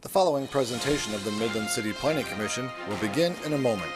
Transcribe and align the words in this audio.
The 0.00 0.08
following 0.08 0.46
presentation 0.46 1.12
of 1.12 1.24
the 1.24 1.32
Midland 1.32 1.68
City 1.68 1.92
Planning 1.92 2.24
Commission 2.26 2.70
will 2.88 2.98
begin 2.98 3.34
in 3.44 3.54
a 3.54 3.58
moment. 3.58 3.90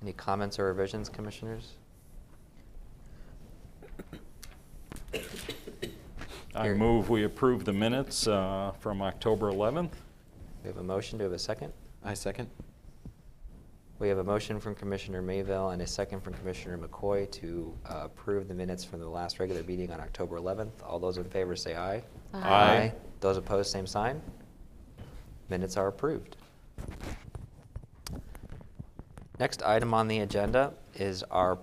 Any 0.00 0.14
comments 0.14 0.58
or 0.58 0.64
revisions, 0.72 1.10
commissioners? 1.10 1.74
I 6.56 6.64
Here. 6.64 6.74
move 6.74 7.10
we 7.10 7.24
approve 7.24 7.66
the 7.66 7.72
minutes 7.72 8.26
uh, 8.26 8.72
from 8.80 9.02
October 9.02 9.52
11th. 9.52 9.90
We 10.62 10.68
have 10.68 10.78
a 10.78 10.82
motion. 10.82 11.18
Do 11.18 11.24
we 11.24 11.26
have 11.26 11.32
a 11.34 11.38
second? 11.38 11.70
I 12.02 12.14
second. 12.14 12.48
We 13.98 14.08
have 14.08 14.16
a 14.18 14.24
motion 14.24 14.58
from 14.58 14.74
Commissioner 14.74 15.20
Mayville 15.20 15.70
and 15.70 15.82
a 15.82 15.86
second 15.86 16.20
from 16.20 16.32
Commissioner 16.34 16.78
McCoy 16.78 17.30
to 17.32 17.74
uh, 17.84 18.02
approve 18.04 18.48
the 18.48 18.54
minutes 18.54 18.84
from 18.84 19.00
the 19.00 19.08
last 19.08 19.38
regular 19.38 19.62
meeting 19.64 19.92
on 19.92 20.00
October 20.00 20.38
11th. 20.38 20.70
All 20.82 20.98
those 20.98 21.18
in 21.18 21.24
favor 21.24 21.56
say 21.56 21.76
aye. 21.76 22.02
Aye. 22.32 22.92
Those 23.20 23.36
opposed, 23.36 23.70
same 23.70 23.86
sign. 23.86 24.22
Minutes 25.50 25.76
are 25.76 25.88
approved. 25.88 26.36
Next 29.38 29.62
item 29.62 29.92
on 29.92 30.08
the 30.08 30.20
agenda 30.20 30.72
is 30.94 31.22
our, 31.24 31.58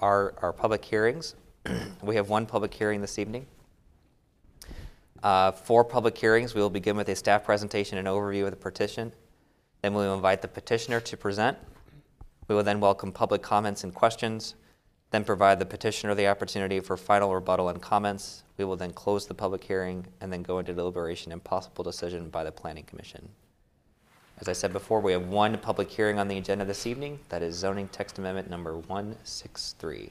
our, 0.00 0.34
our 0.42 0.52
public 0.52 0.84
hearings. 0.84 1.34
We 2.02 2.14
have 2.16 2.28
one 2.28 2.46
public 2.46 2.72
hearing 2.72 3.00
this 3.00 3.18
evening. 3.18 3.46
Uh, 5.22 5.50
For 5.50 5.84
public 5.84 6.16
hearings, 6.16 6.54
we 6.54 6.60
will 6.60 6.70
begin 6.70 6.96
with 6.96 7.08
a 7.08 7.16
staff 7.16 7.44
presentation 7.44 7.98
and 7.98 8.06
overview 8.06 8.44
of 8.44 8.50
the 8.50 8.56
petition. 8.56 9.12
Then 9.82 9.94
we 9.94 10.04
will 10.04 10.14
invite 10.14 10.42
the 10.42 10.48
petitioner 10.48 11.00
to 11.00 11.16
present. 11.16 11.58
We 12.46 12.54
will 12.54 12.62
then 12.62 12.80
welcome 12.80 13.12
public 13.12 13.42
comments 13.42 13.84
and 13.84 13.94
questions, 13.94 14.54
then 15.10 15.24
provide 15.24 15.58
the 15.58 15.66
petitioner 15.66 16.14
the 16.14 16.28
opportunity 16.28 16.80
for 16.80 16.96
final 16.96 17.34
rebuttal 17.34 17.68
and 17.68 17.80
comments. 17.80 18.44
We 18.56 18.64
will 18.64 18.76
then 18.76 18.92
close 18.92 19.26
the 19.26 19.34
public 19.34 19.64
hearing 19.64 20.06
and 20.20 20.32
then 20.32 20.42
go 20.42 20.58
into 20.58 20.72
deliberation 20.72 21.32
and 21.32 21.42
possible 21.42 21.84
decision 21.84 22.30
by 22.30 22.44
the 22.44 22.52
Planning 22.52 22.84
Commission. 22.84 23.28
As 24.40 24.48
I 24.48 24.52
said 24.52 24.72
before, 24.72 25.00
we 25.00 25.12
have 25.12 25.28
one 25.28 25.58
public 25.58 25.90
hearing 25.90 26.18
on 26.18 26.28
the 26.28 26.38
agenda 26.38 26.64
this 26.64 26.86
evening. 26.86 27.18
That 27.28 27.42
is 27.42 27.56
zoning 27.56 27.88
text 27.88 28.18
amendment 28.18 28.48
number 28.48 28.76
163. 28.76 30.10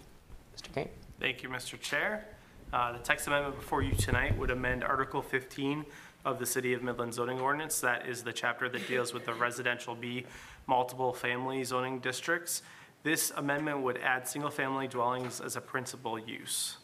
Mr. 0.56 0.74
Kane? 0.74 0.89
Thank 1.19 1.44
you, 1.44 1.50
Mr. 1.50 1.79
Chair. 1.79 2.25
Uh, 2.73 2.91
The 2.91 3.00
text 3.00 3.28
amendment 3.28 3.55
before 3.55 3.81
you 3.81 3.94
tonight 3.95 4.38
would 4.38 4.51
amend 4.51 4.83
Article 4.83 5.22
15 5.22 5.85
of 6.25 6.38
the 6.39 6.45
City 6.45 6.73
of 6.73 6.83
Midland 6.83 7.13
zoning 7.13 7.39
ordinance. 7.39 7.79
That 7.79 8.05
is 8.07 8.23
the 8.23 8.33
chapter 8.33 8.67
that 8.67 8.88
deals 8.88 9.13
with 9.13 9.25
the 9.25 9.33
residential 9.33 9.95
B 9.95 10.25
multiple 10.66 11.13
family 11.13 11.63
zoning 11.63 12.00
districts. 12.00 12.61
This 13.03 13.31
amendment 13.38 13.81
would 13.83 13.97
add 14.00 14.27
single-family 14.27 14.89
dwellings 14.89 15.39
as 15.39 15.56
a 15.56 15.61
principal 15.61 16.19
use. 16.19 16.77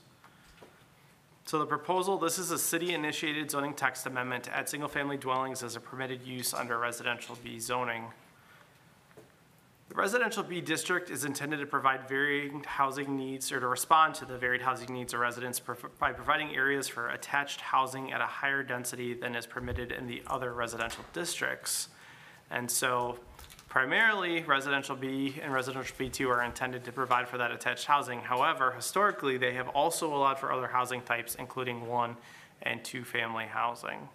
So 1.45 1.59
the 1.59 1.65
proposal, 1.65 2.17
this 2.17 2.39
is 2.39 2.51
a 2.51 2.57
city-initiated 2.57 3.51
zoning 3.51 3.73
text 3.73 4.05
amendment 4.05 4.45
to 4.45 4.55
add 4.55 4.69
single-family 4.69 5.17
dwellings 5.17 5.63
as 5.63 5.75
a 5.75 5.81
permitted 5.81 6.25
use 6.25 6.53
under 6.53 6.77
residential 6.79 7.37
B 7.43 7.59
zoning. 7.59 8.05
The 9.93 10.01
residential 10.01 10.41
B 10.41 10.59
district 10.59 11.11
is 11.11 11.23
intended 11.23 11.59
to 11.59 11.67
provide 11.67 12.09
varied 12.09 12.65
housing 12.65 13.15
needs 13.15 13.51
or 13.51 13.59
to 13.59 13.67
respond 13.67 14.15
to 14.15 14.25
the 14.25 14.39
varied 14.39 14.63
housing 14.63 14.91
needs 14.91 15.13
of 15.13 15.19
residents 15.19 15.61
by 15.99 16.11
providing 16.11 16.55
areas 16.55 16.87
for 16.87 17.09
attached 17.09 17.61
housing 17.61 18.11
at 18.11 18.19
a 18.19 18.25
higher 18.25 18.63
density 18.63 19.13
than 19.13 19.35
is 19.35 19.45
permitted 19.45 19.91
in 19.91 20.07
the 20.07 20.23
other 20.25 20.51
residential 20.51 21.05
districts. 21.13 21.89
And 22.49 22.71
so 22.71 23.19
primarily, 23.69 24.41
residential 24.41 24.95
B 24.95 25.39
and 25.43 25.53
residential 25.53 25.95
B2 25.95 26.27
are 26.27 26.41
intended 26.43 26.83
to 26.85 26.91
provide 26.91 27.29
for 27.29 27.37
that 27.37 27.51
attached 27.51 27.85
housing. 27.85 28.19
However, 28.19 28.71
historically, 28.71 29.37
they 29.37 29.53
have 29.53 29.69
also 29.69 30.11
allowed 30.11 30.39
for 30.39 30.51
other 30.51 30.69
housing 30.69 31.03
types, 31.03 31.35
including 31.35 31.85
one 31.85 32.17
and 32.63 32.83
two-family 32.83 33.45
housing. 33.45 34.09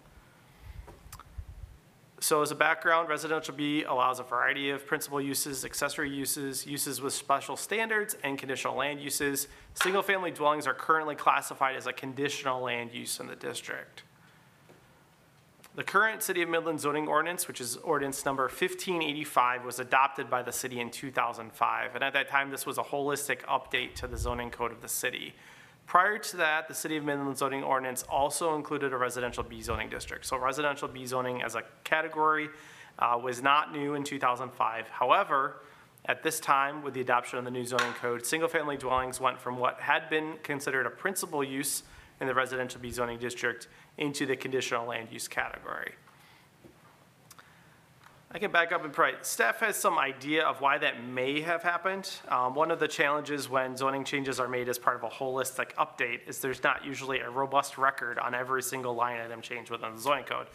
So 2.21 2.41
as 2.41 2.51
a 2.51 2.55
background, 2.55 3.07
residential 3.07 3.55
B 3.55 3.83
allows 3.83 4.19
a 4.19 4.23
variety 4.23 4.71
of 4.71 4.85
principal 4.85 5.21
uses, 5.21 5.63
accessory 5.63 6.09
uses, 6.09 6.67
uses 6.67 7.01
with 7.01 7.13
special 7.13 7.55
standards, 7.55 8.17
and 8.23 8.37
conditional 8.37 8.75
land 8.75 8.99
uses. 8.99 9.47
Single-family 9.75 10.31
dwellings 10.31 10.67
are 10.67 10.73
currently 10.73 11.15
classified 11.15 11.77
as 11.77 11.87
a 11.87 11.93
conditional 11.93 12.61
land 12.61 12.91
use 12.93 13.21
in 13.21 13.27
the 13.27 13.37
district. 13.37 14.03
The 15.75 15.83
current 15.83 16.21
City 16.21 16.41
of 16.41 16.49
Midland 16.49 16.81
zoning 16.81 17.07
ordinance, 17.07 17.47
which 17.47 17.61
is 17.61 17.77
ordinance 17.77 18.25
number 18.25 18.43
1585, 18.43 19.63
was 19.63 19.79
adopted 19.79 20.29
by 20.29 20.41
the 20.41 20.51
city 20.51 20.81
in 20.81 20.91
2005. 20.91 21.95
And 21.95 22.03
at 22.03 22.11
that 22.11 22.27
time, 22.27 22.51
this 22.51 22.65
was 22.65 22.77
a 22.77 22.83
holistic 22.83 23.43
update 23.43 23.95
to 23.95 24.07
the 24.07 24.17
zoning 24.17 24.49
code 24.49 24.73
of 24.73 24.81
the 24.81 24.89
city. 24.89 25.35
Prior 25.89 26.19
to 26.19 26.37
that, 26.37 26.67
the 26.67 26.73
City 26.75 26.97
of 26.97 27.03
Midland 27.03 27.35
zoning 27.35 27.63
ordinance 27.63 28.03
also 28.03 28.55
included 28.55 28.93
a 28.93 28.95
residential 28.95 29.41
B 29.41 29.59
zoning 29.59 29.89
district. 29.89 30.23
So 30.27 30.37
residential 30.37 30.87
B 30.87 31.03
zoning 31.07 31.41
as 31.41 31.55
a 31.55 31.63
category 31.83 32.49
uh, 32.99 33.19
was 33.19 33.41
not 33.41 33.71
new 33.71 33.95
in 33.95 34.03
2005. 34.03 34.87
However, 34.89 35.63
at 36.05 36.21
this 36.21 36.39
time, 36.39 36.83
with 36.83 36.93
the 36.93 37.01
adoption 37.01 37.39
of 37.39 37.45
the 37.45 37.49
new 37.49 37.65
zoning 37.65 37.93
code, 37.93 38.23
single-family 38.23 38.77
dwellings 38.77 39.19
went 39.19 39.41
from 39.41 39.57
what 39.57 39.79
had 39.79 40.11
been 40.11 40.35
considered 40.43 40.85
a 40.85 40.91
principal 40.91 41.43
use 41.43 41.81
in 42.21 42.27
the 42.27 42.35
residential 42.35 42.79
B 42.79 42.91
zoning 42.91 43.17
district 43.17 43.67
into 43.97 44.27
the 44.27 44.35
conditional 44.35 44.85
land 44.85 45.07
use 45.11 45.27
category. 45.27 45.93
I 48.31 48.37
can 48.37 48.51
back 48.51 48.71
up 48.71 48.83
and 48.83 48.93
provide, 48.93 49.25
staff 49.25 49.59
has 49.61 49.75
some 49.75 49.97
idea 49.97 50.43
of 50.45 50.61
why 50.61 50.77
that 50.77 51.03
may 51.03 51.41
have 51.41 51.63
happened. 51.63 52.07
Um, 52.27 52.53
one 52.53 52.69
of 52.69 52.79
the 52.79 52.87
challenges 52.87 53.49
when 53.49 53.75
zoning 53.75 54.03
changes 54.03 54.39
are 54.39 54.47
made 54.47 54.69
as 54.69 54.77
part 54.77 54.97
of 54.97 55.03
a 55.03 55.09
holistic 55.09 55.73
update 55.79 56.19
is 56.27 56.37
there's 56.37 56.61
not 56.61 56.85
usually 56.85 57.21
a 57.21 57.29
robust 57.31 57.79
record 57.79 58.19
on 58.19 58.35
every 58.35 58.61
single 58.61 58.93
line 58.93 59.19
item 59.19 59.41
change 59.41 59.71
within 59.71 59.95
the 59.95 59.99
zoning 59.99 60.25
code. 60.25 60.45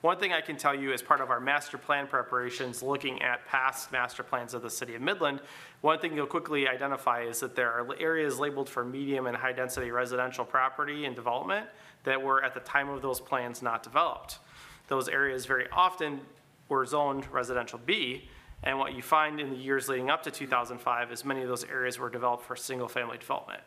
One 0.00 0.16
thing 0.16 0.32
I 0.32 0.42
can 0.42 0.56
tell 0.56 0.76
you 0.76 0.92
as 0.92 1.02
part 1.02 1.20
of 1.20 1.30
our 1.30 1.40
master 1.40 1.76
plan 1.76 2.06
preparations, 2.06 2.84
looking 2.84 3.20
at 3.20 3.44
past 3.46 3.90
master 3.90 4.22
plans 4.22 4.54
of 4.54 4.62
the 4.62 4.70
city 4.70 4.94
of 4.94 5.02
Midland, 5.02 5.40
one 5.80 5.98
thing 5.98 6.14
you'll 6.14 6.26
quickly 6.26 6.68
identify 6.68 7.22
is 7.22 7.40
that 7.40 7.56
there 7.56 7.72
are 7.72 7.96
areas 7.98 8.38
labeled 8.38 8.68
for 8.68 8.84
medium 8.84 9.26
and 9.26 9.36
high-density 9.36 9.90
residential 9.90 10.44
property 10.44 11.04
and 11.04 11.16
development 11.16 11.66
that 12.04 12.22
were 12.22 12.44
at 12.44 12.54
the 12.54 12.60
time 12.60 12.88
of 12.90 13.02
those 13.02 13.18
plans 13.18 13.60
not 13.60 13.82
developed. 13.82 14.38
Those 14.86 15.08
areas 15.08 15.46
very 15.46 15.66
often 15.72 16.20
were 16.68 16.84
zoned 16.86 17.30
residential 17.32 17.80
B, 17.84 18.28
and 18.62 18.78
what 18.78 18.94
you 18.94 19.02
find 19.02 19.40
in 19.40 19.50
the 19.50 19.56
years 19.56 19.88
leading 19.88 20.10
up 20.10 20.22
to 20.22 20.30
2005 20.30 21.12
is 21.12 21.24
many 21.24 21.42
of 21.42 21.48
those 21.48 21.64
areas 21.64 21.98
were 21.98 22.08
developed 22.08 22.44
for 22.44 22.56
single-family 22.56 23.18
development. 23.18 23.62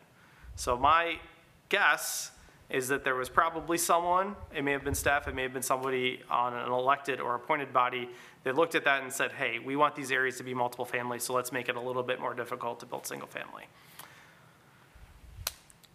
So 0.56 0.76
my 0.76 1.20
guess 1.68 2.32
is 2.70 2.88
that 2.88 3.04
there 3.04 3.14
was 3.14 3.28
probably 3.28 3.78
someone, 3.78 4.36
it 4.54 4.62
may 4.62 4.72
have 4.72 4.84
been 4.84 4.94
staff, 4.94 5.26
it 5.26 5.34
may 5.34 5.42
have 5.42 5.52
been 5.52 5.62
somebody 5.62 6.20
on 6.28 6.52
an 6.52 6.70
elected 6.70 7.20
or 7.20 7.34
appointed 7.34 7.72
body 7.72 8.10
that 8.44 8.56
looked 8.56 8.74
at 8.74 8.84
that 8.84 9.02
and 9.02 9.12
said, 9.12 9.32
hey, 9.32 9.58
we 9.58 9.76
want 9.76 9.94
these 9.94 10.10
areas 10.10 10.36
to 10.36 10.42
be 10.42 10.52
multiple 10.52 10.84
family, 10.84 11.18
so 11.18 11.32
let's 11.32 11.52
make 11.52 11.68
it 11.68 11.76
a 11.76 11.80
little 11.80 12.02
bit 12.02 12.20
more 12.20 12.34
difficult 12.34 12.80
to 12.80 12.86
build 12.86 13.06
single 13.06 13.28
family. 13.28 13.64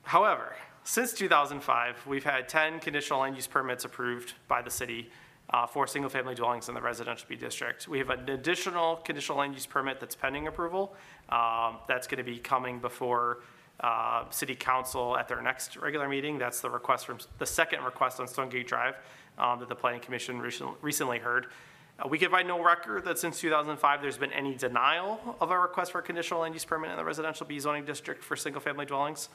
However, 0.03 0.55
since 0.83 1.13
2005, 1.13 2.07
we've 2.07 2.23
had 2.23 2.50
10 2.50 2.79
conditional 2.79 3.19
land 3.19 3.35
use 3.35 3.47
permits 3.47 3.85
approved 3.85 4.33
by 4.47 4.61
the 4.61 4.71
city 4.71 5.09
uh, 5.49 5.67
for 5.67 5.85
single-family 5.87 6.35
dwellings 6.35 6.69
in 6.69 6.75
the 6.75 6.81
residential 6.81 7.25
B 7.27 7.35
district. 7.35 7.87
We 7.87 7.99
have 7.99 8.09
an 8.09 8.29
additional 8.29 8.97
conditional 8.97 9.39
land 9.39 9.53
use 9.53 9.65
permit 9.65 9.99
that's 9.99 10.15
pending 10.15 10.47
approval. 10.47 10.95
Um, 11.29 11.77
That's 11.87 12.07
going 12.07 12.17
to 12.17 12.23
be 12.23 12.37
coming 12.37 12.79
before 12.79 13.39
uh, 13.79 14.29
city 14.29 14.55
council 14.55 15.17
at 15.17 15.27
their 15.27 15.41
next 15.41 15.77
regular 15.77 16.07
meeting. 16.07 16.37
That's 16.37 16.61
the 16.61 16.69
request 16.69 17.05
from, 17.05 17.17
the 17.39 17.45
second 17.45 17.83
request 17.83 18.19
on 18.19 18.27
Stonegate 18.27 18.67
Drive 18.67 18.95
um, 19.37 19.59
that 19.59 19.69
the 19.69 19.75
planning 19.75 19.99
commission 19.99 20.39
recent- 20.39 20.75
recently 20.81 21.19
heard. 21.19 21.47
Uh, 21.99 22.07
We 22.07 22.17
can 22.17 22.29
find 22.29 22.47
no 22.47 22.63
record 22.63 23.05
that 23.05 23.19
since 23.19 23.39
2005, 23.39 24.01
there's 24.01 24.17
been 24.17 24.31
any 24.31 24.55
denial 24.55 25.35
of 25.41 25.51
a 25.51 25.59
request 25.59 25.91
for 25.91 25.99
a 25.99 26.03
conditional 26.03 26.41
land 26.41 26.53
use 26.55 26.65
permit 26.65 26.91
in 26.91 26.97
the 26.97 27.03
residential 27.03 27.45
B 27.45 27.59
zoning 27.59 27.85
district 27.85 28.23
for 28.23 28.35
single-family 28.35 28.85
dwellings. 28.85 29.29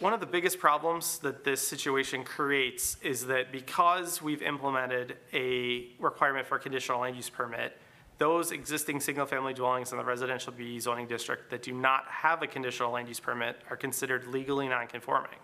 One 0.00 0.14
of 0.14 0.20
the 0.20 0.26
biggest 0.26 0.58
problems 0.58 1.18
that 1.18 1.44
this 1.44 1.66
situation 1.66 2.24
creates 2.24 2.96
is 3.02 3.26
that 3.26 3.52
because 3.52 4.22
we've 4.22 4.40
implemented 4.40 5.18
a 5.34 5.88
requirement 5.98 6.46
for 6.46 6.56
a 6.56 6.58
conditional 6.58 7.00
land 7.00 7.16
use 7.16 7.28
permit, 7.28 7.76
those 8.16 8.50
existing 8.50 9.00
single-family 9.00 9.52
dwellings 9.52 9.92
in 9.92 9.98
the 9.98 10.04
residential 10.04 10.54
B 10.54 10.80
zoning 10.80 11.06
district 11.06 11.50
that 11.50 11.62
do 11.62 11.72
not 11.72 12.04
have 12.08 12.42
a 12.42 12.46
conditional 12.46 12.92
land 12.92 13.08
use 13.08 13.20
permit 13.20 13.60
are 13.68 13.76
considered 13.76 14.26
legally 14.28 14.68
non-conforming 14.68 15.38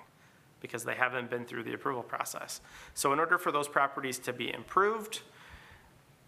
because 0.63 0.85
they 0.85 0.95
haven't 0.95 1.29
been 1.29 1.45
through 1.45 1.65
the 1.65 1.75
approval 1.75 2.03
process. 2.03 2.63
So 2.95 3.13
in 3.13 3.19
order 3.19 3.37
for 3.37 3.53
those 3.53 3.69
properties 3.69 4.19
to 4.21 4.33
be 4.33 4.51
improved, 4.55 5.21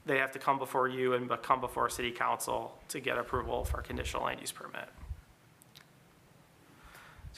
they 0.05 0.19
have 0.19 0.33
to 0.33 0.39
come 0.39 0.59
before 0.59 0.87
you 0.87 1.15
and 1.15 1.31
come 1.43 1.63
before 1.63 1.89
city 1.89 2.11
council 2.11 2.79
to 2.89 3.01
get 3.01 3.17
approval 3.17 3.65
for 3.65 3.81
a 3.81 3.83
conditional 3.83 4.25
land 4.25 4.43
use 4.43 4.53
permit. 4.53 4.91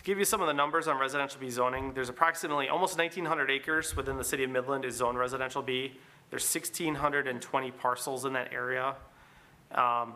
To 0.01 0.05
give 0.05 0.19
you 0.19 0.25
some 0.25 0.41
of 0.41 0.47
the 0.47 0.55
numbers 0.55 0.89
on 0.89 0.99
residential 0.99 1.39
B 1.39 1.51
zoning, 1.51 1.93
there's 1.93 2.09
approximately 2.09 2.69
almost 2.69 2.97
1,900 2.97 3.51
acres 3.51 3.95
within 3.95 4.17
the 4.17 4.25
city 4.25 4.45
of 4.45 4.51
Midland 4.51 4.87
is 4.87 4.97
zoned 4.97 5.19
residential 5.19 5.61
B. 5.61 5.93
There's 6.31 6.43
1,620 6.43 7.71
parcels 7.73 8.25
in 8.25 8.33
that 8.33 8.51
area. 8.51 8.95
Um, 9.73 10.15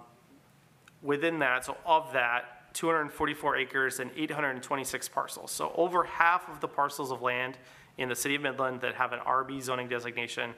Within 1.05 1.39
that, 1.41 1.67
so 1.67 1.77
of 1.85 2.11
that, 2.15 2.73
244 2.73 3.57
acres 3.59 4.01
and 4.01 4.11
826 4.17 5.09
parcels. 5.11 5.51
So 5.51 5.71
over 5.77 6.03
half 6.03 6.49
of 6.49 6.61
the 6.61 6.67
parcels 6.67 7.13
of 7.13 7.21
land 7.21 7.59
in 7.99 8.09
the 8.09 8.17
city 8.17 8.35
of 8.35 8.41
Midland 8.41 8.81
that 8.81 8.95
have 8.95 9.13
an 9.13 9.21
RB 9.21 9.63
zoning 9.63 9.87
designation 9.87 10.55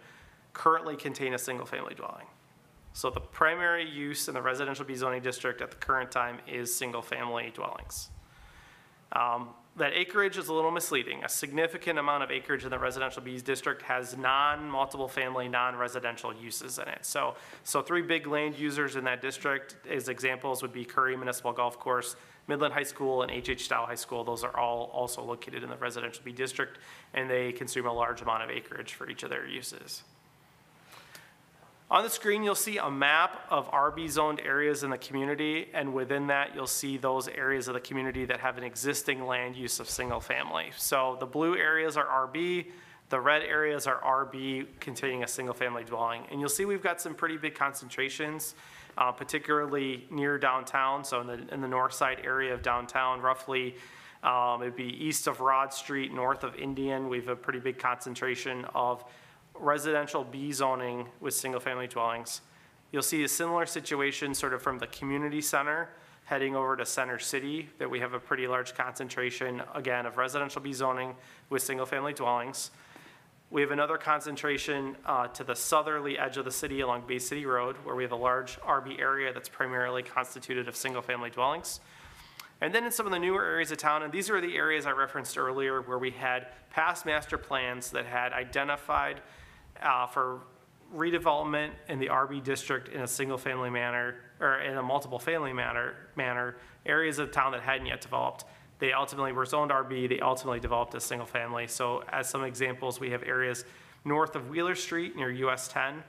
currently 0.52 0.94
contain 0.94 1.34
a 1.34 1.38
single-family 1.38 1.94
dwelling. 1.94 2.26
So 2.92 3.10
the 3.10 3.20
primary 3.20 3.90
use 3.90 4.28
in 4.28 4.34
the 4.34 4.40
residential 4.40 4.84
B 4.84 4.94
zoning 4.94 5.20
district 5.20 5.60
at 5.60 5.72
the 5.72 5.76
current 5.78 6.12
time 6.12 6.38
is 6.46 6.72
single-family 6.72 7.50
dwellings. 7.52 8.10
Um, 9.12 9.50
That 9.76 9.92
acreage 9.92 10.38
is 10.38 10.48
a 10.48 10.54
little 10.54 10.70
misleading. 10.70 11.22
A 11.22 11.28
significant 11.28 11.98
amount 11.98 12.22
of 12.22 12.30
acreage 12.30 12.64
in 12.64 12.70
the 12.70 12.78
residential 12.78 13.20
B's 13.20 13.42
district 13.42 13.82
has 13.82 14.16
non-multiple 14.16 15.06
family, 15.06 15.48
non-residential 15.48 16.34
uses 16.34 16.78
in 16.78 16.88
it. 16.88 17.04
So, 17.04 17.34
so 17.62 17.82
three 17.82 18.00
big 18.00 18.26
land 18.26 18.58
users 18.58 18.96
in 18.96 19.04
that 19.04 19.20
district, 19.20 19.76
as 19.86 20.08
examples, 20.08 20.62
would 20.62 20.72
be 20.72 20.86
Currie 20.86 21.14
Municipal 21.14 21.52
Golf 21.52 21.78
Course, 21.78 22.16
Midland 22.48 22.72
High 22.72 22.84
School, 22.84 23.20
and 23.20 23.30
H.H. 23.30 23.68
Dow 23.68 23.84
High 23.84 23.96
School. 23.96 24.24
Those 24.24 24.44
are 24.44 24.56
all 24.56 24.90
also 24.94 25.22
located 25.22 25.62
in 25.62 25.68
the 25.68 25.76
residential 25.76 26.22
B 26.24 26.32
district, 26.32 26.78
and 27.12 27.28
they 27.28 27.52
consume 27.52 27.84
a 27.84 27.92
large 27.92 28.22
amount 28.22 28.44
of 28.44 28.50
acreage 28.50 28.94
for 28.94 29.10
each 29.10 29.24
of 29.24 29.28
their 29.28 29.46
uses. 29.46 30.04
On 31.88 32.02
the 32.02 32.10
screen, 32.10 32.42
you'll 32.42 32.56
see 32.56 32.78
a 32.78 32.90
map 32.90 33.46
of 33.48 33.70
RB 33.70 34.10
zoned 34.10 34.40
areas 34.40 34.82
in 34.82 34.90
the 34.90 34.98
community, 34.98 35.68
and 35.72 35.94
within 35.94 36.26
that, 36.26 36.52
you'll 36.52 36.66
see 36.66 36.96
those 36.96 37.28
areas 37.28 37.68
of 37.68 37.74
the 37.74 37.80
community 37.80 38.24
that 38.24 38.40
have 38.40 38.58
an 38.58 38.64
existing 38.64 39.24
land 39.24 39.54
use 39.54 39.78
of 39.78 39.88
single 39.88 40.18
family. 40.18 40.72
So 40.76 41.16
the 41.20 41.26
blue 41.26 41.56
areas 41.56 41.96
are 41.96 42.28
RB, 42.28 42.66
the 43.08 43.20
red 43.20 43.42
areas 43.42 43.86
are 43.86 44.00
RB 44.00 44.66
containing 44.80 45.22
a 45.22 45.28
single 45.28 45.54
family 45.54 45.84
dwelling. 45.84 46.24
And 46.28 46.40
you'll 46.40 46.48
see 46.48 46.64
we've 46.64 46.82
got 46.82 47.00
some 47.00 47.14
pretty 47.14 47.36
big 47.36 47.54
concentrations, 47.54 48.56
uh, 48.98 49.12
particularly 49.12 50.08
near 50.10 50.38
downtown. 50.38 51.04
So 51.04 51.20
in 51.20 51.28
the, 51.28 51.54
in 51.54 51.60
the 51.60 51.68
north 51.68 51.92
side 51.92 52.18
area 52.24 52.52
of 52.52 52.62
downtown, 52.62 53.20
roughly, 53.20 53.76
um, 54.24 54.60
it'd 54.60 54.74
be 54.74 55.04
east 55.04 55.28
of 55.28 55.38
Rodd 55.38 55.72
Street, 55.72 56.12
north 56.12 56.42
of 56.42 56.56
Indian, 56.56 57.08
we 57.08 57.18
have 57.18 57.28
a 57.28 57.36
pretty 57.36 57.60
big 57.60 57.78
concentration 57.78 58.64
of 58.74 59.04
residential 59.60 60.24
B 60.24 60.52
zoning 60.52 61.08
with 61.20 61.34
single-family 61.34 61.88
dwellings. 61.88 62.40
You'll 62.92 63.02
see 63.02 63.24
a 63.24 63.28
similar 63.28 63.66
situation 63.66 64.34
sort 64.34 64.54
of 64.54 64.62
from 64.62 64.78
the 64.78 64.86
community 64.86 65.40
center 65.40 65.90
heading 66.26 66.56
over 66.56 66.76
to 66.76 66.84
Center 66.84 67.20
City, 67.20 67.68
that 67.78 67.88
we 67.88 68.00
have 68.00 68.12
a 68.12 68.18
pretty 68.18 68.48
large 68.48 68.74
concentration, 68.74 69.62
again, 69.74 70.06
of 70.06 70.16
residential 70.16 70.60
B 70.60 70.72
zoning 70.72 71.14
with 71.50 71.62
single-family 71.62 72.14
dwellings. 72.14 72.72
We 73.48 73.60
have 73.60 73.70
another 73.70 73.96
concentration 73.96 74.96
uh, 75.06 75.28
to 75.28 75.44
the 75.44 75.54
southerly 75.54 76.18
edge 76.18 76.36
of 76.36 76.44
the 76.44 76.50
city 76.50 76.80
along 76.80 77.04
Bay 77.06 77.20
City 77.20 77.46
Road, 77.46 77.76
where 77.84 77.94
we 77.94 78.02
have 78.02 78.10
a 78.10 78.16
large 78.16 78.58
RB 78.62 78.98
area 78.98 79.32
that's 79.32 79.48
primarily 79.48 80.02
constituted 80.02 80.66
of 80.66 80.74
single-family 80.74 81.30
dwellings. 81.30 81.78
And 82.60 82.74
then 82.74 82.82
in 82.82 82.90
some 82.90 83.06
of 83.06 83.12
the 83.12 83.20
newer 83.20 83.44
areas 83.44 83.70
of 83.70 83.78
town, 83.78 84.02
and 84.02 84.12
these 84.12 84.28
are 84.28 84.40
the 84.40 84.56
areas 84.56 84.84
I 84.84 84.90
referenced 84.90 85.38
earlier 85.38 85.80
where 85.80 85.98
we 85.98 86.10
had 86.10 86.48
past 86.70 87.06
master 87.06 87.38
plans 87.38 87.90
that 87.92 88.04
had 88.04 88.32
identified 88.32 89.20
uh, 89.82 90.06
for 90.06 90.40
redevelopment 90.94 91.70
in 91.88 91.98
the 91.98 92.06
RB 92.06 92.42
district 92.42 92.88
in 92.88 93.00
a 93.00 93.06
single-family 93.06 93.70
manner, 93.70 94.16
or 94.40 94.60
in 94.60 94.76
a 94.76 94.82
multiple-family 94.82 95.52
manner, 95.52 95.94
manner, 96.14 96.56
areas 96.84 97.18
of 97.18 97.32
town 97.32 97.52
that 97.52 97.62
hadn't 97.62 97.86
yet 97.86 98.00
developed. 98.00 98.44
They 98.78 98.92
ultimately 98.92 99.32
were 99.32 99.46
zoned 99.46 99.70
RB, 99.70 100.08
they 100.08 100.20
ultimately 100.20 100.60
developed 100.60 100.94
as 100.94 101.04
single-family. 101.04 101.66
So 101.66 102.04
as 102.10 102.28
some 102.28 102.44
examples, 102.44 103.00
we 103.00 103.10
have 103.10 103.22
areas 103.22 103.64
north 104.04 104.36
of 104.36 104.48
Wheeler 104.50 104.74
Street 104.74 105.16
near 105.16 105.30
US 105.30 105.68
10 105.68 106.02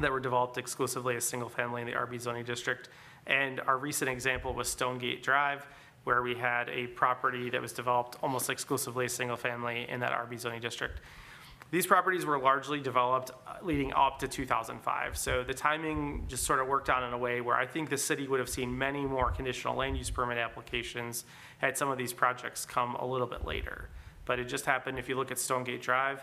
that 0.00 0.10
were 0.10 0.20
developed 0.20 0.58
exclusively 0.58 1.16
as 1.16 1.24
single-family 1.24 1.82
in 1.82 1.86
the 1.86 1.92
RB 1.92 2.20
zoning 2.20 2.44
district. 2.44 2.88
And 3.26 3.60
our 3.60 3.78
recent 3.78 4.10
example 4.10 4.54
was 4.54 4.68
Stonegate 4.68 5.22
Drive, 5.22 5.66
where 6.04 6.22
we 6.22 6.34
had 6.34 6.68
a 6.68 6.88
property 6.88 7.50
that 7.50 7.60
was 7.60 7.72
developed 7.72 8.16
almost 8.22 8.50
exclusively 8.50 9.04
as 9.04 9.12
single-family 9.12 9.86
in 9.88 10.00
that 10.00 10.12
RB 10.12 10.38
zoning 10.38 10.60
district. 10.60 11.00
These 11.72 11.86
properties 11.86 12.26
were 12.26 12.38
largely 12.38 12.80
developed 12.80 13.30
uh, 13.30 13.54
leading 13.62 13.94
up 13.94 14.18
to 14.18 14.28
2005. 14.28 15.16
So 15.16 15.42
the 15.42 15.54
timing 15.54 16.24
just 16.28 16.44
sort 16.44 16.60
of 16.60 16.68
worked 16.68 16.90
out 16.90 17.02
in 17.02 17.14
a 17.14 17.18
way 17.18 17.40
where 17.40 17.56
I 17.56 17.66
think 17.66 17.88
the 17.88 17.96
city 17.96 18.28
would 18.28 18.40
have 18.40 18.50
seen 18.50 18.76
many 18.76 19.06
more 19.06 19.30
conditional 19.30 19.74
land 19.76 19.96
use 19.96 20.10
permit 20.10 20.36
applications 20.36 21.24
had 21.58 21.78
some 21.78 21.88
of 21.88 21.96
these 21.96 22.12
projects 22.12 22.66
come 22.66 22.94
a 22.96 23.06
little 23.06 23.26
bit 23.26 23.46
later. 23.46 23.88
But 24.26 24.38
it 24.38 24.48
just 24.48 24.66
happened, 24.66 24.98
if 24.98 25.08
you 25.08 25.16
look 25.16 25.30
at 25.30 25.38
Stonegate 25.38 25.80
Drive, 25.80 26.22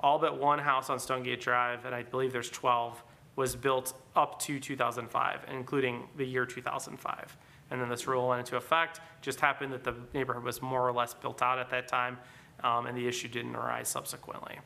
all 0.00 0.18
but 0.18 0.36
one 0.36 0.58
house 0.58 0.90
on 0.90 0.98
Stonegate 0.98 1.40
Drive, 1.40 1.84
and 1.84 1.94
I 1.94 2.02
believe 2.02 2.32
there's 2.32 2.50
12, 2.50 3.00
was 3.36 3.54
built 3.54 3.94
up 4.16 4.40
to 4.40 4.58
2005, 4.58 5.44
including 5.48 6.08
the 6.16 6.24
year 6.24 6.44
2005. 6.44 7.36
And 7.70 7.80
then 7.80 7.88
this 7.88 8.08
rule 8.08 8.26
went 8.26 8.40
into 8.40 8.56
effect. 8.56 8.98
Just 9.22 9.38
happened 9.38 9.72
that 9.74 9.84
the 9.84 9.94
neighborhood 10.12 10.42
was 10.42 10.60
more 10.60 10.88
or 10.88 10.92
less 10.92 11.14
built 11.14 11.40
out 11.40 11.60
at 11.60 11.70
that 11.70 11.86
time, 11.86 12.18
um, 12.64 12.86
and 12.86 12.98
the 12.98 13.06
issue 13.06 13.28
didn't 13.28 13.54
arise 13.54 13.88
subsequently. 13.88 14.58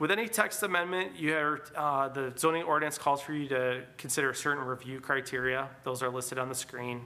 With 0.00 0.10
any 0.10 0.28
text 0.28 0.62
amendment, 0.62 1.16
you 1.16 1.34
uh, 1.76 2.08
the 2.08 2.32
zoning 2.34 2.62
ordinance 2.62 2.96
calls 2.96 3.20
for 3.20 3.34
you 3.34 3.46
to 3.48 3.82
consider 3.98 4.32
certain 4.32 4.64
review 4.64 4.98
criteria. 4.98 5.68
Those 5.84 6.02
are 6.02 6.08
listed 6.08 6.38
on 6.38 6.48
the 6.48 6.54
screen. 6.54 7.02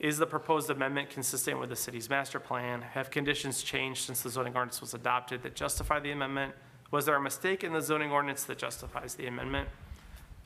Is 0.00 0.16
the 0.16 0.24
proposed 0.24 0.70
amendment 0.70 1.10
consistent 1.10 1.60
with 1.60 1.68
the 1.68 1.76
city's 1.76 2.08
master 2.08 2.40
plan? 2.40 2.80
Have 2.80 3.10
conditions 3.10 3.62
changed 3.62 4.06
since 4.06 4.22
the 4.22 4.30
zoning 4.30 4.54
ordinance 4.54 4.80
was 4.80 4.94
adopted 4.94 5.42
that 5.42 5.54
justify 5.54 6.00
the 6.00 6.12
amendment? 6.12 6.54
Was 6.92 7.04
there 7.04 7.16
a 7.16 7.20
mistake 7.20 7.62
in 7.62 7.74
the 7.74 7.82
zoning 7.82 8.10
ordinance 8.10 8.44
that 8.44 8.56
justifies 8.56 9.14
the 9.14 9.26
amendment? 9.26 9.68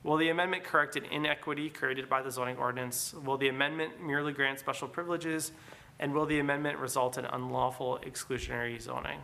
Will 0.03 0.17
the 0.17 0.31
amendment 0.31 0.65
correct 0.65 0.97
an 0.97 1.05
inequity 1.05 1.71
created 1.71 2.09
by 2.09 2.23
the 2.23 2.31
zoning 2.33 2.57
ordinance? 2.57 3.15
Will 3.25 3.37
the 3.37 3.51
amendment 3.51 4.03
merely 4.03 4.33
grant 4.33 4.59
special 4.59 4.89
privileges? 4.89 5.53
And 6.01 6.13
will 6.13 6.27
the 6.27 6.41
amendment 6.41 6.81
result 6.81 7.19
in 7.19 7.25
unlawful 7.25 8.01
exclusionary 8.05 8.81
zoning? 8.81 9.21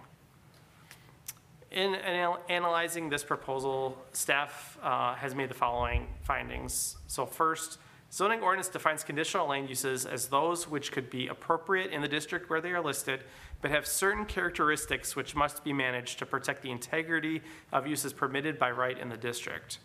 In 1.70 1.94
anal- 1.96 2.38
analyzing 2.48 3.08
this 3.10 3.24
proposal, 3.24 3.98
staff 4.12 4.78
uh, 4.82 5.14
has 5.14 5.34
made 5.34 5.50
the 5.50 5.54
following 5.54 6.06
findings. 6.22 6.96
So 7.06 7.26
first, 7.26 7.78
zoning 8.12 8.40
ordinance 8.40 8.68
defines 8.68 9.02
conditional 9.02 9.48
land 9.48 9.68
uses 9.68 10.06
as 10.06 10.28
those 10.28 10.68
which 10.68 10.92
could 10.92 11.10
be 11.10 11.26
appropriate 11.26 11.90
in 11.90 12.00
the 12.02 12.08
district 12.08 12.48
where 12.48 12.60
they 12.60 12.70
are 12.70 12.80
listed, 12.80 13.24
but 13.62 13.70
have 13.70 13.86
certain 13.86 14.24
characteristics 14.24 15.16
which 15.16 15.34
must 15.34 15.64
be 15.64 15.72
managed 15.72 16.18
to 16.20 16.26
protect 16.26 16.62
the 16.62 16.70
integrity 16.70 17.42
of 17.72 17.86
uses 17.86 18.12
permitted 18.12 18.58
by 18.58 18.70
right 18.70 18.98
in 18.98 19.08
the 19.08 19.16
district. 19.16 19.78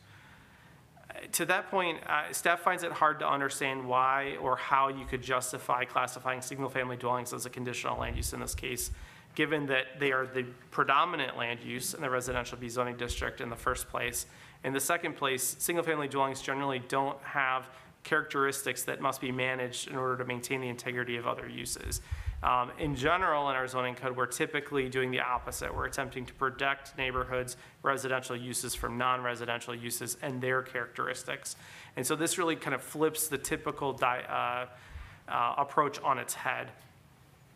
To 1.34 1.46
that 1.46 1.70
point, 1.70 2.00
uh, 2.08 2.32
staff 2.32 2.62
finds 2.62 2.84
it 2.84 2.92
hard 2.92 3.20
to 3.20 3.28
understand 3.28 3.86
why 3.86 4.38
or 4.42 4.56
how 4.56 4.88
you 4.88 5.06
could 5.06 5.22
justify 5.22 5.84
classifying 5.84 6.42
single-family 6.42 6.98
dwellings 6.98 7.34
as 7.34 7.46
a 7.46 7.50
conditional 7.50 8.00
land 8.00 8.16
use 8.16 8.34
in 8.34 8.40
this 8.40 8.56
case, 8.56 8.92
given 9.36 9.66
that 9.68 10.00
they 10.00 10.12
are 10.12 10.26
the 10.26 10.44
predominant 10.72 11.38
land 11.38 11.60
use 11.62 11.94
in 11.94 12.02
the 12.02 12.10
residential 12.10 12.58
B 12.58 12.70
zoning 12.70 12.98
district 12.98 13.42
in 13.42 13.50
the 13.50 13.56
first 13.56 13.90
place. 13.90 14.26
In 14.64 14.74
the 14.74 14.80
second 14.80 15.16
place, 15.16 15.56
single-family 15.60 16.08
dwellings 16.08 16.42
generally 16.42 16.80
don't 16.88 17.20
have 17.24 17.70
characteristics 18.04 18.84
that 18.84 19.00
must 19.00 19.22
be 19.22 19.32
managed 19.32 19.88
in 19.88 19.96
order 19.96 20.18
to 20.18 20.26
maintain 20.26 20.62
the 20.62 20.68
integrity 20.70 21.18
of 21.18 21.28
other 21.28 21.48
uses. 21.48 22.02
Um, 22.44 22.72
in 22.80 22.96
general, 22.96 23.50
in 23.52 23.56
our 23.56 23.68
zoning 23.68 23.94
code, 23.94 24.18
we're 24.18 24.26
typically 24.26 24.90
doing 24.90 25.12
the 25.12 25.20
opposite. 25.20 25.74
We're 25.74 25.86
attempting 25.86 26.26
to 26.26 26.34
protect 26.34 26.98
neighborhoods, 26.98 27.56
residential 27.84 28.36
uses 28.36 28.74
from 28.74 28.98
non-residential 28.98 29.76
uses 29.76 30.18
and 30.24 30.42
their 30.42 30.64
characteristics. 30.64 31.56
And 31.96 32.06
so 32.06 32.16
this 32.16 32.40
really 32.40 32.56
kind 32.56 32.74
of 32.74 32.82
flips 32.82 33.28
the 33.28 33.38
typical 33.38 33.94
di- 33.94 34.26
uh, 34.28 35.32
uh, 35.32 35.56
approach 35.58 36.00
on 36.02 36.18
its 36.18 36.34
head. 36.34 36.72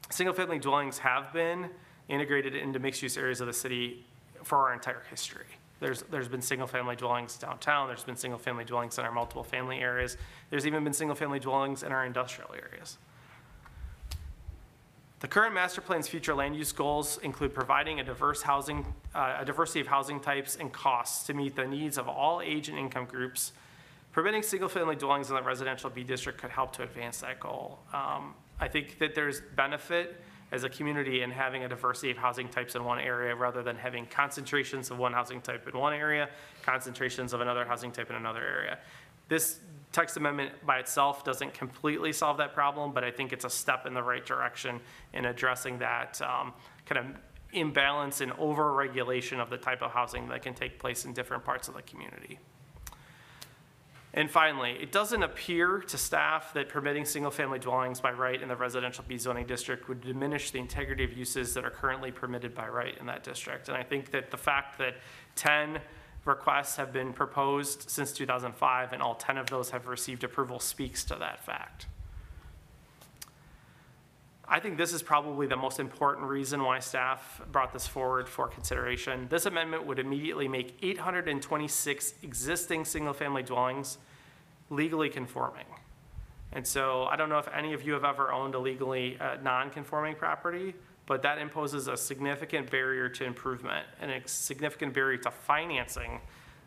Single-family 0.09 0.59
dwellings 0.59 0.99
have 0.99 1.33
been 1.33 1.69
integrated 2.07 2.55
into 2.55 2.79
mixed-use 2.79 3.17
areas 3.17 3.41
of 3.41 3.47
the 3.47 3.53
city 3.53 4.05
for 4.43 4.57
our 4.59 4.73
entire 4.73 5.03
history. 5.09 5.45
There's, 5.79 6.03
there's 6.03 6.27
been 6.27 6.41
single-family 6.41 6.95
dwellings 6.95 7.37
downtown, 7.37 7.87
there's 7.87 8.03
been 8.03 8.15
single-family 8.15 8.65
dwellings 8.65 8.97
in 8.97 9.05
our 9.05 9.11
multiple 9.11 9.43
family 9.43 9.79
areas, 9.79 10.17
there's 10.49 10.65
even 10.65 10.83
been 10.83 10.93
single-family 10.93 11.39
dwellings 11.39 11.83
in 11.83 11.91
our 11.91 12.05
industrial 12.05 12.51
areas. 12.53 12.97
The 15.19 15.27
current 15.27 15.55
master 15.55 15.81
plan's 15.81 16.07
future 16.07 16.35
land 16.35 16.55
use 16.55 16.71
goals 16.71 17.17
include 17.23 17.53
providing 17.53 17.99
a 17.99 18.03
diverse 18.03 18.41
housing, 18.43 18.85
uh, 19.15 19.37
a 19.39 19.45
diversity 19.45 19.79
of 19.79 19.87
housing 19.87 20.19
types 20.19 20.55
and 20.55 20.71
costs 20.71 21.25
to 21.27 21.33
meet 21.33 21.55
the 21.55 21.65
needs 21.65 21.97
of 21.97 22.07
all 22.07 22.41
age 22.41 22.69
and 22.69 22.77
income 22.77 23.05
groups. 23.05 23.51
Permitting 24.11 24.43
single-family 24.43 24.97
dwellings 24.97 25.29
in 25.29 25.35
the 25.35 25.41
residential 25.41 25.89
B 25.89 26.03
district 26.03 26.39
could 26.39 26.51
help 26.51 26.73
to 26.75 26.83
advance 26.83 27.19
that 27.21 27.39
goal. 27.39 27.79
Um, 27.91 28.35
I 28.59 28.67
think 28.67 28.99
that 28.99 29.15
there's 29.15 29.41
benefit 29.55 30.21
as 30.51 30.63
a 30.63 30.69
community 30.69 31.21
in 31.21 31.31
having 31.31 31.63
a 31.63 31.69
diversity 31.69 32.11
of 32.11 32.17
housing 32.17 32.47
types 32.47 32.75
in 32.75 32.83
one 32.83 32.99
area 32.99 33.35
rather 33.35 33.63
than 33.63 33.75
having 33.75 34.05
concentrations 34.05 34.91
of 34.91 34.97
one 34.97 35.11
housing 35.11 35.41
type 35.41 35.67
in 35.67 35.77
one 35.77 35.93
area, 35.93 36.29
concentrations 36.63 37.33
of 37.33 37.41
another 37.41 37.65
housing 37.65 37.91
type 37.91 38.09
in 38.09 38.15
another 38.15 38.41
area. 38.41 38.77
This 39.27 39.59
text 39.91 40.17
amendment 40.17 40.51
by 40.65 40.79
itself 40.79 41.23
doesn't 41.23 41.53
completely 41.53 42.13
solve 42.13 42.37
that 42.37 42.53
problem, 42.53 42.93
but 42.93 43.03
I 43.03 43.11
think 43.11 43.33
it's 43.33 43.45
a 43.45 43.49
step 43.49 43.85
in 43.85 43.93
the 43.93 44.03
right 44.03 44.25
direction 44.25 44.79
in 45.13 45.25
addressing 45.25 45.79
that 45.79 46.21
um, 46.21 46.53
kind 46.85 46.99
of 46.99 47.21
imbalance 47.53 48.21
and 48.21 48.31
over-regulation 48.33 49.39
of 49.39 49.49
the 49.49 49.57
type 49.57 49.81
of 49.81 49.91
housing 49.91 50.27
that 50.29 50.41
can 50.41 50.53
take 50.53 50.79
place 50.79 51.05
in 51.05 51.13
different 51.13 51.43
parts 51.43 51.67
of 51.67 51.73
the 51.73 51.81
community. 51.83 52.39
And 54.15 54.31
finally, 54.31 54.77
it 54.81 54.93
doesn't 54.93 55.23
appear 55.23 55.79
to 55.79 55.97
staff 55.97 56.53
that 56.53 56.69
permitting 56.69 57.03
single-family 57.03 57.59
dwellings 57.59 57.99
by 57.99 58.13
right 58.13 58.41
in 58.41 58.47
the 58.47 58.55
residential 58.55 59.03
B 59.05 59.17
zoning 59.17 59.45
district 59.45 59.89
would 59.89 59.99
diminish 59.99 60.51
the 60.51 60.57
integrity 60.57 61.03
of 61.03 61.11
uses 61.11 61.53
that 61.53 61.65
are 61.65 61.69
currently 61.69 62.11
permitted 62.11 62.55
by 62.55 62.69
right 62.69 62.97
in 62.97 63.05
that 63.07 63.25
district. 63.25 63.67
And 63.67 63.75
I 63.75 63.83
think 63.83 64.11
that 64.11 64.31
the 64.31 64.37
fact 64.37 64.77
that 64.77 64.95
10 65.35 65.81
requests 66.23 66.77
have 66.77 66.93
been 66.93 67.11
proposed 67.11 67.89
since 67.89 68.13
2005 68.13 68.93
and 68.93 69.01
all 69.01 69.15
10 69.15 69.37
of 69.37 69.47
those 69.47 69.69
have 69.71 69.85
received 69.87 70.23
approval 70.23 70.61
speaks 70.61 71.03
to 71.03 71.15
that 71.15 71.45
fact. 71.45 71.87
I 74.47 74.59
think 74.59 74.77
this 74.77 74.93
is 74.93 75.01
probably 75.01 75.47
the 75.47 75.55
most 75.55 75.79
important 75.79 76.27
reason 76.27 76.63
why 76.63 76.79
staff 76.79 77.41
brought 77.51 77.73
this 77.73 77.87
forward 77.87 78.29
for 78.29 78.47
consideration. 78.47 79.27
This 79.29 79.47
amendment 79.47 79.85
would 79.87 79.97
immediately 79.97 80.47
make 80.47 80.77
826 80.83 82.13
existing 82.21 82.85
single-family 82.85 83.43
dwellings 83.43 83.97
legally 84.69 85.09
conforming. 85.09 85.65
And 86.51 86.65
so 86.65 87.05
I 87.05 87.15
don't 87.15 87.29
know 87.29 87.39
if 87.39 87.47
any 87.53 87.73
of 87.73 87.83
you 87.83 87.93
have 87.93 88.05
ever 88.05 88.31
owned 88.31 88.53
a 88.53 88.59
legally 88.59 89.17
uh, 89.19 89.37
non-conforming 89.41 90.15
property, 90.15 90.75
but 91.07 91.23
that 91.23 91.39
imposes 91.39 91.87
a 91.87 91.97
significant 91.97 92.69
barrier 92.69 93.09
to 93.09 93.25
improvement 93.25 93.85
and 93.99 94.11
a 94.11 94.27
significant 94.27 94.93
barrier 94.93 95.17
to 95.17 95.31
financing 95.31 96.21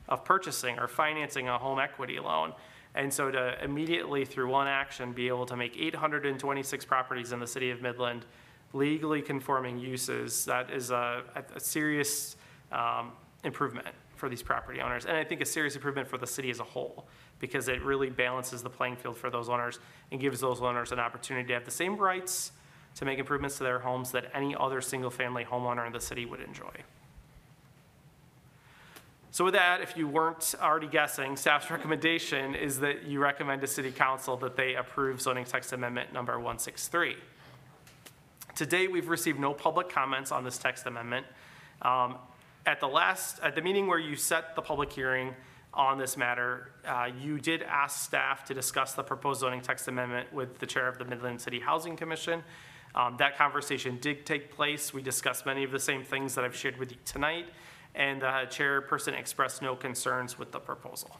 of 0.09 0.25
purchasing 0.25 0.79
or 0.79 0.89
financing 0.89 1.49
a 1.49 1.59
home 1.59 1.79
equity 1.79 2.19
loan. 2.19 2.53
And 2.95 3.13
so 3.13 3.31
to 3.31 3.63
immediately, 3.63 4.25
through 4.25 4.51
one 4.51 4.67
action, 4.67 5.13
be 5.13 5.29
able 5.29 5.47
to 5.47 5.57
make 5.57 5.77
826 5.77 6.85
properties 6.85 7.33
in 7.33 7.41
the 7.41 7.47
city 7.47 7.71
of 7.71 7.83
Midland 7.83 8.25
legally 8.73 9.23
conforming 9.23 9.79
uses, 9.79 10.45
that 10.45 10.71
is 10.71 10.91
a, 10.91 11.23
a 11.55 11.61
serious 11.61 12.37
um, 12.73 13.13
improvement 13.45 13.87
for 14.15 14.29
these 14.29 14.43
property 14.43 14.81
owners. 14.81 15.07
And 15.07 15.17
I 15.17 15.25
think 15.25 15.41
a 15.41 15.47
serious 15.47 15.75
improvement 15.75 16.09
for 16.09 16.19
the 16.19 16.27
city 16.27 16.51
as 16.51 16.61
a 16.61 16.65
whole, 16.65 17.07
because 17.39 17.69
it 17.69 17.83
really 17.83 18.11
balances 18.11 18.63
the 18.63 18.71
playing 18.71 18.97
field 18.97 19.17
for 19.17 19.31
those 19.31 19.49
owners 19.49 19.79
and 20.11 20.21
gives 20.21 20.41
those 20.41 20.61
owners 20.61 20.93
an 20.93 20.99
opportunity 20.99 21.47
to 21.49 21.55
have 21.55 21.65
the 21.65 21.71
same 21.71 21.97
rights 21.97 22.53
to 22.97 23.05
make 23.05 23.19
improvements 23.19 23.59
to 23.59 23.65
their 23.65 23.79
homes 23.79 24.11
that 24.11 24.31
any 24.35 24.57
other 24.59 24.81
single-family 24.81 25.45
homeowner 25.45 25.87
in 25.87 25.93
the 25.93 26.01
city 26.01 26.27
would 26.27 26.41
enjoy. 26.41 26.73
So 29.31 29.45
with 29.45 29.55
that, 29.55 29.83
if 29.83 29.97
you 29.97 30.09
weren't 30.09 30.55
already 30.61 30.87
guessing, 30.87 31.37
staff's 31.37 31.71
recommendation 31.71 32.55
is 32.55 32.81
that 32.81 33.05
you 33.05 33.21
recommend 33.21 33.61
to 33.61 33.67
city 33.67 33.93
council 33.93 34.37
that 34.39 34.57
they 34.57 34.75
approve 34.75 35.21
zoning 35.21 35.45
text 35.45 35.73
amendment 35.73 36.13
number 36.13 36.33
163. 36.33 37.17
To 38.57 38.67
date, 38.67 38.91
we've 38.91 39.09
received 39.09 39.39
no 39.39 39.53
public 39.53 39.89
comments 39.89 40.33
on 40.33 40.45
this 40.45 40.59
text 40.59 40.87
amendment. 40.87 41.27
Um, 41.83 42.17
At 42.67 42.81
the 42.81 42.89
last, 42.89 43.39
at 43.41 43.55
the 43.55 43.63
meeting 43.63 43.87
where 43.87 43.99
you 43.99 44.17
set 44.17 44.57
the 44.57 44.63
public 44.63 44.93
hearing 44.93 45.35
on 45.73 45.97
this 45.97 46.17
matter, 46.17 46.73
uh, 46.87 47.09
you 47.21 47.39
did 47.39 47.63
ask 47.63 48.05
staff 48.05 48.45
to 48.47 48.55
discuss 48.55 48.95
the 48.95 49.03
proposed 49.03 49.41
zoning 49.41 49.61
text 49.61 49.89
amendment 49.89 50.33
with 50.33 50.59
the 50.59 50.67
chair 50.67 50.89
of 50.89 50.99
the 50.99 51.05
Midland 51.05 51.41
City 51.41 51.61
Housing 51.61 51.97
Commission. 51.97 52.43
Um, 52.95 53.17
That 53.19 53.37
conversation 53.39 53.99
did 54.01 54.27
take 54.27 54.51
place. 54.51 54.93
We 54.93 55.03
discussed 55.03 55.47
many 55.47 55.65
of 55.65 55.71
the 55.71 55.79
same 55.79 56.03
things 56.03 56.35
that 56.35 56.45
I've 56.45 56.57
shared 56.57 56.79
with 56.79 56.91
you 56.91 56.99
tonight, 57.05 57.47
and 57.99 58.23
the 58.23 58.27
chairperson 58.27 59.19
expressed 59.19 59.61
no 59.61 59.77
concerns 59.77 60.39
with 60.39 60.53
the 60.53 60.59
proposal. 60.59 61.11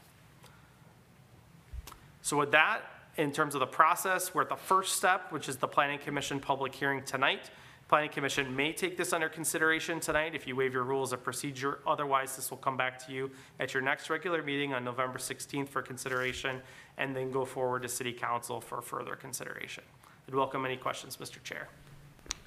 So 2.23 2.39
with 2.39 2.53
that, 2.53 2.83
in 3.17 3.33
terms 3.33 3.55
of 3.55 3.61
the 3.61 3.67
process, 3.67 4.33
we're 4.33 4.43
at 4.43 4.49
the 4.49 4.57
first 4.57 4.97
step, 4.97 5.33
which 5.33 5.49
is 5.49 5.57
the 5.57 5.67
planning 5.67 5.99
commission 5.99 6.39
public 6.39 6.73
hearing 6.73 7.03
tonight. 7.03 7.51
Planning 7.89 8.11
commission 8.11 8.55
may 8.55 8.73
take 8.73 8.97
this 8.97 9.13
under 9.13 9.29
consideration 9.29 9.99
tonight 9.99 10.35
if 10.35 10.47
you 10.47 10.55
waive 10.55 10.73
your 10.73 10.85
rules 10.85 11.13
of 11.13 11.25
procedure. 11.25 11.81
Otherwise, 11.87 12.37
this 12.37 12.51
will 12.51 12.59
come 12.59 12.77
back 12.77 13.05
to 13.07 13.13
you 13.13 13.31
at 13.59 13.75
your 13.75 13.83
next 13.83 14.09
regular 14.09 14.43
meeting 14.43 14.73
on 14.73 14.85
November 14.85 15.19
16th 15.19 15.69
for 15.69 15.83
consideration, 15.83 16.61
and 16.99 17.17
then 17.17 17.33
go 17.33 17.45
forward 17.45 17.83
to 17.83 17.89
city 17.89 18.13
council 18.13 18.61
for 18.61 18.81
further 18.83 19.17
consideration. 19.17 19.83
I'd 20.29 20.35
welcome 20.35 20.65
any 20.65 20.77
questions, 20.77 21.17
Mr. 21.17 21.43
Chair. 21.43 21.69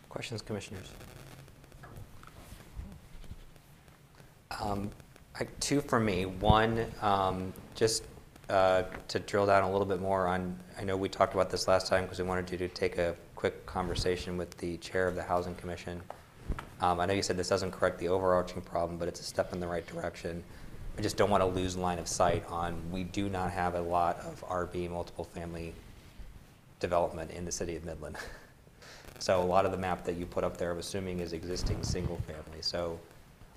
Questions, 0.10 0.42
commissioners? 0.42 0.92
Um, 4.60 4.91
I- 5.39 5.48
Two 5.60 5.81
for 5.81 6.00
me. 6.00 6.25
One, 6.25 6.86
um, 7.01 7.53
just 7.75 8.03
uh, 8.50 8.84
to 9.08 9.20
drill 9.20 9.46
down 9.46 9.63
a 9.63 9.72
little 9.72 9.86
bit 9.86 10.01
more 10.01 10.27
on, 10.27 10.60
I 10.77 10.84
know 10.84 10.98
we 10.98 11.08
talked 11.08 11.34
about 11.34 11.50
this 11.50 11.67
last 11.67 11.88
time 11.88 12.03
because 12.03 12.20
we 12.20 12.25
wanted 12.25 12.51
you 12.51 12.58
to 12.58 12.67
take 12.67 12.98
a 12.98 13.15
quick 13.36 13.65
conversation 13.65 14.38
with 14.38 14.58
the 14.58 14.77
chair 14.77 15.08
of 15.08 15.15
the 15.15 15.24
Housing 15.24 15.55
Commission. 15.55 16.01
Um, 16.81 17.00
I 17.00 17.05
know 17.05 17.13
you 17.13 17.24
said 17.24 17.38
this 17.38 17.48
doesn't 17.50 17.72
correct 17.72 18.00
the 18.00 18.10
overarching 18.10 18.62
problem, 18.62 18.98
but 18.98 19.08
it's 19.08 19.22
a 19.22 19.24
step 19.24 19.53
in 19.53 19.60
the 19.60 19.67
right 19.67 19.86
direction. 19.88 20.43
I 20.98 21.01
just 21.01 21.15
don't 21.15 21.29
want 21.29 21.41
to 21.41 21.48
lose 21.48 21.77
line 21.77 22.00
of 22.00 22.08
sight 22.08 22.43
on, 22.50 22.81
we 22.91 23.05
do 23.05 23.29
not 23.29 23.51
have 23.51 23.75
a 23.75 23.81
lot 23.81 24.20
of 24.20 24.43
RB 24.50 24.89
multiple 24.89 25.24
family 25.24 25.74
development 26.81 27.31
in 27.31 27.46
the 27.46 27.51
city 27.51 27.75
of 27.75 27.86
Midland. 27.86 28.17
So 29.20 29.39
a 29.39 29.46
lot 29.46 29.67
of 29.67 29.72
the 29.72 29.77
map 29.77 30.03
that 30.05 30.17
you 30.17 30.25
put 30.25 30.43
up 30.43 30.58
there, 30.58 30.72
I'm 30.72 30.79
assuming 30.79 31.20
is 31.20 31.31
existing 31.31 31.84
single 31.84 32.17
family. 32.25 32.62
So 32.62 33.00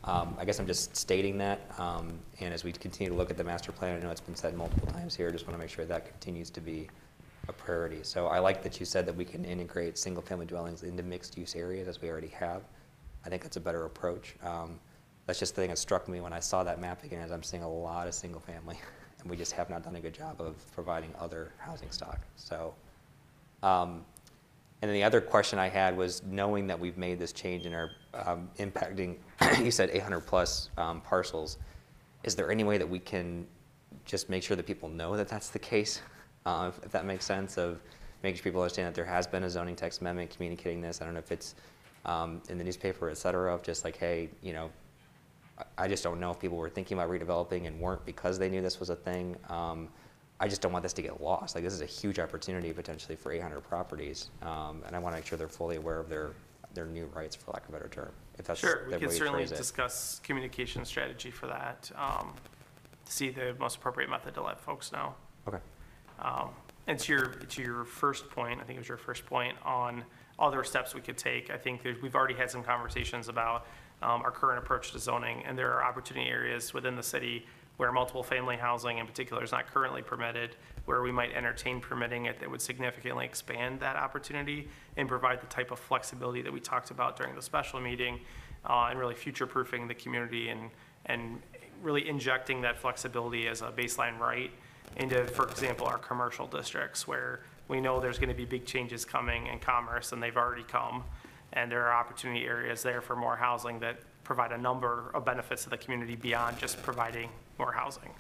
um, 0.05 0.37
I 0.39 0.45
guess 0.45 0.59
I'm 0.61 0.67
just 0.67 0.97
stating 0.97 1.39
that. 1.39 1.61
um, 1.79 2.19
And 2.41 2.53
as 2.53 2.63
we 2.65 2.73
continue 2.73 3.11
to 3.11 3.17
look 3.17 3.31
at 3.31 3.37
the 3.37 3.45
master 3.45 3.73
plan, 3.73 3.99
I 3.99 4.03
know 4.03 4.11
it's 4.11 4.21
been 4.21 4.35
said 4.37 4.55
multiple 4.55 4.87
times 4.89 5.15
here, 5.17 5.29
I 5.29 5.33
just 5.33 5.47
want 5.47 5.59
to 5.59 5.61
make 5.61 5.71
sure 5.71 5.85
that 5.87 6.07
continues 6.07 6.51
to 6.51 6.61
be 6.61 6.89
a 7.49 7.53
priority. 7.53 8.01
So 8.03 8.27
I 8.27 8.39
like 8.39 8.63
that 8.63 8.79
you 8.81 8.87
said 8.87 9.07
that 9.07 9.17
we 9.17 9.25
can 9.25 9.45
integrate 9.45 9.99
single-family 9.99 10.47
dwellings 10.47 10.83
into 10.83 11.03
mixed-use 11.03 11.57
areas 11.57 11.89
as 11.89 12.01
we 12.03 12.11
already 12.11 12.29
have. 12.29 12.63
I 13.25 13.29
think 13.31 13.43
that's 13.43 13.57
a 13.57 13.61
better 13.61 13.85
approach. 13.87 14.35
Um, 14.43 14.79
That's 15.27 15.39
just 15.39 15.55
the 15.55 15.63
thing 15.63 15.71
that 15.71 15.79
struck 15.79 16.07
me 16.07 16.21
when 16.21 16.35
I 16.35 16.41
saw 16.41 16.63
that 16.65 16.79
map 16.81 17.03
again, 17.03 17.23
is 17.23 17.33
I'm 17.33 17.43
seeing 17.43 17.63
a 17.63 17.69
lot 17.69 18.07
of 18.07 18.13
single-family, 18.13 18.79
and 19.21 19.31
we 19.31 19.39
just 19.39 19.53
have 19.53 19.71
not 19.71 19.83
done 19.83 19.97
a 19.97 20.01
good 20.01 20.13
job 20.13 20.39
of 20.41 20.55
providing 20.73 21.15
other 21.19 21.53
housing 21.57 21.91
stock. 21.91 22.21
So 22.37 22.75
um, 23.63 24.05
And 24.83 24.89
then 24.89 24.95
the 24.95 25.05
other 25.05 25.21
question 25.21 25.59
I 25.59 25.69
had 25.69 25.97
was 25.97 26.23
knowing 26.25 26.67
that 26.67 26.79
we've 26.79 26.99
made 26.99 27.19
this 27.19 27.33
change 27.33 27.65
and 27.65 27.75
are 27.75 27.93
um, 28.13 28.51
impacting, 28.59 29.17
you 29.63 29.71
said 29.71 29.91
800 29.93 30.21
plus 30.21 30.71
um, 30.77 31.01
parcels, 31.01 31.59
is 32.23 32.35
there 32.35 32.51
any 32.51 32.65
way 32.65 32.79
that 32.79 32.89
we 32.89 32.99
can 32.99 33.47
just 34.05 34.29
make 34.29 34.43
sure 34.43 34.57
that 34.57 34.67
people 34.67 34.89
know 34.89 35.17
that 35.17 35.29
that's 35.29 35.51
the 35.51 35.59
case? 35.59 36.01
Uh, 36.47 36.69
if, 36.69 36.85
if 36.85 36.93
that 36.93 37.07
makes 37.07 37.25
sense, 37.25 37.57
of 37.57 37.81
making 38.23 38.37
sure 38.37 38.45
people 38.45 38.61
understand 38.61 38.87
that 38.87 38.95
there 38.95 39.07
has 39.07 39.27
been 39.27 39.45
a 39.45 39.49
zoning 39.49 39.75
text 39.75 40.03
amendment 40.03 40.29
communicating 40.29 40.83
this. 40.83 41.01
I 41.01 41.07
don't 41.07 41.15
know 41.15 41.21
if 41.21 41.33
it's 41.33 41.55
um, 42.05 42.43
in 42.51 42.59
the 42.59 42.65
newspaper, 42.65 43.09
et 43.09 43.17
cetera, 43.17 43.55
of 43.55 43.63
just 43.63 43.83
like, 43.83 43.97
hey, 43.97 44.29
you 44.43 44.53
know, 44.53 44.71
I- 45.59 45.85
I 45.85 45.89
just 45.89 46.05
don't 46.05 46.21
know 46.21 46.33
if 46.33 46.39
people 46.39 46.59
were 46.59 46.69
thinking 46.69 46.99
about 46.99 47.09
redeveloping 47.09 47.67
and 47.67 47.81
weren't 47.81 48.05
because 48.05 48.39
they 48.39 48.51
knew 48.51 48.61
this 48.61 48.79
was 48.79 48.91
a 48.91 48.95
thing. 48.95 49.37
I 50.41 50.49
just 50.49 50.61
don't 50.61 50.73
want 50.73 50.83
this 50.83 50.93
to 50.95 51.03
get 51.03 51.21
lost. 51.21 51.55
Like, 51.55 51.65
this 51.65 51.73
is 51.73 51.81
a 51.81 51.87
huge 51.87 52.19
opportunity 52.19 52.73
potentially 52.73 53.17
for 53.17 53.33
800 53.33 53.61
properties. 53.61 54.31
Um, 54.43 54.83
and 54.87 54.97
I 54.97 54.99
want 54.99 55.15
to 55.15 55.19
make 55.19 55.27
sure 55.27 55.39
they're 55.39 55.49
fully 55.49 55.77
aware 55.77 56.01
of 56.01 56.09
their, 56.09 56.33
their 56.75 56.87
new 56.87 57.07
rights, 57.07 57.37
for 57.37 57.53
lack 57.53 57.63
of 57.65 57.71
a 57.71 57.73
better 57.73 57.89
term. 57.89 58.11
If 58.39 58.47
that's 58.47 58.61
Sure, 58.61 58.87
we 58.91 58.99
can 58.99 59.11
certainly 59.11 59.47
discuss 59.47 60.21
communication 60.25 60.85
strategy 60.85 61.31
for 61.31 61.47
that, 61.47 61.91
um, 61.97 62.35
see 63.05 63.31
the 63.31 63.55
most 63.61 63.77
appropriate 63.77 64.11
method 64.11 64.35
to 64.35 64.43
let 64.43 64.61
folks 64.61 64.91
know. 64.91 65.15
Okay. 65.47 65.59
Um, 66.19 66.51
And 66.87 66.99
to 66.99 67.13
your, 67.13 67.27
to 67.27 67.63
your 67.63 67.85
first 67.85 68.29
point, 68.29 68.61
I 68.61 68.65
think 68.65 68.77
it 68.77 68.81
was 68.81 68.89
your 68.89 68.99
first 68.99 69.25
point 69.25 69.57
on 69.65 70.05
other 70.39 70.65
steps 70.65 70.95
we 70.95 71.01
could 71.01 71.17
take. 71.17 71.49
I 71.51 71.57
think 71.57 71.83
we've 72.03 72.15
already 72.15 72.35
had 72.35 72.51
some 72.51 72.63
conversations 72.63 73.29
about 73.29 73.67
um, 74.03 74.21
our 74.23 74.31
current 74.31 74.59
approach 74.59 74.93
to 74.93 74.99
zoning, 74.99 75.43
and 75.47 75.57
there 75.57 75.73
are 75.73 75.85
opportunity 75.85 76.29
areas 76.29 76.75
within 76.75 76.97
the 76.97 77.03
city 77.03 77.47
where 77.77 77.91
multiple 77.91 78.23
family 78.23 78.57
housing 78.57 78.99
in 78.99 79.07
particular 79.07 79.43
is 79.43 79.53
not 79.53 79.67
currently 79.67 80.03
permitted, 80.03 80.57
where 80.85 81.03
we 81.03 81.11
might 81.11 81.33
entertain 81.33 81.81
permitting 81.81 82.27
it 82.27 82.39
that 82.39 82.51
would 82.51 82.61
significantly 82.61 83.25
expand 83.25 83.81
that 83.81 83.97
opportunity 83.97 84.69
and 84.97 85.09
provide 85.09 85.41
the 85.41 85.47
type 85.47 85.71
of 85.71 85.79
flexibility 85.79 86.43
that 86.43 86.53
we 86.53 86.61
talked 86.61 86.91
about 86.91 87.17
during 87.17 87.35
the 87.35 87.43
special 87.43 87.81
meeting, 87.81 88.21
uh, 88.67 88.89
and 88.91 88.99
really 88.99 89.15
future-proofing 89.15 89.89
the 89.89 89.95
community 89.95 90.49
and, 90.49 90.71
and 91.07 91.41
really 91.83 92.09
injecting 92.09 92.61
that 92.61 92.79
flexibility 92.79 93.49
as 93.49 93.61
a 93.61 93.71
baseline 93.71 94.19
right 94.19 94.51
into, 94.97 95.27
for 95.27 95.49
example, 95.49 95.87
our 95.87 95.99
commercial 95.99 96.47
districts 96.47 97.09
where 97.09 97.41
we 97.69 97.81
know 97.81 98.01
there's 98.01 98.19
going 98.19 98.29
to 98.29 98.35
be 98.35 98.45
big 98.45 98.65
changes 98.65 99.05
coming 99.05 99.47
in 99.49 99.59
commerce 99.59 100.13
and 100.13 100.23
they've 100.23 100.37
already 100.37 100.63
come. 100.63 101.03
And 101.53 101.71
there 101.71 101.85
are 101.87 101.93
opportunity 101.93 102.47
areas 102.47 102.83
there 102.83 103.01
for 103.01 103.17
more 103.17 103.37
housing 103.37 103.79
that 103.81 103.99
provide 104.23 104.53
a 104.53 104.59
number 104.59 105.11
of 105.15 105.25
benefits 105.25 105.65
to 105.65 105.71
the 105.71 105.77
community 105.77 106.17
beyond 106.17 106.59
just 106.59 106.83
providing 106.83 107.29
more 107.59 107.73
housing. 107.73 108.11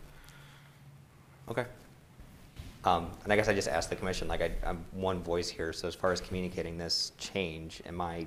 Okay. 1.48 1.66
Um, 2.84 3.10
and 3.24 3.32
I 3.32 3.36
guess 3.36 3.48
I 3.48 3.54
just 3.54 3.68
asked 3.68 3.90
the 3.90 3.96
commission, 3.96 4.28
like, 4.28 4.42
I, 4.42 4.50
I'm 4.64 4.84
one 4.92 5.22
voice 5.22 5.48
here, 5.48 5.72
so 5.72 5.88
as 5.88 5.94
far 5.94 6.12
as 6.12 6.20
communicating 6.20 6.76
this 6.76 7.12
change, 7.18 7.82
am 7.86 8.00
I 8.00 8.26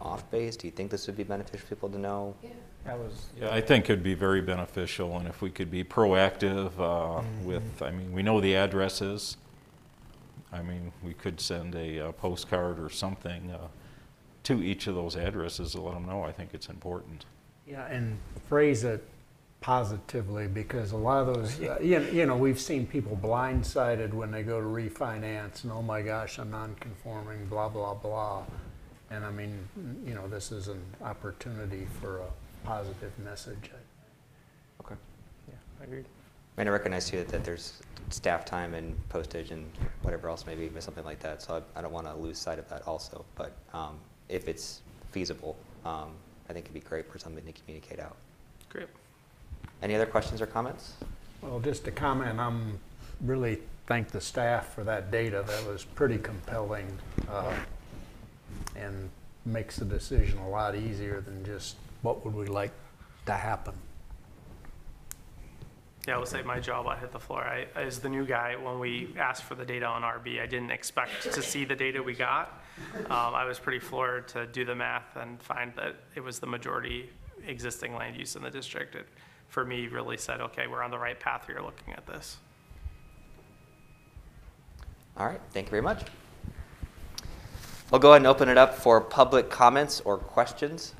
off 0.00 0.30
base? 0.30 0.56
Do 0.56 0.68
you 0.68 0.70
think 0.70 0.90
this 0.90 1.06
would 1.08 1.16
be 1.16 1.24
beneficial 1.24 1.66
for 1.66 1.74
people 1.74 1.88
to 1.90 1.98
know? 1.98 2.34
Yeah. 2.42 2.50
That 2.84 2.98
was, 2.98 3.26
Yeah, 3.36 3.52
I 3.52 3.60
think 3.60 3.86
it'd 3.86 4.04
be 4.04 4.14
very 4.14 4.40
beneficial, 4.40 5.18
and 5.18 5.26
if 5.26 5.42
we 5.42 5.50
could 5.50 5.72
be 5.72 5.82
proactive 5.82 6.70
uh, 6.78 7.20
with, 7.42 7.82
I 7.82 7.90
mean, 7.90 8.12
we 8.12 8.22
know 8.22 8.40
the 8.40 8.54
addresses. 8.54 9.36
I 10.52 10.62
mean, 10.62 10.92
we 11.02 11.12
could 11.12 11.40
send 11.40 11.74
a 11.74 12.08
uh, 12.08 12.12
postcard 12.12 12.78
or 12.78 12.88
something 12.88 13.50
uh, 13.50 13.66
to 14.44 14.62
each 14.62 14.86
of 14.86 14.94
those 14.94 15.16
addresses 15.16 15.72
to 15.72 15.80
let 15.80 15.94
them 15.94 16.06
know. 16.06 16.22
I 16.22 16.30
think 16.30 16.50
it's 16.54 16.68
important. 16.68 17.26
yeah, 17.66 17.86
and 17.86 18.16
phrase 18.48 18.84
it 18.84 19.04
positively 19.66 20.46
because 20.46 20.92
a 20.92 20.96
lot 20.96 21.26
of 21.26 21.34
those, 21.34 21.60
uh, 21.60 21.76
you 21.82 21.98
know, 21.98 22.08
you 22.10 22.24
know, 22.24 22.36
we've 22.36 22.60
seen 22.60 22.86
people 22.86 23.18
blindsided 23.20 24.14
when 24.14 24.30
they 24.30 24.44
go 24.44 24.60
to 24.60 24.66
refinance 24.66 25.64
and 25.64 25.72
oh 25.72 25.82
my 25.82 26.00
gosh, 26.00 26.38
I'm 26.38 26.52
non-conforming, 26.52 27.46
blah, 27.46 27.68
blah, 27.68 27.94
blah. 27.94 28.44
And 29.10 29.24
I 29.24 29.30
mean, 29.32 29.58
you 30.06 30.14
know, 30.14 30.28
this 30.28 30.52
is 30.52 30.68
an 30.68 30.80
opportunity 31.02 31.84
for 32.00 32.18
a 32.18 32.28
positive 32.64 33.10
message. 33.18 33.72
Okay. 34.84 34.94
Yeah, 35.48 35.54
I 35.80 35.84
agree. 35.84 36.04
I 36.56 36.60
mean, 36.60 36.68
I 36.68 36.70
recognize 36.70 37.10
too 37.10 37.16
that, 37.16 37.28
that 37.30 37.42
there's 37.42 37.82
staff 38.10 38.44
time 38.44 38.72
and 38.74 38.96
postage 39.08 39.50
and 39.50 39.68
whatever 40.02 40.28
else 40.28 40.46
maybe, 40.46 40.70
something 40.78 41.04
like 41.04 41.18
that, 41.18 41.42
so 41.42 41.56
I, 41.74 41.80
I 41.80 41.82
don't 41.82 41.92
want 41.92 42.06
to 42.06 42.14
lose 42.14 42.38
sight 42.38 42.60
of 42.60 42.68
that 42.68 42.86
also. 42.86 43.24
But 43.34 43.50
um, 43.74 43.98
if 44.28 44.46
it's 44.46 44.82
feasible, 45.10 45.56
um, 45.84 46.12
I 46.48 46.52
think 46.52 46.66
it'd 46.66 46.74
be 46.74 46.78
great 46.78 47.10
for 47.10 47.18
something 47.18 47.44
to 47.44 47.52
communicate 47.52 47.98
out. 47.98 48.14
Great. 48.68 48.86
Any 49.82 49.94
other 49.94 50.06
questions 50.06 50.40
or 50.40 50.46
comments? 50.46 50.94
Well, 51.42 51.60
just 51.60 51.84
to 51.84 51.90
comment, 51.90 52.40
I'm 52.40 52.78
really 53.20 53.58
thank 53.86 54.08
the 54.08 54.20
staff 54.20 54.74
for 54.74 54.84
that 54.84 55.10
data. 55.10 55.44
That 55.46 55.66
was 55.66 55.84
pretty 55.84 56.18
compelling 56.18 56.86
uh, 57.30 57.54
and 58.74 59.10
makes 59.44 59.76
the 59.76 59.84
decision 59.84 60.38
a 60.38 60.48
lot 60.48 60.74
easier 60.74 61.20
than 61.20 61.44
just 61.44 61.76
what 62.02 62.24
would 62.24 62.34
we 62.34 62.46
like 62.46 62.72
to 63.26 63.32
happen. 63.32 63.74
Yeah, 66.06 66.14
I 66.14 66.18
will 66.18 66.26
say 66.26 66.42
my 66.42 66.60
job, 66.60 66.86
I 66.86 66.96
hit 66.96 67.10
the 67.10 67.18
floor. 67.18 67.42
I, 67.42 67.66
as 67.74 67.98
the 67.98 68.08
new 68.08 68.24
guy, 68.24 68.54
when 68.54 68.78
we 68.78 69.12
asked 69.18 69.42
for 69.42 69.56
the 69.56 69.64
data 69.64 69.86
on 69.86 70.02
RB, 70.02 70.40
I 70.40 70.46
didn't 70.46 70.70
expect 70.70 71.22
to 71.32 71.42
see 71.42 71.64
the 71.64 71.74
data 71.74 72.00
we 72.00 72.14
got. 72.14 72.62
Um, 73.06 73.34
I 73.34 73.44
was 73.44 73.58
pretty 73.58 73.80
floored 73.80 74.28
to 74.28 74.46
do 74.46 74.64
the 74.64 74.74
math 74.74 75.16
and 75.16 75.42
find 75.42 75.72
that 75.74 75.96
it 76.14 76.20
was 76.20 76.38
the 76.38 76.46
majority 76.46 77.10
existing 77.44 77.96
land 77.96 78.16
use 78.16 78.36
in 78.36 78.42
the 78.42 78.50
district. 78.50 78.94
It, 78.94 79.06
for 79.48 79.64
me, 79.64 79.88
really 79.88 80.16
said, 80.16 80.40
okay, 80.40 80.66
we're 80.66 80.82
on 80.82 80.90
the 80.90 80.98
right 80.98 81.18
path 81.18 81.46
here 81.46 81.60
looking 81.60 81.94
at 81.94 82.06
this. 82.06 82.36
All 85.16 85.26
right, 85.26 85.40
thank 85.52 85.66
you 85.66 85.70
very 85.70 85.82
much. 85.82 86.02
We'll 87.90 88.00
go 88.00 88.10
ahead 88.10 88.20
and 88.20 88.26
open 88.26 88.48
it 88.48 88.58
up 88.58 88.74
for 88.74 89.00
public 89.00 89.48
comments 89.48 90.00
or 90.00 90.18
questions. 90.18 90.94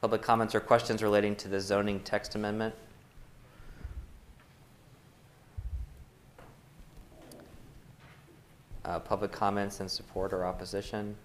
Public 0.00 0.20
comments 0.20 0.54
or 0.54 0.60
questions 0.60 1.02
relating 1.02 1.34
to 1.36 1.48
the 1.48 1.60
zoning 1.60 2.00
text 2.00 2.34
amendment? 2.34 2.74
Uh, 8.84 8.98
Public 8.98 9.32
comments 9.32 9.80
in 9.80 9.88
support 9.88 10.34
or 10.34 10.44
opposition? 10.44 11.16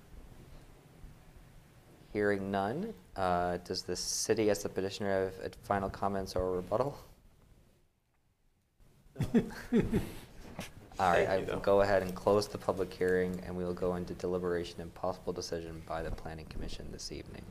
Hearing 2.19 2.51
none, 2.51 2.93
uh, 3.15 3.59
does 3.63 3.83
the 3.83 3.95
city 3.95 4.49
as 4.49 4.61
the 4.61 4.67
petitioner 4.67 5.23
have 5.23 5.33
uh, 5.41 5.49
final 5.63 5.89
comments 5.89 6.35
or 6.35 6.51
rebuttal? 6.57 6.99
All 9.33 9.39
right, 10.99 11.29
I 11.29 11.45
will 11.47 11.61
go 11.61 11.79
ahead 11.79 12.01
and 12.01 12.13
close 12.13 12.45
the 12.49 12.57
public 12.57 12.93
hearing, 12.93 13.41
and 13.45 13.55
we 13.55 13.63
will 13.63 13.73
go 13.73 13.95
into 13.95 14.13
deliberation 14.15 14.81
and 14.81 14.93
possible 14.95 15.31
decision 15.31 15.81
by 15.87 16.01
the 16.01 16.11
planning 16.11 16.45
commission 16.47 16.85
this 16.91 17.13
evening. 17.13 17.43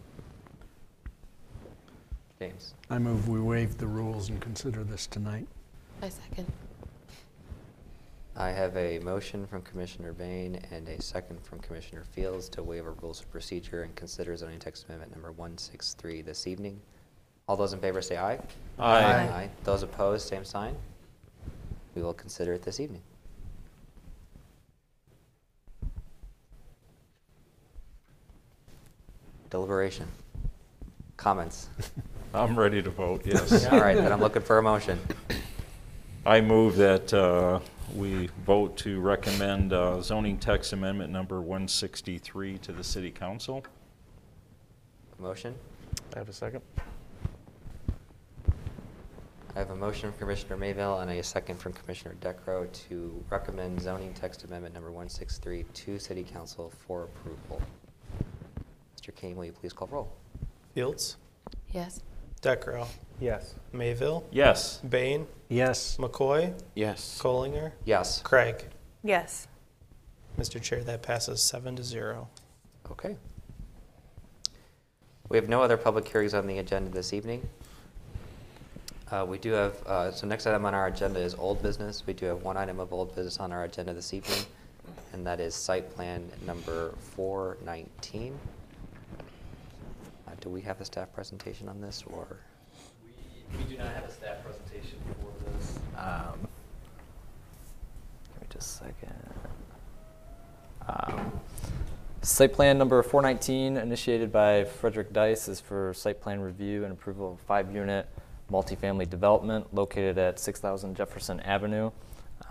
James, 2.39 2.75
I 2.91 2.99
move 2.99 3.27
we 3.27 3.41
waive 3.41 3.79
the 3.79 3.87
rules 3.87 4.29
and 4.29 4.39
consider 4.39 4.85
this 4.85 5.07
tonight. 5.07 5.49
I 6.03 6.11
second. 6.11 6.47
I 8.41 8.51
have 8.51 8.77
a 8.77 9.01
motion 9.01 9.49
from 9.49 9.63
Commissioner 9.63 10.13
Bain 10.13 10.61
and 10.71 10.89
a 10.89 11.03
second 11.03 11.45
from 11.45 11.59
Commissioner 11.59 12.05
Fields 12.05 12.49
to 12.51 12.63
waive 12.63 12.87
a 12.87 12.91
rules 12.91 13.19
of 13.19 13.29
procedure 13.33 13.83
and 13.83 13.93
consider 13.97 14.37
zoning 14.37 14.61
text 14.61 14.85
amendment 14.85 15.11
number 15.11 15.33
163 15.33 16.23
this 16.23 16.47
evening. 16.47 16.81
All 17.49 17.57
those 17.57 17.73
in 17.73 17.81
favor 17.81 18.01
say 18.01 18.17
aye. 18.17 18.39
Aye. 18.79 19.03
Aye. 19.03 19.51
Those 19.65 19.83
opposed, 19.83 20.29
same 20.29 20.45
sign. 20.45 20.77
We 21.97 22.03
will 22.03 22.15
consider 22.15 22.53
it 22.53 22.63
this 22.63 22.79
evening. 22.79 23.03
Deliberation. 29.51 30.07
Comments? 31.17 31.71
I'm 32.35 32.57
ready 32.57 32.83
to 32.83 32.91
vote, 32.91 33.23
yes. 33.25 33.67
All 33.67 33.81
right, 33.81 33.97
then 33.97 34.13
I'm 34.13 34.21
looking 34.21 34.43
for 34.43 34.59
a 34.59 34.63
motion. 34.63 35.01
I 36.25 36.41
move 36.41 36.77
that 36.77 37.13
uh, 37.13 37.59
we 37.95 38.29
vote 38.45 38.77
to 38.79 39.01
recommend 39.01 39.73
uh, 39.73 40.01
zoning 40.01 40.39
text 40.39 40.73
amendment 40.73 41.13
number 41.13 41.41
163 41.41 42.59
to 42.59 42.73
the 42.73 42.85
city 42.85 43.11
council. 43.11 43.65
Motion? 45.19 45.55
I 46.15 46.19
have 46.19 46.29
a 46.29 46.33
second. 46.33 46.63
I 49.55 49.59
have 49.59 49.71
a 49.71 49.77
motion 49.77 50.11
from 50.13 50.19
Commissioner 50.21 50.57
Mayville 50.57 51.01
and 51.01 51.11
a 51.11 51.23
second 51.23 51.57
from 51.59 51.73
Commissioner 51.73 52.15
Decro 52.21 52.71
to 52.89 53.25
recommend 53.31 53.81
zoning 53.81 54.15
text 54.15 54.45
amendment 54.45 54.75
number 54.75 54.91
163 54.91 55.65
to 55.65 55.99
City 55.99 56.23
Council 56.23 56.73
for 56.87 57.05
approval. 57.05 57.61
Mr. 58.97 59.15
Kane, 59.15 59.35
will 59.37 59.47
you 59.47 59.53
please 59.53 59.73
call 59.73 59.89
roll? 59.89 60.13
Fields, 60.75 61.17
Yes. 61.73 62.03
Decro, 62.41 62.87
Yes. 63.21 63.55
Mayville, 63.73 64.25
Yes. 64.31 64.79
Bain, 64.79 65.27
Yes. 65.49 65.97
McCoy, 65.99 66.55
Yes. 66.75 67.19
Collinger, 67.21 67.73
Yes. 67.85 68.23
Craig. 68.23 68.65
Yes. 69.03 69.49
Mr. 70.39 70.63
Chair, 70.63 70.85
that 70.85 71.03
passes 71.03 71.43
seven 71.43 71.75
to 71.77 71.83
zero. 71.83 72.29
Okay. 72.91 73.17
We 75.29 75.37
have 75.37 75.49
no 75.49 75.63
other 75.63 75.77
public 75.77 76.07
hearings 76.09 76.33
on 76.33 76.47
the 76.47 76.59
agenda 76.59 76.91
this 76.91 77.13
evening. 77.13 77.49
Uh, 79.11 79.25
We 79.29 79.39
do 79.39 79.53
have, 79.53 79.87
uh, 79.87 80.13
so 80.13 80.27
next 80.27 80.47
item 80.47 80.65
on 80.65 80.75
our 80.75 80.87
agenda 80.87 81.19
is 81.19 81.35
old 81.35 81.63
business. 81.63 82.07
We 82.07 82.13
do 82.13 82.27
have 82.27 82.43
one 82.43 82.57
item 82.57 82.79
of 82.79 82.93
old 82.93 83.15
business 83.15 83.39
on 83.41 83.53
our 83.53 83.65
agenda 83.65 83.93
this 83.95 84.13
evening. 84.15 84.45
and 85.13 85.27
that 85.27 85.41
is 85.41 85.55
site 85.55 85.95
plan 85.95 86.31
number 86.47 86.93
419. 87.15 88.39
Do 90.41 90.51
we 90.51 90.61
have 90.63 90.81
a 90.81 90.85
staff 90.85 91.13
presentation 91.13 91.69
on 91.69 91.81
this, 91.81 92.05
or? 92.07 92.39
We, 93.05 93.59
we 93.59 93.65
do 93.65 93.79
not 93.79 93.93
have 93.93 94.05
a 94.05 94.13
staff 94.13 94.45
presentation 94.45 94.99
for 95.21 95.51
this. 95.51 95.79
Um, 95.97 96.39
Give 98.33 98.43
me 98.43 98.47
just 98.51 98.81
a 98.81 98.85
second. 98.85 99.15
Um, 100.89 101.41
Site 102.23 102.53
plan 102.53 102.79
number 102.79 103.03
419, 103.03 103.77
initiated 103.77 104.33
by 104.33 104.65
Frederick 104.65 105.13
Dice, 105.13 105.49
is 105.49 105.61
for 105.61 105.95
site 105.95 106.21
plan 106.21 106.41
review 106.41 106.85
and 106.85 106.93
approval 106.93 107.33
of 107.33 107.41
five-unit 107.41 108.09
multifamily 108.51 109.09
development 109.09 109.73
located 109.73 110.19
at 110.19 110.39
6000 110.39 110.97
Jefferson 110.97 111.41
Avenue. 111.41 111.91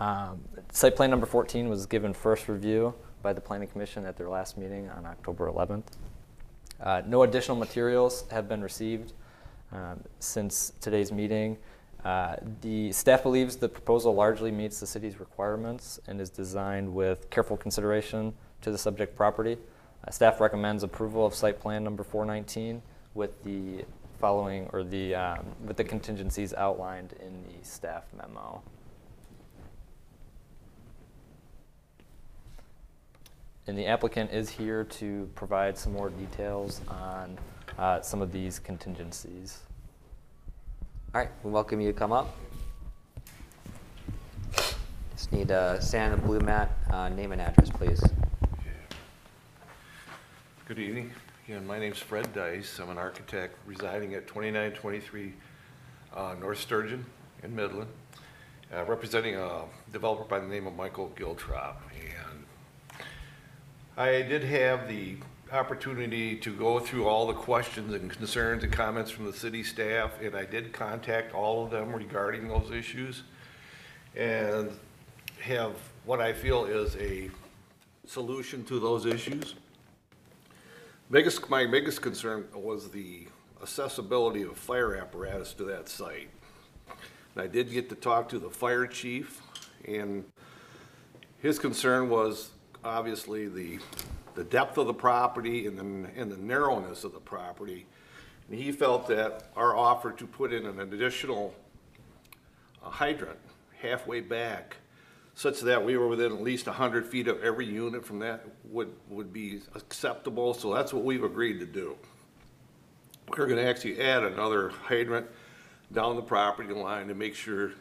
Um, 0.00 0.40
Site 0.72 0.96
plan 0.96 1.10
number 1.10 1.26
14 1.26 1.68
was 1.68 1.86
given 1.86 2.12
first 2.12 2.48
review 2.48 2.94
by 3.22 3.32
the 3.32 3.40
Planning 3.40 3.68
Commission 3.68 4.04
at 4.04 4.16
their 4.16 4.28
last 4.28 4.56
meeting 4.58 4.88
on 4.90 5.06
October 5.06 5.48
11th. 5.50 5.84
Uh, 6.80 7.02
No 7.06 7.22
additional 7.22 7.56
materials 7.56 8.24
have 8.30 8.48
been 8.48 8.62
received 8.62 9.12
um, 9.72 10.02
since 10.18 10.72
today's 10.80 11.12
meeting. 11.12 11.56
Uh, 12.04 12.36
The 12.60 12.92
staff 12.92 13.22
believes 13.22 13.56
the 13.56 13.68
proposal 13.68 14.14
largely 14.14 14.50
meets 14.50 14.80
the 14.80 14.86
city's 14.86 15.20
requirements 15.20 16.00
and 16.06 16.20
is 16.20 16.30
designed 16.30 16.94
with 16.94 17.28
careful 17.30 17.56
consideration 17.56 18.34
to 18.62 18.70
the 18.70 18.78
subject 18.78 19.16
property. 19.16 19.58
Uh, 20.06 20.10
Staff 20.10 20.40
recommends 20.40 20.82
approval 20.82 21.26
of 21.26 21.34
site 21.34 21.60
plan 21.60 21.82
number 21.84 22.04
419 22.04 22.82
with 23.14 23.42
the 23.44 23.84
following, 24.20 24.68
or 24.72 24.82
the, 24.82 25.14
um, 25.14 25.44
with 25.66 25.76
the 25.76 25.84
contingencies 25.84 26.52
outlined 26.54 27.14
in 27.24 27.32
the 27.44 27.64
staff 27.66 28.04
memo. 28.16 28.62
And 33.68 33.76
the 33.76 33.84
applicant 33.84 34.32
is 34.32 34.48
here 34.48 34.84
to 34.84 35.28
provide 35.34 35.76
some 35.76 35.92
more 35.92 36.08
details 36.08 36.80
on 36.88 37.38
uh, 37.78 38.00
some 38.00 38.22
of 38.22 38.32
these 38.32 38.58
contingencies. 38.58 39.58
All 41.14 41.20
right, 41.20 41.28
we 41.42 41.50
welcome 41.50 41.78
you 41.78 41.92
to 41.92 41.98
come 41.98 42.10
up. 42.10 42.34
Just 45.12 45.32
need 45.32 45.48
to 45.48 45.78
stand 45.82 46.14
on 46.14 46.20
the 46.22 46.26
blue 46.26 46.40
mat, 46.40 46.78
uh, 46.90 47.10
name 47.10 47.32
and 47.32 47.42
address, 47.42 47.68
please. 47.68 48.02
Good 50.66 50.78
evening. 50.78 51.12
Again, 51.46 51.66
my 51.66 51.78
name's 51.78 51.98
Fred 51.98 52.32
Dice. 52.32 52.78
I'm 52.78 52.88
an 52.88 52.96
architect 52.96 53.54
residing 53.66 54.14
at 54.14 54.26
2923 54.26 55.34
uh, 56.16 56.34
North 56.40 56.58
Sturgeon 56.58 57.04
in 57.42 57.54
Midland, 57.54 57.90
uh, 58.74 58.86
representing 58.86 59.34
a 59.34 59.64
developer 59.92 60.24
by 60.24 60.40
the 60.40 60.46
name 60.46 60.66
of 60.66 60.74
Michael 60.74 61.12
Giltrop. 61.14 61.74
I 63.98 64.22
did 64.22 64.44
have 64.44 64.86
the 64.86 65.16
opportunity 65.50 66.36
to 66.36 66.54
go 66.54 66.78
through 66.78 67.08
all 67.08 67.26
the 67.26 67.32
questions 67.32 67.92
and 67.92 68.08
concerns 68.08 68.62
and 68.62 68.72
comments 68.72 69.10
from 69.10 69.24
the 69.24 69.32
city 69.32 69.64
staff, 69.64 70.12
and 70.22 70.36
I 70.36 70.44
did 70.44 70.72
contact 70.72 71.34
all 71.34 71.64
of 71.64 71.72
them 71.72 71.92
regarding 71.92 72.46
those 72.46 72.70
issues, 72.70 73.24
and 74.14 74.70
have 75.40 75.72
what 76.04 76.20
I 76.20 76.32
feel 76.32 76.64
is 76.64 76.94
a 76.94 77.28
solution 78.06 78.64
to 78.66 78.78
those 78.78 79.04
issues. 79.04 79.56
Biggest, 81.10 81.50
my 81.50 81.66
biggest 81.66 82.00
concern 82.00 82.46
was 82.54 82.90
the 82.90 83.26
accessibility 83.60 84.42
of 84.42 84.56
fire 84.56 84.94
apparatus 84.94 85.52
to 85.54 85.64
that 85.64 85.88
site. 85.88 86.30
And 87.34 87.42
I 87.42 87.48
did 87.48 87.72
get 87.72 87.88
to 87.88 87.96
talk 87.96 88.28
to 88.28 88.38
the 88.38 88.48
fire 88.48 88.86
chief, 88.86 89.42
and 89.88 90.24
his 91.40 91.58
concern 91.58 92.08
was 92.08 92.50
obviously 92.88 93.46
the, 93.48 93.78
the 94.34 94.44
depth 94.44 94.78
of 94.78 94.86
the 94.86 94.94
property 94.94 95.66
and 95.66 95.78
the, 95.78 96.10
and 96.20 96.32
the 96.32 96.36
narrowness 96.36 97.04
of 97.04 97.12
the 97.12 97.20
property. 97.20 97.86
And 98.48 98.58
he 98.58 98.72
felt 98.72 99.06
that 99.08 99.50
our 99.54 99.76
offer 99.76 100.10
to 100.12 100.26
put 100.26 100.52
in 100.52 100.66
an 100.66 100.80
additional 100.80 101.54
uh, 102.82 102.90
hydrant 102.90 103.38
halfway 103.80 104.20
back, 104.20 104.76
such 105.34 105.60
that 105.60 105.84
we 105.84 105.96
were 105.96 106.08
within 106.08 106.32
at 106.32 106.42
least 106.42 106.66
hundred 106.66 107.06
feet 107.06 107.28
of 107.28 107.42
every 107.42 107.66
unit 107.66 108.04
from 108.04 108.18
that 108.20 108.44
would, 108.64 108.92
would 109.08 109.32
be 109.32 109.60
acceptable, 109.74 110.54
so 110.54 110.74
that's 110.74 110.92
what 110.92 111.04
we've 111.04 111.22
agreed 111.22 111.60
to 111.60 111.66
do. 111.66 111.96
We're 113.36 113.46
gonna 113.46 113.62
actually 113.62 114.00
add 114.00 114.24
another 114.24 114.70
hydrant 114.70 115.26
down 115.92 116.16
the 116.16 116.22
property 116.22 116.72
line 116.72 117.08
to 117.08 117.14
make 117.14 117.34
sure 117.34 117.72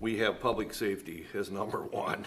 we 0.00 0.18
have 0.18 0.40
public 0.40 0.74
safety 0.74 1.26
as 1.34 1.50
number 1.50 1.78
one. 1.90 2.26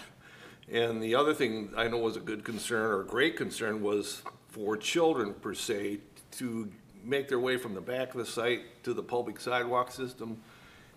And 0.70 1.02
the 1.02 1.14
other 1.14 1.32
thing 1.32 1.70
I 1.76 1.88
know 1.88 1.98
was 1.98 2.16
a 2.16 2.20
good 2.20 2.44
concern, 2.44 2.82
or 2.82 3.00
a 3.00 3.06
great 3.06 3.36
concern, 3.36 3.82
was 3.82 4.22
for 4.48 4.76
children 4.76 5.34
per 5.34 5.54
se, 5.54 5.98
to 6.32 6.70
make 7.02 7.28
their 7.28 7.38
way 7.40 7.56
from 7.56 7.74
the 7.74 7.80
back 7.80 8.12
of 8.12 8.18
the 8.18 8.26
site 8.26 8.82
to 8.84 8.92
the 8.92 9.02
public 9.02 9.40
sidewalk 9.40 9.90
system. 9.90 10.38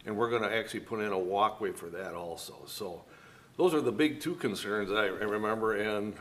And 0.05 0.17
we're 0.17 0.29
gonna 0.29 0.53
actually 0.53 0.81
put 0.81 0.99
in 0.99 1.11
a 1.11 1.17
walkway 1.17 1.71
for 1.71 1.87
that 1.89 2.15
also, 2.15 2.55
so 2.65 3.03
those 3.55 3.73
are 3.73 3.81
the 3.81 3.91
big 3.91 4.19
two 4.19 4.35
concerns 4.35 4.91
I, 4.91 5.05
I 5.05 5.07
remember, 5.07 5.75
and, 5.77 6.15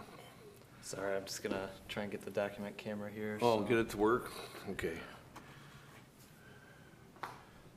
Sorry, 0.83 1.17
I'm 1.17 1.25
just 1.25 1.43
gonna 1.43 1.69
try 1.89 2.05
and 2.05 2.13
get 2.13 2.23
the 2.23 2.31
document 2.31 2.77
camera 2.77 3.11
here. 3.11 3.39
oh, 3.43 3.59
so- 3.59 3.65
get 3.65 3.79
it 3.79 3.89
to 3.91 3.97
work, 3.97 4.31
okay. 4.71 4.95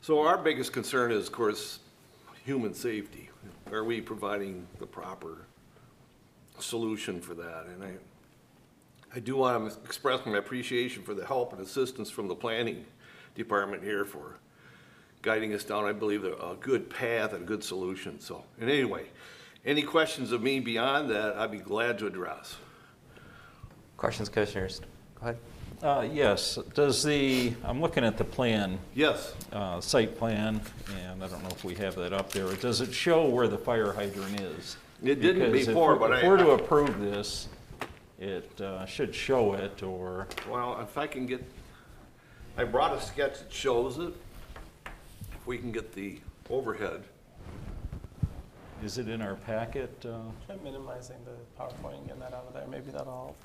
So 0.01 0.19
our 0.21 0.37
biggest 0.37 0.73
concern 0.73 1.11
is, 1.11 1.27
of 1.27 1.31
course, 1.31 1.79
human 2.43 2.73
safety. 2.73 3.29
Are 3.71 3.85
we 3.85 4.01
providing 4.01 4.67
the 4.79 4.85
proper 4.85 5.45
solution 6.59 7.21
for 7.21 7.33
that? 7.35 7.65
And 7.67 7.83
I, 7.83 7.91
I 9.15 9.19
do 9.19 9.37
want 9.37 9.71
to 9.71 9.79
express 9.83 10.25
my 10.25 10.37
appreciation 10.37 11.03
for 11.03 11.13
the 11.13 11.25
help 11.25 11.53
and 11.53 11.61
assistance 11.61 12.09
from 12.09 12.27
the 12.27 12.35
planning 12.35 12.85
department 13.35 13.83
here 13.83 14.05
for 14.05 14.37
guiding 15.21 15.53
us 15.53 15.63
down, 15.63 15.85
I 15.85 15.93
believe, 15.93 16.23
a, 16.25 16.33
a 16.33 16.55
good 16.59 16.89
path 16.89 17.33
and 17.33 17.43
a 17.43 17.45
good 17.45 17.63
solution, 17.63 18.19
so. 18.19 18.43
And 18.59 18.69
anyway, 18.69 19.05
any 19.65 19.81
questions 19.81 20.31
of 20.31 20.41
me 20.41 20.59
beyond 20.59 21.09
that, 21.11 21.35
I'd 21.37 21.51
be 21.51 21.59
glad 21.59 21.97
to 21.99 22.07
address. 22.07 22.57
Questions, 23.97 24.29
commissioners? 24.29 24.81
Go 25.15 25.21
ahead. 25.21 25.37
Uh, 25.81 26.07
Yes, 26.11 26.59
does 26.73 27.03
the, 27.03 27.53
I'm 27.63 27.81
looking 27.81 28.05
at 28.05 28.17
the 28.17 28.23
plan, 28.23 28.79
Yes, 28.95 29.33
uh, 29.51 29.81
site 29.81 30.17
plan, 30.17 30.61
and 30.95 31.23
I 31.23 31.27
don't 31.27 31.43
know 31.43 31.49
if 31.49 31.63
we 31.63 31.75
have 31.75 31.95
that 31.95 32.13
up 32.13 32.31
there. 32.31 32.53
Does 32.55 32.81
it 32.81 32.93
show 32.93 33.27
where 33.27 33.47
the 33.47 33.57
fire 33.57 33.91
hydrant 33.91 34.39
is? 34.39 34.77
It 35.03 35.15
didn't 35.21 35.51
Because 35.51 35.61
if 35.61 35.67
before, 35.67 35.95
we're- 35.95 35.99
but 35.99 36.17
If 36.19 36.23
I- 36.23 36.27
we're 36.27 36.37
to 36.37 36.51
approve 36.51 36.99
this, 36.99 37.49
it 38.19 38.61
uh, 38.61 38.85
should 38.85 39.13
show 39.13 39.53
it, 39.53 39.83
or, 39.83 40.27
well, 40.49 40.79
if 40.81 40.97
I 40.97 41.07
can 41.07 41.25
get, 41.25 41.43
I 42.57 42.63
brought 42.63 42.95
a 42.95 43.01
sketch 43.01 43.39
that 43.39 43.51
shows 43.51 43.97
it. 43.97 44.13
If 44.85 45.45
we 45.45 45.57
can 45.57 45.71
get 45.73 45.91
the 45.93 46.19
overhead. 46.49 47.03
is 48.81 48.97
it 48.97 49.07
in 49.09 49.21
our 49.21 49.35
packet? 49.35 50.05
uh? 50.05 50.19
Try 50.45 50.55
minimizing 50.63 51.17
the 51.25 51.31
PowerPoint 51.61 51.97
and 51.97 52.05
getting 52.07 52.19
that 52.21 52.33
out 52.33 52.45
of 52.47 52.53
there. 52.53 52.65
Maybe 52.67 52.91
that'll 52.91 53.05
help. 53.05 53.37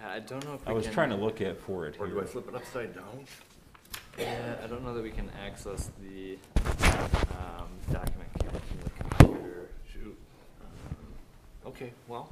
Yeah, 0.00 0.10
I 0.12 0.18
don't 0.20 0.44
know 0.46 0.54
if 0.54 0.64
we 0.66 0.70
I 0.72 0.74
was 0.74 0.84
can- 0.84 0.94
trying 0.94 1.10
to 1.10 1.16
look 1.16 1.40
at 1.40 1.58
for 1.60 1.86
it 1.86 1.96
Or 1.98 2.06
do 2.06 2.12
I 2.16 2.20
here. 2.20 2.26
flip 2.26 2.48
it 2.48 2.54
upside 2.54 2.94
down? 2.94 3.24
Yeah, 4.18 4.56
I 4.62 4.66
don't 4.66 4.82
know 4.84 4.94
that 4.94 5.02
we 5.02 5.10
can 5.10 5.30
access 5.44 5.90
the 6.02 6.38
um, 6.56 7.68
document 7.92 8.30
camera 8.40 8.60
from 8.60 8.78
the 8.82 8.90
computer. 8.90 9.68
Shoot. 9.92 10.16
Okay, 11.66 11.92
well. 12.06 12.28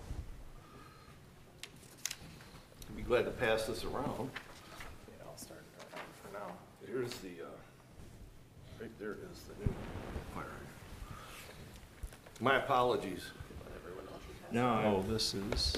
I'd 2.89 2.97
be 2.97 3.03
glad 3.03 3.25
to 3.25 3.33
pass 3.33 3.65
this 3.67 3.85
around. 3.85 4.31
Yeah, 5.09 5.25
I'll 5.27 5.37
start 5.37 5.65
uh, 5.81 5.97
for 6.23 6.33
now. 6.33 6.53
Here's 6.87 7.13
the, 7.17 7.43
uh, 7.43 8.81
right 8.81 8.91
there 9.01 9.17
is 9.33 9.41
the 9.49 9.55
new 9.65 9.75
fire. 10.35 10.45
hydrant. 10.45 11.21
My 12.41 12.57
apologies. 12.57 13.25
No, 14.53 14.69
Oh, 14.85 15.05
this 15.11 15.35
is. 15.35 15.77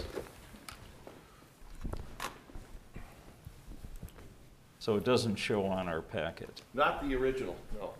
So 4.78 4.96
it 4.96 5.04
doesn't 5.04 5.36
show 5.36 5.64
on 5.64 5.88
our 5.88 6.02
packet. 6.02 6.60
Not 6.74 7.08
the 7.08 7.14
original, 7.16 7.56
no. 7.80 7.94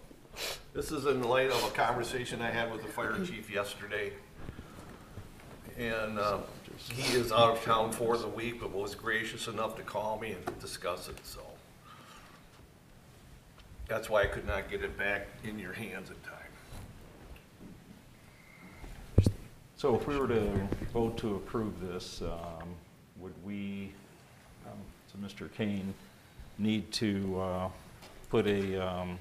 This 0.75 0.93
is 0.93 1.07
in 1.07 1.23
light 1.23 1.51
of 1.51 1.65
a 1.65 1.71
conversation 1.71 2.43
I 2.43 2.51
had 2.51 2.71
with 2.71 2.83
the 2.83 2.89
fire 2.89 3.17
chief 3.25 3.51
yesterday. 3.51 4.13
And, 5.79 6.19
uh, 6.19 6.39
he 6.93 7.17
is 7.17 7.33
out 7.33 7.57
of 7.57 7.65
town 7.65 7.93
for 7.93 8.17
the 8.17 8.29
week, 8.29 8.61
but 8.61 8.71
was 8.71 8.95
gracious 8.95 9.49
enough 9.49 9.77
to 9.77 9.83
call 9.83 10.19
me 10.19 10.33
and 10.33 10.59
discuss 10.61 11.09
it, 11.09 11.19
so. 11.25 11.41
That's 13.89 14.11
why 14.11 14.23
I 14.23 14.27
could 14.27 14.47
not 14.47 14.69
get 14.71 14.83
it 14.83 14.99
back 14.99 15.29
in 15.45 15.59
your 15.59 15.73
hands 15.73 16.11
in 16.11 16.17
time. 16.23 16.33
So 19.77 19.95
if 19.95 20.07
we 20.07 20.19
were 20.19 20.29
to 20.29 20.69
vote 20.93 21.19
to 21.19 21.37
approve 21.37 21.81
this, 21.81 22.23
um, 22.23 22.69
would 23.21 23.35
we, 23.45 23.93
um, 24.67 24.79
so 25.13 25.19
Mr. 25.19 25.53
Kane, 25.53 25.95
need 26.59 26.91
to 26.93 27.39
uh, 27.39 27.69
put 28.31 28.47
a, 28.47 28.77
um, 28.77 29.19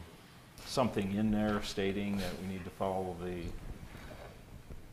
something 0.66 1.14
in 1.16 1.30
there 1.30 1.62
stating 1.62 2.18
that 2.18 2.32
we 2.42 2.48
need 2.54 2.64
to 2.64 2.72
follow 2.72 3.16
the 3.24 3.42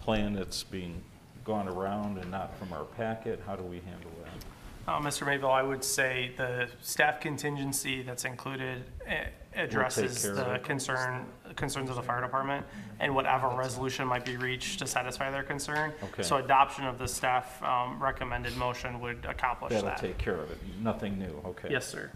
plan 0.00 0.34
that's 0.34 0.64
being 0.64 1.00
gone 1.44 1.68
around 1.68 2.18
and 2.18 2.30
not 2.30 2.56
from 2.58 2.72
our 2.72 2.84
packet? 2.84 3.40
How 3.46 3.56
do 3.56 3.62
we 3.62 3.76
handle 3.80 4.10
that? 4.24 4.92
Uh, 4.92 4.98
Mr. 5.00 5.24
Mayville, 5.24 5.50
I 5.50 5.62
would 5.62 5.84
say 5.84 6.32
the 6.36 6.68
staff 6.80 7.20
contingency 7.20 8.02
that's 8.02 8.24
included 8.24 8.82
eh, 9.06 9.26
addresses 9.54 10.22
care 10.22 10.32
of 10.32 10.36
the 10.38 10.54
it. 10.54 10.64
concern, 10.64 11.24
concerns 11.54 11.88
of 11.88 11.94
the 11.94 12.02
fire 12.02 12.20
department 12.20 12.66
and 12.98 13.14
whatever 13.14 13.48
resolution 13.48 14.08
might 14.08 14.24
be 14.24 14.36
reached 14.36 14.80
to 14.80 14.86
satisfy 14.86 15.30
their 15.30 15.44
concern. 15.44 15.92
Okay. 16.02 16.24
So 16.24 16.38
adoption 16.38 16.84
of 16.84 16.98
the 16.98 17.06
staff 17.06 17.62
um, 17.62 18.02
recommended 18.02 18.56
motion 18.56 19.00
would 19.00 19.24
accomplish 19.24 19.72
That'll 19.72 19.88
that. 19.88 19.98
take 19.98 20.18
care 20.18 20.34
of 20.34 20.50
it. 20.50 20.58
Nothing 20.80 21.16
new, 21.16 21.40
okay. 21.44 21.68
Yes, 21.70 21.86
sir. 21.86 22.10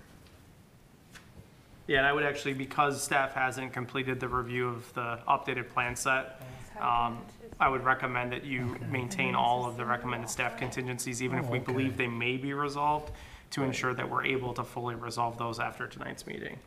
Yeah, 1.86 1.98
and 1.98 2.06
I 2.06 2.12
would 2.12 2.24
actually, 2.24 2.54
because 2.54 3.00
staff 3.00 3.32
hasn't 3.34 3.72
completed 3.72 4.18
the 4.18 4.26
review 4.26 4.68
of 4.68 4.92
the 4.94 5.20
updated 5.28 5.68
plan 5.68 5.94
set, 5.94 6.42
um, 6.80 7.18
I 7.59 7.69
would 7.69 7.85
recommend 7.85 8.33
that 8.33 8.45
you 8.45 8.77
maintain 8.90 9.35
all 9.35 9.64
of 9.66 9.77
the 9.77 9.85
recommended 9.85 10.29
staff 10.29 10.59
contingencies, 10.59 11.23
even 11.23 11.38
if 11.38 11.49
we 11.49 11.59
believe 11.59 11.97
they 11.97 12.07
may 12.07 12.37
be 12.37 12.53
resolved, 12.53 13.12
to 13.53 13.62
ensure 13.62 13.95
that 13.95 14.09
we're 14.09 14.25
able 14.25 14.53
to 14.55 14.62
fully 14.64 14.95
resolve 14.95 15.38
those 15.38 15.59
after 15.59 15.87
tonight's 15.87 16.27
meeting. 16.27 16.59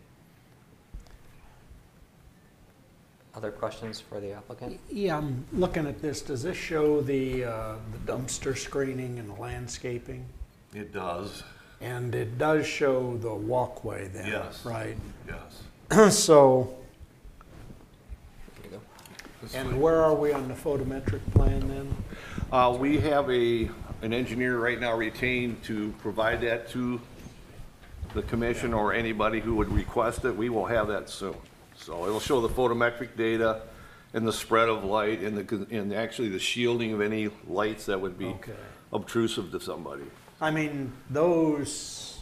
Other 3.36 3.52
questions 3.52 4.00
for 4.02 4.20
the 4.20 4.32
applicant? 4.34 4.80
Yeah, 4.90 5.18
I'm 5.18 5.46
looking 5.54 5.86
at 5.86 6.02
this. 6.02 6.22
Does 6.22 6.42
this 6.42 6.58
show 6.58 7.02
the, 7.02 7.46
uh, 7.46 7.76
the 8.06 8.12
dumpster 8.12 8.58
screening 8.58 9.20
and 9.20 9.30
the 9.30 9.40
landscaping? 9.40 10.26
It 10.74 10.92
does, 10.94 11.44
And 11.82 12.14
it 12.16 12.38
does 12.38 12.66
show 12.66 13.16
the 13.18 13.34
walkway 13.34 14.08
then, 14.08 14.28
Yes. 14.28 14.66
right? 14.66 14.98
yes. 15.28 16.14
So, 16.18 16.76
Here 18.62 18.72
you 18.72 18.78
go. 18.78 18.78
This 18.78 19.29
and 19.54 19.82
where 19.82 20.02
are 20.04 20.14
we 20.16 20.32
on 20.34 20.48
the 20.48 20.54
photometric 20.54 21.22
plan 21.34 21.68
then? 21.68 21.96
Uh, 22.52 22.76
we 22.80 23.00
have 23.00 23.30
a, 23.30 23.70
an 24.02 24.14
engineer 24.14 24.58
right 24.60 24.80
now 24.80 24.96
retained 24.96 25.62
to 25.64 25.94
provide 26.00 26.42
that 26.42 26.70
to 26.72 27.00
the 28.14 28.22
commission 28.24 28.74
or 28.74 28.94
anybody 28.94 29.40
who 29.40 29.56
would 29.56 29.72
request 29.72 30.26
it. 30.26 30.36
We 30.36 30.50
will 30.50 30.66
have 30.66 30.88
that 30.88 31.10
soon. 31.10 31.36
So 31.78 32.06
it'll 32.06 32.20
show 32.20 32.42
the 32.42 32.50
photometric 32.50 33.16
data 33.16 33.62
and 34.14 34.28
the 34.28 34.34
spread 34.34 34.68
of 34.70 34.84
light 34.84 35.22
and 35.22 35.38
the, 35.38 35.68
and 35.70 35.94
actually 35.94 36.30
the 36.30 36.40
shielding 36.40 36.94
of 36.94 37.02
any 37.02 37.30
lights 37.48 37.86
that 37.86 38.02
would 38.02 38.18
be 38.18 38.26
Okay. 38.28 38.54
obtrusive 38.92 39.52
to 39.52 39.60
somebody. 39.60 40.04
I 40.42 40.52
mean, 40.52 40.92
those, 41.10 42.20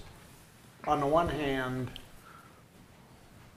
on 0.86 1.00
the 1.00 1.06
one 1.08 1.30
hand, 1.30 1.90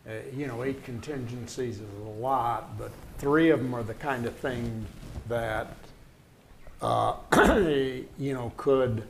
uh, 0.09 0.13
you 0.35 0.47
know, 0.47 0.63
eight 0.63 0.83
contingencies 0.85 1.77
is 1.81 1.89
a 2.07 2.09
lot, 2.09 2.79
but 2.79 2.91
three 3.19 3.51
of 3.51 3.61
them 3.61 3.75
are 3.75 3.83
the 3.83 3.95
kind 3.95 4.25
of 4.27 4.35
thing 4.37 4.87
that, 5.29 5.77
uh, 6.81 7.15
you 8.19 8.35
know, 8.35 8.53
could 8.57 9.03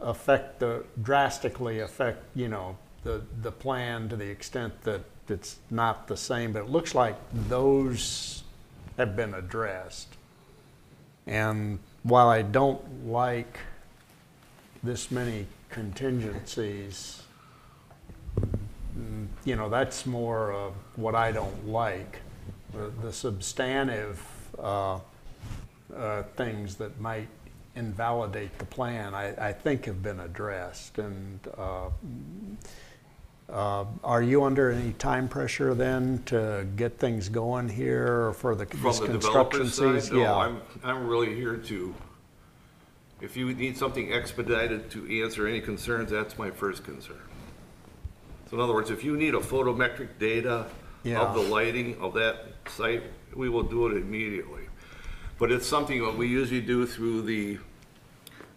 affect 0.00 0.60
the, 0.60 0.84
drastically 1.02 1.80
affect, 1.80 2.24
you 2.36 2.48
know, 2.48 2.76
the, 3.04 3.22
the 3.42 3.50
plan 3.50 4.08
to 4.08 4.16
the 4.16 4.28
extent 4.28 4.82
that 4.82 5.02
it's 5.28 5.56
not 5.70 6.06
the 6.06 6.16
same, 6.16 6.52
but 6.52 6.60
it 6.60 6.68
looks 6.68 6.94
like 6.94 7.16
those 7.48 8.44
have 8.96 9.16
been 9.16 9.34
addressed. 9.34 10.08
And 11.26 11.78
while 12.02 12.28
I 12.28 12.42
don't 12.42 13.06
like 13.06 13.58
this 14.82 15.10
many 15.10 15.46
contingencies, 15.70 17.21
you 19.44 19.56
know, 19.56 19.68
that's 19.68 20.06
more 20.06 20.52
of 20.52 20.74
what 20.96 21.14
I 21.14 21.32
don't 21.32 21.68
like. 21.68 22.20
The, 22.72 22.90
the 23.02 23.12
substantive 23.12 24.20
uh, 24.58 24.98
uh, 25.94 26.22
things 26.36 26.76
that 26.76 27.00
might 27.00 27.28
invalidate 27.74 28.58
the 28.58 28.64
plan, 28.64 29.14
I, 29.14 29.48
I 29.48 29.52
think 29.52 29.86
have 29.86 30.02
been 30.02 30.20
addressed. 30.20 30.98
And 30.98 31.40
uh, 31.56 31.88
uh, 33.50 33.84
are 34.04 34.22
you 34.22 34.44
under 34.44 34.70
any 34.70 34.92
time 34.94 35.28
pressure 35.28 35.74
then 35.74 36.22
to 36.26 36.66
get 36.76 36.98
things 36.98 37.28
going 37.28 37.68
here 37.68 38.32
for 38.34 38.54
the 38.54 38.66
From 38.66 39.06
the 39.06 39.12
construction 39.12 39.68
side, 39.68 40.02
season? 40.02 40.16
no, 40.16 40.22
Yeah. 40.22 40.36
I'm, 40.36 40.60
I'm 40.82 41.06
really 41.06 41.34
here 41.34 41.56
to, 41.56 41.94
if 43.20 43.36
you 43.36 43.52
need 43.52 43.76
something 43.76 44.12
expedited 44.12 44.90
to 44.92 45.22
answer 45.22 45.46
any 45.46 45.60
concerns, 45.60 46.10
that's 46.10 46.38
my 46.38 46.50
first 46.50 46.84
concern. 46.84 47.20
So 48.52 48.58
in 48.58 48.62
other 48.64 48.74
words, 48.74 48.90
if 48.90 49.02
you 49.02 49.16
need 49.16 49.34
a 49.34 49.38
photometric 49.38 50.18
data 50.18 50.66
Yeah. 51.04 51.22
of 51.22 51.34
the 51.34 51.40
lighting 51.40 51.98
of 52.02 52.12
that 52.14 52.48
site, 52.68 53.02
we 53.34 53.48
will 53.48 53.62
do 53.62 53.86
it 53.86 53.96
immediately. 53.96 54.64
But 55.38 55.50
it's 55.50 55.66
something 55.66 56.02
that 56.04 56.18
we 56.18 56.26
usually 56.28 56.60
do 56.60 56.84
through 56.86 57.22
the, 57.22 57.58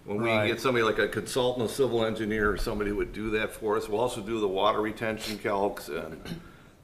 when 0.03 0.21
we 0.21 0.29
Right. 0.29 0.47
get 0.47 0.59
somebody 0.59 0.83
like 0.83 0.99
a 0.99 1.07
consultant, 1.07 1.65
a 1.71 1.73
civil 1.73 2.03
engineer, 2.03 2.51
or 2.51 2.57
somebody 2.57 2.89
who 2.89 2.97
would 2.97 3.13
do 3.13 3.29
that 3.31 3.53
for 3.53 3.77
us. 3.77 3.87
We'll 3.87 4.01
also 4.01 4.19
do 4.19 4.41
the 4.41 4.49
water 4.49 4.81
retention 4.81 5.37
calcs 5.37 5.87
and 5.87 6.21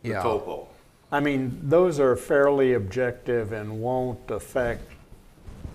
the 0.04 0.10
Yeah. 0.10 0.24
topo. 0.24 0.70
I 1.12 1.20
mean, 1.20 1.60
those 1.64 2.00
are 2.00 2.16
fairly 2.16 2.74
objective 2.76 3.52
and 3.52 3.82
won't 3.82 4.32
affect 4.32 4.90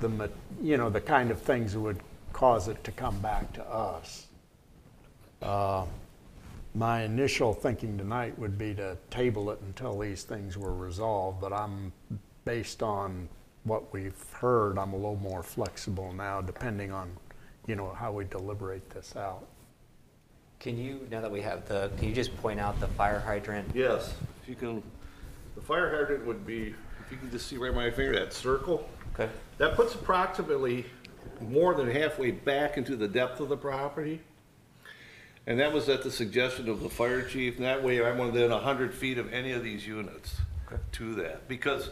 the, 0.01 0.09
ma- 0.09 0.29
you 0.63 0.79
know, 0.79 0.89
the 0.89 1.03
kind 1.03 1.31
of 1.31 1.39
things 1.43 1.75
that 1.75 1.81
would 1.81 2.01
cause 2.33 2.67
it 2.67 2.83
to 2.85 2.93
come 2.93 3.19
back 3.19 3.53
to 3.53 3.63
us. 3.71 4.27
Uh, 5.43 5.85
My 6.77 7.05
initial 7.05 7.55
thinking 7.55 7.97
tonight 7.97 8.39
would 8.39 8.59
be 8.59 8.75
to 8.75 8.99
table 9.09 9.51
it 9.51 9.59
until 9.63 9.99
these 9.99 10.25
things 10.25 10.59
were 10.59 10.75
resolved, 10.75 11.41
but 11.41 11.51
I'm, 11.51 11.91
based 12.45 12.83
on 12.83 13.31
what 13.65 13.91
we've 13.95 14.23
heard, 14.33 14.79
I'm 14.79 14.93
a 14.93 14.97
little 14.97 15.17
more 15.17 15.43
flexible 15.43 16.13
now, 16.13 16.43
depending 16.43 16.93
on, 16.93 17.17
you 17.67 17.77
know, 17.77 17.95
how 17.95 18.13
we 18.13 18.27
deliberate 18.27 18.91
this 18.91 19.17
out. 19.17 19.47
Can 20.61 20.77
you, 20.77 21.09
now 21.11 21.23
that 21.23 21.31
we 21.31 21.41
have 21.41 21.67
the, 21.67 21.91
can 21.97 22.11
you 22.11 22.15
just 22.15 22.37
point 22.43 22.61
out 22.61 22.79
the 22.79 22.89
fire 22.89 23.21
hydrant? 23.21 23.71
Yes, 23.75 24.15
if 24.43 24.49
you 24.49 24.55
can, 24.55 24.83
the 25.55 25.63
fire 25.63 25.89
hydrant 25.89 26.27
would 26.27 26.47
be, 26.47 26.75
if 27.07 27.11
you 27.11 27.17
can 27.17 27.31
just 27.31 27.47
see 27.47 27.57
right 27.57 27.75
my 27.75 27.91
finger, 27.91 28.13
that 28.19 28.35
circle, 28.35 28.87
Okay. 29.15 29.31
that 29.57 29.77
puts 29.77 29.95
approximately 29.95 30.85
more 31.41 31.75
than 31.75 31.91
halfway 31.91 32.33
back 32.33 32.77
into 32.77 32.97
the 32.97 33.09
depth 33.09 33.41
of 33.41 33.49
the 33.49 33.57
property. 33.57 34.21
And 35.47 35.61
that 35.61 35.73
was 35.73 35.89
at 35.89 36.03
the 36.03 36.11
suggestion 36.11 36.69
of 36.69 36.81
the 36.81 36.89
fire 36.89 37.23
chief, 37.23 37.57
and 37.57 37.65
that 37.65 37.83
way 37.83 38.05
I'm 38.05 38.19
within 38.19 38.51
hundred 38.51 38.93
feet 38.93 39.17
of 39.17 39.33
any 39.33 39.53
of 39.53 39.63
these 39.63 39.87
units 39.87 40.37
to 40.93 41.15
that. 41.15 41.47
Because, 41.47 41.91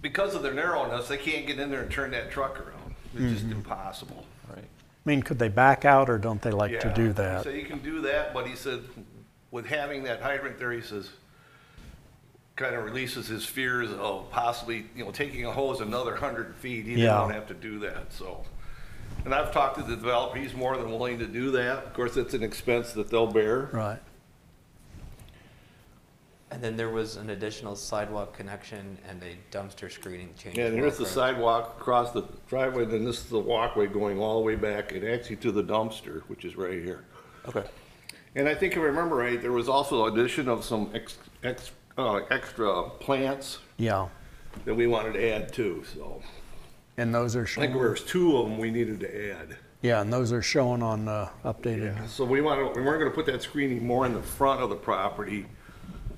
because 0.00 0.34
of 0.34 0.42
their 0.42 0.54
narrowness, 0.54 1.08
they 1.08 1.16
can't 1.16 1.46
get 1.46 1.58
in 1.58 1.70
there 1.70 1.82
and 1.82 1.90
turn 1.90 2.12
that 2.12 2.30
truck 2.30 2.60
around. 2.60 2.94
It's 3.14 3.32
just 3.32 3.44
mm-hmm. 3.44 3.58
impossible. 3.58 4.24
Right. 4.48 4.58
I 4.60 4.64
mean, 5.04 5.22
could 5.22 5.40
they 5.40 5.48
back 5.48 5.84
out, 5.84 6.08
or 6.08 6.18
don't 6.18 6.40
they 6.40 6.52
like 6.52 6.78
to 6.80 6.92
do 6.94 7.12
that? 7.14 7.42
So 7.42 7.50
you 7.50 7.64
can 7.64 7.80
do 7.80 8.02
that, 8.02 8.32
but 8.32 8.46
he 8.46 8.54
said, 8.54 8.82
with 9.50 9.66
having 9.66 10.04
that 10.04 10.22
hydrant 10.22 10.58
there, 10.58 10.70
he 10.70 10.80
says, 10.80 11.10
kind 12.54 12.76
of 12.76 12.84
releases 12.84 13.26
his 13.26 13.44
fears 13.44 13.90
of 13.92 14.30
possibly, 14.30 14.86
you 14.94 15.04
know, 15.04 15.10
taking 15.10 15.46
a 15.46 15.50
hose 15.50 15.80
another 15.80 16.14
hundred 16.14 16.54
feet. 16.56 16.84
He 16.84 16.92
didn't 16.92 17.06
Yeah. 17.06 17.18
want 17.18 17.30
to 17.30 17.34
have 17.34 17.48
to 17.48 17.54
do 17.54 17.80
that, 17.80 18.12
so. 18.12 18.44
And 19.24 19.34
I've 19.34 19.52
talked 19.52 19.76
to 19.76 19.82
the 19.82 19.94
developer, 19.96 20.36
he's 20.38 20.54
more 20.54 20.76
than 20.76 20.90
willing 20.90 21.18
to 21.20 21.26
do 21.26 21.50
that. 21.52 21.84
Of 21.84 21.94
course, 21.94 22.16
it's 22.16 22.34
an 22.34 22.42
expense 22.42 22.92
that 22.92 23.08
they'll 23.08 23.30
bear. 23.30 23.70
Right. 23.72 24.00
And 26.50 26.62
then 26.62 26.76
there 26.76 26.90
was 26.90 27.16
an 27.16 27.30
additional 27.30 27.74
sidewalk 27.76 28.36
connection 28.36 28.98
and 29.08 29.22
a 29.22 29.36
dumpster 29.56 29.90
screening 29.90 30.34
change. 30.36 30.58
And 30.58 30.74
here's 30.74 30.98
the 30.98 31.04
for- 31.04 31.10
sidewalk 31.10 31.76
across 31.80 32.12
the 32.12 32.24
driveway, 32.48 32.84
then 32.84 33.04
this 33.04 33.20
is 33.20 33.30
the 33.30 33.38
walkway 33.38 33.86
going 33.86 34.18
all 34.20 34.38
the 34.40 34.44
way 34.44 34.54
back 34.54 34.92
and 34.92 35.02
actually 35.02 35.36
to 35.36 35.50
the 35.52 35.64
dumpster, 35.64 36.22
which 36.22 36.44
is 36.44 36.56
right 36.56 36.82
here. 36.82 37.04
Okay. 37.48 37.64
And 38.34 38.48
I 38.48 38.54
think 38.54 38.74
if 38.74 38.80
I 38.80 38.82
remember 38.82 39.16
right, 39.16 39.40
there 39.40 39.52
was 39.52 39.68
also 39.68 40.06
addition 40.06 40.48
of 40.48 40.62
some 40.64 40.90
ex, 40.94 41.16
ex, 41.42 41.70
uh, 41.96 42.16
extra 42.30 42.90
plants 43.00 43.58
Yeah, 43.78 44.08
that 44.64 44.74
we 44.74 44.86
wanted 44.86 45.14
to 45.14 45.30
add 45.32 45.52
too, 45.52 45.84
so. 45.94 46.22
And 46.96 47.14
those 47.14 47.36
are 47.36 47.42
I 47.42 47.44
think 47.44 47.72
shown, 47.72 47.80
there 47.80 47.90
was 47.90 48.02
two 48.02 48.36
of 48.38 48.48
them 48.48 48.58
we 48.58 48.70
needed 48.70 49.00
to 49.00 49.32
add. 49.32 49.56
yeah, 49.82 50.00
and 50.00 50.12
those 50.12 50.32
are 50.32 50.42
shown 50.42 50.82
on 50.82 51.04
the 51.04 51.28
updated. 51.44 52.08
So 52.08 52.24
we 52.24 52.40
want, 52.40 52.74
to, 52.74 52.80
we 52.80 52.84
weren't 52.86 53.00
gonna 53.00 53.10
put 53.14 53.26
that 53.26 53.42
screening 53.42 53.86
more 53.86 54.06
in 54.06 54.14
the 54.14 54.22
front 54.22 54.60
of 54.60 54.68
the 54.70 54.76
property 54.76 55.46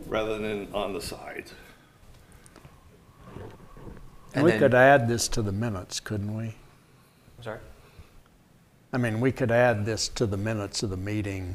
rather 0.07 0.39
than 0.39 0.69
on 0.75 0.93
the 0.93 1.01
sides. 1.01 1.53
And 4.35 4.45
We 4.45 4.51
then- 4.53 4.61
could 4.61 4.75
add 4.75 5.07
this 5.09 5.29
to 5.29 5.43
the 5.43 5.53
minutes, 5.53 6.01
couldn't 6.01 6.35
we? 6.37 6.45
I'm 7.39 7.43
sorry? 7.43 7.59
I 8.93 8.99
mean, 8.99 9.21
we 9.21 9.33
could 9.33 9.51
add 9.51 9.85
this 9.85 10.09
to 10.11 10.27
the 10.27 10.37
minutes 10.37 10.83
of 10.83 10.91
the 10.91 10.97
meeting, 10.97 11.55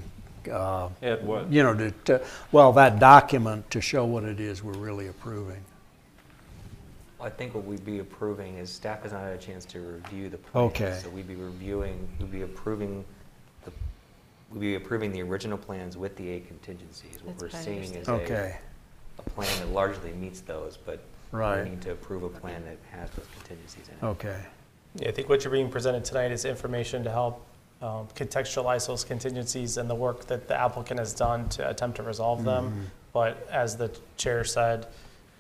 uh, 0.52 0.90
Add 1.04 1.26
what? 1.26 1.52
you 1.52 1.64
know, 1.64 1.74
to, 1.74 1.92
to, 2.06 2.22
well, 2.52 2.72
that 2.74 3.00
document 3.00 3.70
to 3.72 3.82
show 3.82 4.06
what 4.06 4.24
it 4.24 4.40
is 4.40 4.64
we're 4.64 4.74
really 4.78 5.08
approving. 5.08 5.64
I 7.22 7.30
think 7.30 7.54
what 7.54 7.66
we'd 7.66 7.86
be 7.86 8.00
approving 8.00 8.58
is 8.58 8.72
staff 8.72 9.04
has 9.04 9.12
not 9.12 9.24
had 9.24 9.34
a 9.34 9.38
chance 9.38 9.66
to 9.66 9.80
review 9.80 10.30
the 10.30 10.38
plan. 10.38 10.64
Okay. 10.66 11.00
So 11.04 11.10
we'd 11.10 11.28
be 11.28 11.36
reviewing, 11.36 12.08
we'd 12.20 12.32
be 12.32 12.44
approving, 12.44 13.04
the 13.66 13.72
we'd 14.52 14.62
be 14.62 14.76
approving 14.76 15.12
the 15.12 15.22
original 15.22 15.58
plans 15.58 15.98
with 15.98 16.16
the 16.16 16.30
eight 16.30 16.48
contingencies. 16.48 17.20
What 17.24 17.38
That's 17.38 17.42
we're 17.42 17.48
what 17.48 17.56
I 17.56 17.66
seeing 17.66 17.84
is 17.96 18.08
understand. 18.08 18.20
a, 18.22 18.24
Okay, 18.24 18.58
a 19.20 19.30
plan 19.32 19.60
that 19.60 19.68
largely 19.74 20.14
meets 20.14 20.42
those, 20.42 20.78
but 20.78 21.04
Right. 21.32 21.64
we 21.64 21.70
need 21.72 21.82
to 21.84 21.92
approve 21.92 22.24
a 22.24 22.30
plan 22.30 22.64
that 22.66 22.78
has 22.98 23.10
those 23.12 23.28
contingencies 23.38 23.88
in 23.90 23.96
it. 24.08 24.10
okay. 24.12 24.42
Yeah, 24.96 25.10
I 25.10 25.12
think 25.12 25.30
what 25.30 25.44
you're 25.44 25.52
being 25.52 25.70
presented 25.70 26.04
tonight 26.06 26.32
is 26.32 26.46
information 26.46 27.04
to 27.04 27.12
help 27.12 27.46
um, 27.82 28.08
contextualize 28.16 28.88
those 28.88 29.04
contingencies 29.04 29.78
and 29.78 29.90
the 29.90 29.94
work 29.96 30.26
that 30.26 30.48
the 30.48 30.60
applicant 30.60 31.00
has 31.00 31.14
done 31.14 31.48
to 31.50 31.70
attempt 31.70 31.98
to 31.98 32.04
resolve 32.04 32.44
them. 32.44 32.90
But 33.14 33.48
as 33.52 33.78
the 33.78 33.92
chair 34.18 34.44
said, 34.44 34.88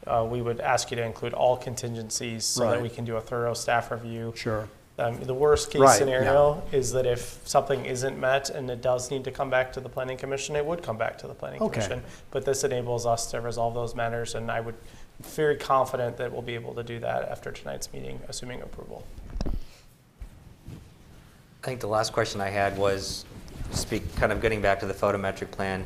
uh, 0.07 0.25
we 0.29 0.41
would 0.41 0.59
ask 0.59 0.91
you 0.91 0.97
to 0.97 1.03
include 1.03 1.33
all 1.33 1.57
contingencies 1.57 2.45
so 2.45 2.61
that 2.63 2.71
Right. 2.73 2.81
we 2.81 2.89
can 2.89 3.05
do 3.05 3.17
a 3.17 3.21
thorough 3.21 3.53
staff 3.53 3.91
review. 3.91 4.33
Sure. 4.35 4.67
Um, 4.97 5.19
The 5.21 5.33
worst 5.33 5.71
case 5.71 5.79
Right, 5.81 5.97
scenario 5.97 6.61
is 6.71 6.91
that 6.91 7.05
if 7.05 7.39
something 7.45 7.85
isn't 7.85 8.19
met 8.19 8.49
and 8.49 8.69
it 8.69 8.81
does 8.81 9.11
need 9.11 9.23
to 9.25 9.31
come 9.31 9.49
back 9.49 9.71
to 9.73 9.79
the 9.79 9.87
planning 9.89 10.17
commission, 10.17 10.55
it 10.55 10.65
would 10.65 10.83
come 10.83 10.97
back 10.97 11.17
to 11.19 11.27
the 11.27 11.33
planning 11.33 11.61
Okay. 11.61 11.73
commission. 11.81 12.03
But 12.31 12.43
this 12.45 12.63
enables 12.63 13.05
us 13.05 13.27
to 13.31 13.39
resolve 13.39 13.73
those 13.75 13.95
matters, 13.95 14.35
and 14.35 14.51
I 14.51 14.59
would, 14.59 14.75
very 15.21 15.55
confident 15.57 16.17
that 16.17 16.31
we'll 16.31 16.41
be 16.41 16.55
able 16.55 16.73
to 16.75 16.83
do 16.83 16.99
that 16.99 17.29
after 17.29 17.51
tonight's 17.51 17.91
meeting, 17.93 18.21
assuming 18.27 18.61
approval. 18.61 19.03
I 21.61 21.65
think 21.65 21.81
the 21.81 21.87
last 21.87 22.13
question 22.13 22.39
I 22.41 22.49
had 22.49 22.77
was, 22.77 23.25
speak, 23.71 24.15
kind 24.15 24.31
of 24.31 24.41
getting 24.41 24.61
back 24.61 24.79
to 24.79 24.85
the 24.85 24.93
photometric 24.93 25.51
plan. 25.51 25.85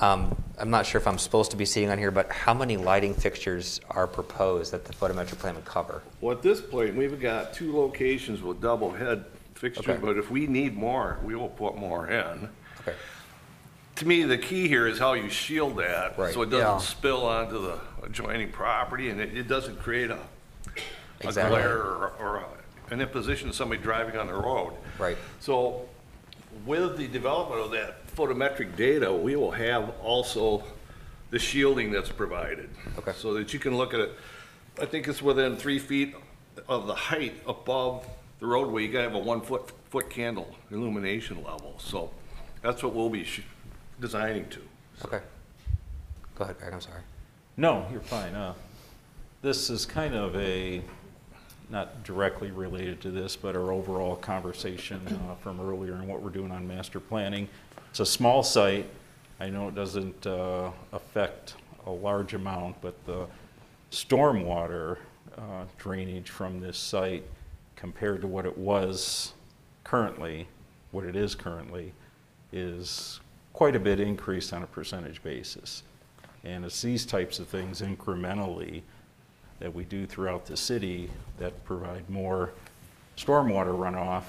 Um, 0.00 0.36
I'm 0.58 0.70
not 0.70 0.86
sure 0.86 1.00
if 1.00 1.06
I'm 1.06 1.18
supposed 1.18 1.50
to 1.52 1.56
be 1.56 1.64
seeing 1.64 1.90
on 1.90 1.98
here, 1.98 2.10
but 2.10 2.30
how 2.30 2.54
many 2.54 2.76
lighting 2.76 3.14
fixtures 3.14 3.80
are 3.90 4.06
proposed 4.06 4.72
that 4.72 4.84
the 4.84 4.92
photometric 4.92 5.38
plan 5.38 5.54
would 5.54 5.64
cover? 5.64 6.02
Well, 6.20 6.36
at 6.36 6.42
this 6.42 6.60
point, 6.60 6.96
we've 6.96 7.20
got 7.20 7.52
two 7.54 7.76
locations 7.76 8.42
with 8.42 8.60
double 8.60 8.90
head 8.90 9.24
fixtures, 9.54 9.88
Okay. 9.88 9.98
but 10.00 10.16
if 10.16 10.30
we 10.30 10.46
need 10.46 10.76
more, 10.76 11.18
we 11.24 11.34
will 11.34 11.48
put 11.48 11.76
more 11.76 12.08
in. 12.08 12.48
Okay. 12.80 12.94
To 13.96 14.06
me, 14.06 14.22
the 14.24 14.36
key 14.38 14.68
here 14.68 14.86
is 14.86 14.98
how 14.98 15.14
you 15.14 15.30
shield 15.30 15.78
that, 15.78 16.18
Right. 16.18 16.32
so 16.34 16.42
it 16.42 16.50
Yeah. 16.50 16.58
doesn't 16.60 16.86
spill 16.86 17.24
onto 17.26 17.60
the 17.62 17.78
adjoining 18.02 18.52
property, 18.52 19.08
and 19.08 19.20
it, 19.20 19.36
it 19.36 19.48
doesn't 19.48 19.78
create 19.82 20.10
a, 20.10 20.14
a 20.16 20.18
Exactly. 21.20 21.56
glare 21.58 21.78
or, 21.78 22.12
or 22.18 22.44
an 22.90 23.00
imposition 23.00 23.48
of 23.48 23.54
somebody 23.54 23.80
driving 23.80 24.16
on 24.18 24.26
the 24.26 24.34
road. 24.34 24.74
Right. 24.98 25.16
So 25.40 25.88
with 26.66 26.96
the 26.98 27.08
development 27.08 27.60
of 27.62 27.70
that 27.72 28.05
photometric 28.16 28.76
data, 28.76 29.12
we 29.12 29.36
will 29.36 29.50
have 29.50 29.92
also 30.02 30.64
the 31.30 31.38
shielding 31.38 31.90
that's 31.90 32.10
provided. 32.10 32.70
Okay. 32.98 33.12
So 33.16 33.34
that 33.34 33.52
you 33.52 33.58
can 33.58 33.76
look 33.76 33.92
at 33.94 34.00
it, 34.00 34.12
I 34.80 34.86
think 34.86 35.06
it's 35.08 35.22
within 35.22 35.56
three 35.56 35.78
feet 35.78 36.14
of 36.68 36.86
the 36.86 36.94
height 36.94 37.34
above 37.46 38.06
the 38.38 38.46
roadway, 38.46 38.82
you 38.84 38.92
gotta 38.92 39.04
have 39.04 39.14
a 39.14 39.18
one 39.18 39.40
foot, 39.40 39.72
foot 39.90 40.10
candle 40.10 40.54
illumination 40.70 41.42
level. 41.44 41.74
So 41.78 42.10
that's 42.62 42.82
what 42.82 42.94
we'll 42.94 43.10
be 43.10 43.24
sh- 43.24 43.42
designing 44.00 44.48
to. 44.50 44.60
Okay. 45.04 45.20
Go 46.34 46.44
ahead, 46.44 46.58
Greg, 46.58 46.72
I'm 46.72 46.80
sorry. 46.80 47.00
No, 47.56 47.86
you're 47.90 48.00
fine. 48.00 48.34
Uh, 48.34 48.54
This 49.42 49.70
is 49.70 49.86
kind 49.86 50.14
of 50.14 50.34
a, 50.36 50.82
not 51.68 52.04
directly 52.04 52.50
related 52.50 53.00
to 53.00 53.10
this, 53.10 53.36
but 53.36 53.56
our 53.56 53.72
overall 53.72 54.16
conversation 54.16 55.00
uh, 55.06 55.34
from 55.36 55.60
earlier 55.60 55.94
and 55.94 56.06
what 56.06 56.22
we're 56.22 56.30
doing 56.30 56.52
on 56.52 56.66
master 56.66 57.00
planning. 57.00 57.48
It's 57.90 58.00
a 58.00 58.06
small 58.06 58.42
site. 58.42 58.88
I 59.40 59.50
know 59.50 59.68
it 59.68 59.74
doesn't 59.74 60.26
uh, 60.26 60.70
affect 60.92 61.54
a 61.86 61.90
large 61.90 62.34
amount, 62.34 62.80
but 62.80 62.94
the 63.06 63.26
stormwater 63.90 64.98
uh, 65.36 65.64
drainage 65.76 66.30
from 66.30 66.60
this 66.60 66.78
site 66.78 67.24
compared 67.74 68.20
to 68.20 68.26
what 68.26 68.46
it 68.46 68.56
was 68.56 69.34
currently, 69.84 70.48
what 70.92 71.04
it 71.04 71.16
is 71.16 71.34
currently, 71.34 71.92
is 72.52 73.20
quite 73.52 73.76
a 73.76 73.80
bit 73.80 74.00
increased 74.00 74.52
on 74.52 74.62
a 74.62 74.66
percentage 74.66 75.22
basis. 75.22 75.82
And 76.44 76.64
it's 76.64 76.80
these 76.80 77.04
types 77.04 77.38
of 77.38 77.48
things 77.48 77.80
incrementally 77.80 78.82
that 79.60 79.74
we 79.74 79.84
do 79.84 80.06
throughout 80.06 80.46
the 80.46 80.56
city 80.56 81.10
that 81.38 81.64
provide 81.64 82.08
more 82.10 82.50
stormwater 83.16 83.76
runoff 83.76 84.24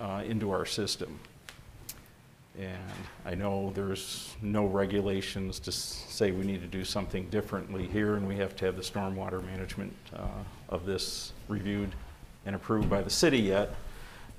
uh, 0.00 0.22
into 0.24 0.50
our 0.50 0.66
system. 0.66 1.18
And 2.58 2.78
I 3.24 3.34
know 3.34 3.72
there's 3.74 4.34
no 4.42 4.66
regulations 4.66 5.58
to 5.60 5.72
say 5.72 6.32
we 6.32 6.44
need 6.44 6.60
to 6.60 6.66
do 6.66 6.84
something 6.84 7.26
differently 7.30 7.86
here, 7.86 8.16
and 8.16 8.28
we 8.28 8.36
have 8.36 8.54
to 8.56 8.66
have 8.66 8.76
the 8.76 8.82
stormwater 8.82 9.42
management 9.44 9.94
uh, 10.14 10.26
of 10.68 10.84
this 10.84 11.32
reviewed 11.48 11.94
and 12.44 12.54
approved 12.54 12.90
by 12.90 13.00
the 13.00 13.10
city 13.10 13.38
yet. 13.38 13.74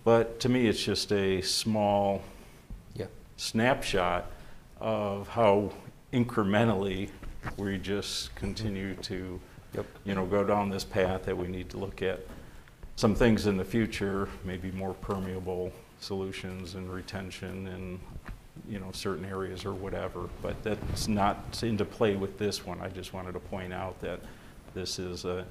But 0.04 0.40
to 0.42 0.50
me, 0.50 0.68
it's 0.68 0.84
just 0.84 1.12
a 1.12 1.42
small 1.42 2.22
Yeah. 2.94 3.08
snapshot 3.38 4.30
of 4.80 5.30
how 5.30 5.72
incrementally 6.12 7.10
we 7.58 7.78
just 7.80 8.36
continue 8.36 8.94
to, 8.96 9.40
Yep. 9.74 9.86
you 10.06 10.16
know, 10.16 10.26
go 10.26 10.44
down 10.44 10.70
this 10.70 10.84
path 10.84 11.24
that 11.26 11.38
we 11.38 11.48
need 11.48 11.70
to 11.72 11.78
look 11.78 12.02
at 12.02 12.20
some 12.96 13.16
things 13.16 13.48
in 13.48 13.58
the 13.58 13.66
future, 13.66 14.30
maybe 14.44 14.72
more 14.72 14.94
permeable 14.94 15.72
solutions 16.00 16.76
and 16.76 16.92
retention 16.94 17.68
in, 17.68 18.00
you 18.72 18.80
know, 18.80 18.92
certain 18.92 19.26
areas 19.26 19.66
or 19.66 19.74
whatever. 19.74 20.30
But 20.44 20.62
that's 20.64 21.08
not 21.08 21.60
into 21.64 21.86
play 21.86 22.16
with 22.16 22.38
this 22.38 22.66
one. 22.66 22.80
I 22.82 22.90
just 22.90 23.14
wanted 23.14 23.32
to 23.34 23.40
point 23.40 23.74
out 23.74 24.00
that 24.02 24.20
this 24.76 25.00
is 25.00 25.26
a, 25.26 25.46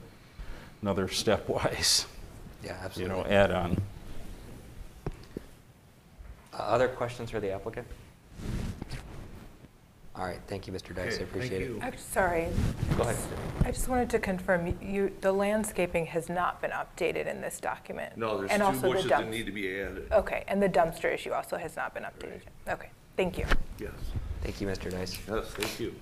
another 0.82 1.08
stepwise, 1.08 2.06
Yeah, 2.64 2.70
you 2.78 2.85
absolutely. 2.85 3.16
know, 3.16 3.24
add-on. 3.24 3.76
Uh, 6.54 6.56
Other 6.58 6.87
questions 6.87 7.30
for 7.30 7.40
the 7.40 7.50
applicant? 7.50 7.87
All 10.14 10.25
right, 10.27 10.40
thank 10.46 10.66
you, 10.66 10.75
Mr. 10.75 10.94
Dice, 10.94 11.18
I 11.18 11.22
appreciate 11.22 11.62
it. 11.62 11.83
I'm 11.83 11.96
sorry. 11.96 12.48
Go 12.98 13.05
ahead. 13.05 13.16
I 13.64 13.70
just 13.70 13.88
wanted 13.88 14.11
to 14.11 14.18
confirm, 14.18 14.77
you, 14.83 15.11
the 15.22 15.33
landscaping 15.33 16.05
has 16.07 16.29
not 16.29 16.61
been 16.61 16.70
updated 16.70 17.27
in 17.27 17.40
this 17.40 17.59
document? 17.61 18.18
No, 18.18 18.37
there's 18.38 18.51
And 18.51 18.61
two 18.61 18.66
also 18.66 18.81
the 18.83 18.88
bushes 18.88 19.09
that 19.09 19.20
dump- 19.20 19.31
need 19.31 19.46
to 19.46 19.53
be 19.53 19.81
added. 19.81 20.09
Okay, 20.12 20.44
and 20.48 20.62
the 20.62 20.68
dumpster 20.68 21.12
issue 21.12 21.33
also 21.33 21.57
has 21.57 21.77
not 21.77 21.94
been 21.94 22.03
updated? 22.03 22.40
Okay, 22.68 22.90
thank 23.16 23.38
you. 23.38 23.46
Yes, 23.79 23.92
Thank 24.42 24.61
you, 24.61 24.66
Mr. 24.66 24.90
Dice. 24.90 25.18
yes, 25.27 25.46
thank 25.55 25.81
you. 25.81 25.94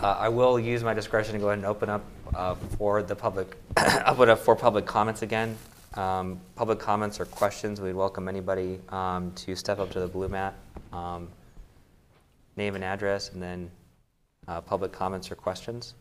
Uh, 0.00 0.16
I 0.18 0.28
will 0.28 0.58
use 0.60 0.84
my 0.84 0.94
discretion 0.94 1.32
to 1.34 1.40
go 1.40 1.46
ahead 1.48 1.58
and 1.58 1.66
open 1.66 1.88
up 1.88 2.04
uh, 2.34 2.54
for 2.78 3.02
the 3.02 3.16
public, 3.16 3.56
open 4.06 4.28
up 4.30 4.38
for 4.38 4.54
public 4.54 4.86
comments 4.86 5.22
again. 5.22 5.56
Um, 5.94 6.40
Public 6.56 6.78
comments 6.78 7.20
or 7.20 7.26
questions, 7.26 7.80
we'd 7.80 7.94
welcome 7.94 8.26
anybody 8.28 8.78
um, 8.88 9.30
to 9.32 9.54
step 9.54 9.78
up 9.78 9.90
to 9.90 10.00
the 10.00 10.06
blue 10.06 10.28
mat, 10.28 10.54
um, 10.92 11.28
name 12.56 12.74
and 12.74 12.84
address, 12.84 13.30
and 13.30 13.42
then 13.42 13.70
uh, 14.48 14.60
public 14.60 14.92
comments 14.92 15.30
or 15.30 15.34
questions. 15.34 15.94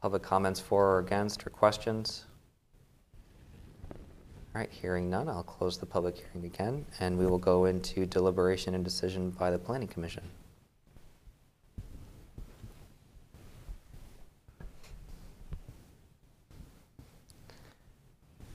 Public 0.00 0.22
comments 0.22 0.60
for 0.60 0.94
or 0.94 0.98
against 0.98 1.46
or 1.46 1.50
questions? 1.50 2.26
All 4.54 4.60
right, 4.60 4.70
hearing 4.70 5.08
none, 5.08 5.28
I'll 5.28 5.42
close 5.42 5.78
the 5.78 5.86
public 5.86 6.16
hearing 6.16 6.44
again, 6.44 6.84
and 7.00 7.16
we 7.16 7.26
will 7.26 7.38
go 7.38 7.64
into 7.64 8.04
deliberation 8.04 8.74
and 8.74 8.84
decision 8.84 9.30
by 9.30 9.50
the 9.50 9.58
planning 9.58 9.88
commission. 9.88 10.24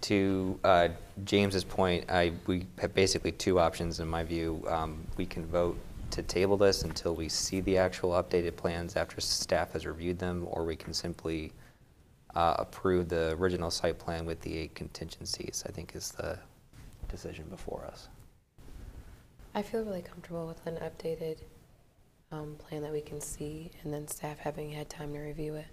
To 0.08 0.58
uh, 0.63 0.88
James's 1.26 1.65
point, 1.65 2.10
I, 2.10 2.32
we 2.46 2.65
have 2.80 2.93
basically 2.93 3.34
two 3.34 3.60
options 3.60 4.00
in 4.00 4.08
my 4.08 4.24
view. 4.24 4.63
Um, 4.70 5.06
We 5.17 5.26
can 5.26 5.46
vote 5.46 5.78
to 6.12 6.22
table 6.22 6.56
this 6.56 6.84
until 6.84 7.13
we 7.13 7.28
see 7.28 7.60
the 7.60 7.78
actual 7.78 8.12
updated 8.12 8.56
plans 8.56 8.96
after 8.96 9.20
staff 9.20 9.74
has 9.74 9.86
reviewed 9.86 10.17
them, 10.17 10.48
or 10.50 10.63
we 10.63 10.78
can 10.78 10.93
simply 10.93 11.52
uh, 12.36 12.56
approve 12.58 13.10
the 13.10 13.32
original 13.38 13.70
site 13.70 14.00
plan 14.00 14.26
with 14.26 14.39
the 14.39 14.58
eight 14.58 14.74
contingencies, 14.76 15.65
I 15.67 15.74
think 15.74 15.93
is 15.93 16.13
the 16.13 16.39
decision 17.10 17.43
before 17.50 17.84
us. 17.84 18.08
I 19.56 19.62
feel 19.62 19.84
really 19.84 20.04
comfortable 20.04 20.48
with 20.48 20.65
an 20.67 20.76
updated 20.78 21.39
um, 22.32 22.56
plan 22.58 22.82
that 22.84 22.93
we 22.93 23.02
can 23.02 23.20
see, 23.20 23.72
and 23.84 23.93
then 23.93 24.08
staff 24.08 24.39
having 24.39 24.72
had 24.72 24.89
time 24.89 25.12
to 25.12 25.20
review 25.20 25.56
it. 25.56 25.67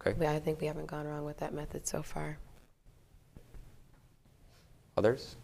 Okay, 0.00 0.16
We- 0.16 0.28
I 0.28 0.38
think 0.38 0.60
we 0.60 0.68
haven't 0.68 0.86
gone 0.86 1.08
wrong 1.08 1.24
with 1.24 1.38
that 1.38 1.52
method 1.52 1.88
so 1.88 2.04
far. 2.04 2.38
Others? 4.96 5.36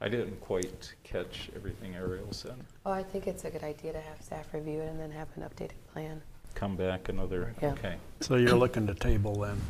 I 0.00 0.08
didn't 0.08 0.40
quite 0.40 0.94
catch 1.04 1.50
everything 1.54 1.94
Ariel 1.94 2.32
said. 2.32 2.54
Oh, 2.86 2.90
I 2.92 3.02
think 3.02 3.26
it's 3.26 3.44
a 3.44 3.50
good 3.50 3.62
idea 3.62 3.92
to 3.92 4.00
have 4.00 4.22
staff 4.22 4.46
review 4.54 4.80
it 4.80 4.88
and 4.88 4.98
then 4.98 5.10
have 5.10 5.28
an 5.36 5.42
updated 5.42 5.72
plan. 5.92 6.22
Come 6.54 6.74
back 6.76 7.08
another, 7.10 7.54
Yeah. 7.60 7.72
okay. 7.72 7.96
So 8.20 8.36
you're 8.36 8.56
looking 8.56 8.86
to 8.86 8.94
table 8.94 9.34
then? 9.34 9.60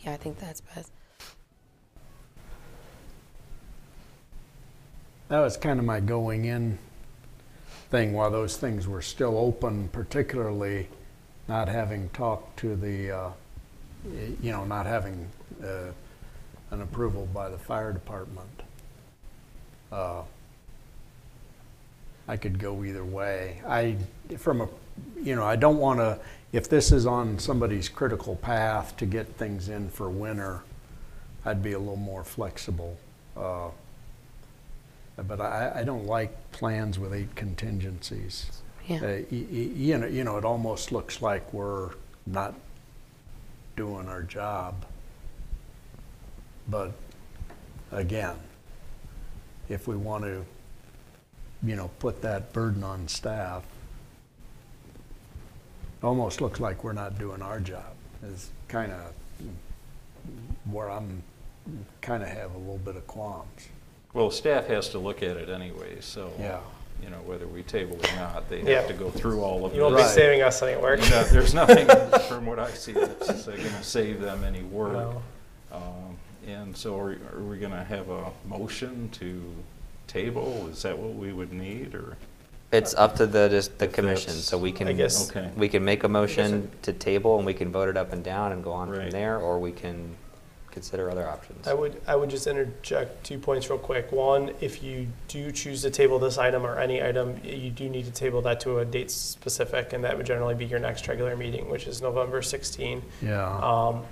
Yeah, 0.00 0.12
I 0.12 0.16
think 0.16 0.38
that's 0.40 0.60
best. 0.60 0.90
That 5.28 5.40
was 5.40 5.56
kind 5.56 5.78
of 5.78 5.86
my 5.86 6.00
going 6.00 6.44
in 6.44 6.78
thing 7.90 8.12
while 8.12 8.30
those 8.30 8.56
things 8.56 8.88
were 8.88 9.00
still 9.00 9.38
open, 9.38 9.88
particularly 9.88 10.88
not 11.48 11.68
having 11.68 12.08
talked 12.10 12.58
to 12.58 12.74
the, 12.74 13.10
uh, 13.12 13.28
y- 13.28 13.34
you 14.04 14.50
know, 14.50 14.64
not 14.64 14.86
having 14.86 15.28
uh, 15.62 15.90
an 16.70 16.82
approval 16.82 17.28
by 17.32 17.48
the 17.48 17.58
fire 17.58 17.92
department. 17.92 18.48
Uh, 19.90 20.22
I 22.28 22.36
could 22.36 22.58
go 22.58 22.84
either 22.84 23.04
way. 23.04 23.60
I, 23.66 23.96
from 24.38 24.60
a, 24.62 24.68
you 25.22 25.34
know, 25.36 25.44
I 25.44 25.56
don't 25.56 25.78
want 25.78 25.98
to, 26.00 26.18
if 26.52 26.68
this 26.68 26.92
is 26.92 27.06
on 27.06 27.38
somebody's 27.38 27.88
critical 27.88 28.36
path 28.36 28.96
to 28.98 29.06
get 29.06 29.26
things 29.36 29.68
in 29.68 29.88
for 29.90 30.08
winter, 30.08 30.62
I'd 31.44 31.62
be 31.62 31.72
a 31.72 31.78
little 31.78 31.96
more 31.96 32.24
flexible. 32.24 32.96
Uh, 33.36 33.68
But 35.16 35.40
I, 35.40 35.80
I 35.80 35.84
don't 35.84 36.06
like 36.06 36.30
plans 36.52 36.98
with 36.98 37.12
eight 37.12 37.34
contingencies. 37.34 38.62
Yeah. 38.88 38.96
Uh, 38.96 39.00
y- 39.30 39.46
y- 39.50 39.72
You 39.76 39.98
know, 39.98 40.06
you 40.06 40.24
know, 40.24 40.36
it 40.38 40.44
almost 40.44 40.90
looks 40.92 41.20
like 41.22 41.52
we're 41.52 41.90
not 42.26 42.54
doing 43.76 44.08
our 44.08 44.22
job. 44.22 44.84
But 46.68 46.92
again, 47.90 48.36
if 49.68 49.88
we 49.88 49.96
want 49.96 50.24
to, 50.24 50.44
you 51.62 51.76
know, 51.76 51.90
put 51.98 52.22
that 52.22 52.52
burden 52.52 52.82
on 52.82 53.08
staff, 53.08 53.64
it 56.00 56.04
almost 56.04 56.40
looks 56.40 56.60
like 56.60 56.84
we're 56.84 56.92
not 56.92 57.18
doing 57.18 57.42
our 57.42 57.60
job. 57.60 57.94
Is 58.24 58.50
kind 58.68 58.92
of 58.92 59.12
where 60.70 60.90
I'm, 60.90 61.22
kind 62.00 62.22
of 62.22 62.28
have 62.28 62.54
a 62.54 62.58
little 62.58 62.78
bit 62.78 62.96
of 62.96 63.06
qualms. 63.06 63.68
Well, 64.14 64.30
staff 64.30 64.66
has 64.66 64.88
to 64.90 64.98
look 64.98 65.22
at 65.22 65.36
it 65.36 65.48
anyway, 65.48 66.00
so. 66.00 66.32
Yeah. 66.38 66.60
You 67.02 67.10
know, 67.10 67.18
whether 67.26 67.46
we 67.46 67.62
table 67.64 67.96
or 67.96 68.16
not, 68.16 68.48
they 68.48 68.62
Yeah. 68.62 68.80
have 68.80 68.88
to 68.88 68.94
go 68.94 69.10
through 69.10 69.42
all 69.42 69.64
of 69.64 69.72
the 69.72 69.76
You 69.78 69.82
won't 69.82 69.96
be. 69.96 70.02
Right. 70.02 70.10
saving 70.10 70.42
us 70.42 70.62
any 70.62 70.80
work. 70.80 71.00
No, 71.10 71.22
There's 71.24 71.52
nothing, 71.54 71.86
from 72.28 72.46
what 72.46 72.58
I 72.58 72.70
see, 72.70 72.92
that's 72.92 73.44
going 73.44 73.58
to 73.58 73.82
save 73.82 74.20
them 74.20 74.44
any 74.44 74.62
work. 74.62 74.92
No. 74.92 75.22
Um, 75.72 76.16
And 76.46 76.76
so 76.76 76.98
are 76.98 77.16
are 77.36 77.42
we 77.42 77.58
going 77.58 77.70
to 77.72 77.84
have 77.84 78.08
a 78.10 78.30
motion 78.48 79.08
to 79.12 79.42
table? 80.08 80.68
Is 80.70 80.82
that 80.82 80.98
what 80.98 81.14
we 81.14 81.32
would 81.32 81.52
need, 81.52 81.94
or? 81.94 82.16
It's 82.72 82.94
up 82.94 83.16
to 83.16 83.26
the, 83.26 83.48
just 83.48 83.78
the 83.78 83.84
If 83.84 83.92
commission, 83.92 84.28
that's- 84.28 84.44
so 84.46 84.58
we 84.58 84.72
can, 84.72 84.88
I 84.88 84.92
guess- 84.92 85.30
Okay. 85.30 85.50
we 85.56 85.68
can 85.68 85.84
make 85.84 86.02
a 86.04 86.08
motion 86.08 86.70
to 86.82 86.92
table 86.92 87.36
and 87.36 87.44
we 87.46 87.54
can 87.54 87.70
vote 87.70 87.88
it 87.88 87.96
up 87.96 88.12
and 88.12 88.24
down 88.24 88.50
and 88.52 88.64
go 88.64 88.72
on 88.72 88.88
from 88.88 88.98
Right. 88.98 89.10
there, 89.10 89.38
or 89.38 89.58
we 89.60 89.70
can 89.72 90.16
consider 90.72 91.10
other 91.10 91.28
options. 91.28 91.68
I 91.68 91.74
would, 91.74 92.00
I 92.06 92.16
would 92.16 92.30
just 92.30 92.46
interject 92.46 93.24
two 93.24 93.38
points 93.38 93.70
real 93.70 93.78
quick. 93.78 94.10
One, 94.10 94.52
if 94.60 94.82
you 94.82 95.06
do 95.28 95.52
choose 95.52 95.82
to 95.82 95.90
table 95.90 96.18
this 96.18 96.38
item 96.38 96.64
or 96.66 96.78
any 96.78 97.02
item, 97.02 97.40
you 97.44 97.70
do 97.70 97.88
need 97.88 98.06
to 98.06 98.10
table 98.10 98.42
that 98.42 98.58
to 98.60 98.78
a 98.78 98.84
date 98.84 99.10
specific, 99.10 99.92
and 99.92 100.02
that 100.04 100.16
would 100.16 100.26
generally 100.26 100.54
be 100.54 100.64
your 100.64 100.80
next 100.80 101.06
regular 101.06 101.36
meeting, 101.36 101.68
which 101.68 101.86
is 101.86 102.02
November 102.02 102.42
16. 102.42 103.02
Yeah. 103.20 103.58
Um, 103.58 104.02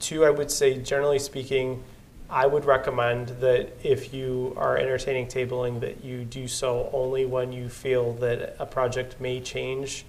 Two, 0.00 0.24
I 0.24 0.30
would 0.30 0.50
say, 0.50 0.78
generally 0.78 1.18
speaking, 1.18 1.84
I 2.30 2.46
would 2.46 2.64
recommend 2.64 3.28
that 3.40 3.70
if 3.82 4.14
you 4.14 4.54
are 4.56 4.78
entertaining 4.78 5.26
tabling, 5.26 5.80
that 5.80 6.02
you 6.02 6.24
do 6.24 6.48
so 6.48 6.88
only 6.92 7.26
when 7.26 7.52
you 7.52 7.68
feel 7.68 8.14
that 8.14 8.56
a 8.58 8.64
project 8.64 9.20
may 9.20 9.40
change 9.40 10.06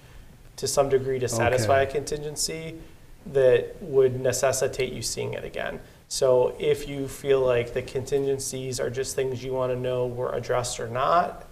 to 0.56 0.66
some 0.66 0.88
degree 0.88 1.18
to 1.18 1.28
satisfy 1.28 1.82
a 1.82 1.86
contingency 1.86 2.78
that 3.26 3.76
would 3.80 4.20
necessitate 4.20 4.92
you 4.92 5.02
seeing 5.02 5.34
it 5.34 5.44
again. 5.44 5.80
So 6.08 6.54
if 6.58 6.88
you 6.88 7.08
feel 7.08 7.40
like 7.40 7.72
the 7.72 7.82
contingencies 7.82 8.78
are 8.80 8.90
just 8.90 9.16
things 9.16 9.42
you 9.42 9.52
want 9.52 9.72
to 9.72 9.78
know 9.78 10.06
were 10.06 10.32
addressed 10.32 10.78
or 10.78 10.88
not, 10.88 11.48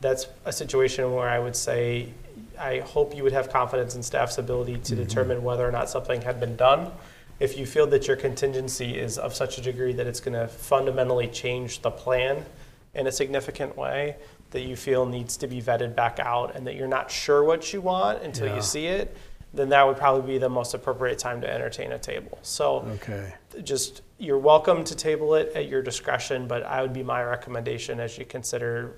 that's 0.00 0.26
a 0.44 0.52
situation 0.52 1.14
where 1.14 1.28
I 1.28 1.38
would 1.38 1.56
say, 1.56 2.12
I 2.58 2.80
hope 2.80 3.16
you 3.16 3.22
would 3.22 3.32
have 3.32 3.50
confidence 3.50 3.94
in 3.94 4.02
staff's 4.02 4.36
ability 4.36 4.74
to 4.74 4.80
mm-hmm. 4.80 4.96
determine 4.96 5.42
whether 5.42 5.66
or 5.66 5.72
not 5.72 5.88
something 5.88 6.20
had 6.20 6.40
been 6.40 6.56
done. 6.56 6.90
If 7.40 7.56
you 7.56 7.64
feel 7.64 7.86
that 7.88 8.06
your 8.06 8.16
contingency 8.16 8.98
is 8.98 9.16
of 9.16 9.34
such 9.34 9.58
a 9.58 9.62
degree 9.62 9.92
that 9.94 10.06
it's 10.06 10.20
going 10.20 10.34
to 10.34 10.46
fundamentally 10.46 11.28
change 11.28 11.80
the 11.82 11.90
plan 11.90 12.44
in 12.94 13.06
a 13.06 13.12
significant 13.12 13.76
way, 13.76 14.16
that 14.50 14.60
you 14.60 14.76
feel 14.76 15.06
needs 15.06 15.36
to 15.38 15.46
be 15.46 15.60
vetted 15.60 15.94
back 15.94 16.20
out 16.20 16.54
and 16.54 16.66
that 16.66 16.76
you're 16.76 16.86
not 16.86 17.10
sure 17.10 17.42
what 17.42 17.72
you 17.72 17.80
want 17.80 18.22
until 18.22 18.48
Yeah. 18.48 18.56
you 18.56 18.62
see 18.62 18.86
it, 18.86 19.16
then 19.54 19.68
that 19.68 19.86
would 19.86 19.96
probably 19.96 20.32
be 20.32 20.38
the 20.38 20.48
most 20.48 20.74
appropriate 20.74 21.18
time 21.18 21.40
to 21.40 21.52
entertain 21.52 21.92
a 21.92 21.98
table. 21.98 22.38
So 22.42 22.86
Okay. 22.94 23.34
just, 23.62 24.02
you're 24.18 24.38
welcome 24.38 24.82
to 24.84 24.94
table 24.94 25.34
it 25.34 25.52
at 25.54 25.68
your 25.68 25.82
discretion, 25.82 26.46
but 26.46 26.62
I 26.62 26.80
would 26.80 26.92
be 26.92 27.02
my 27.02 27.22
recommendation 27.22 28.00
as 28.00 28.16
you 28.16 28.24
consider 28.24 28.96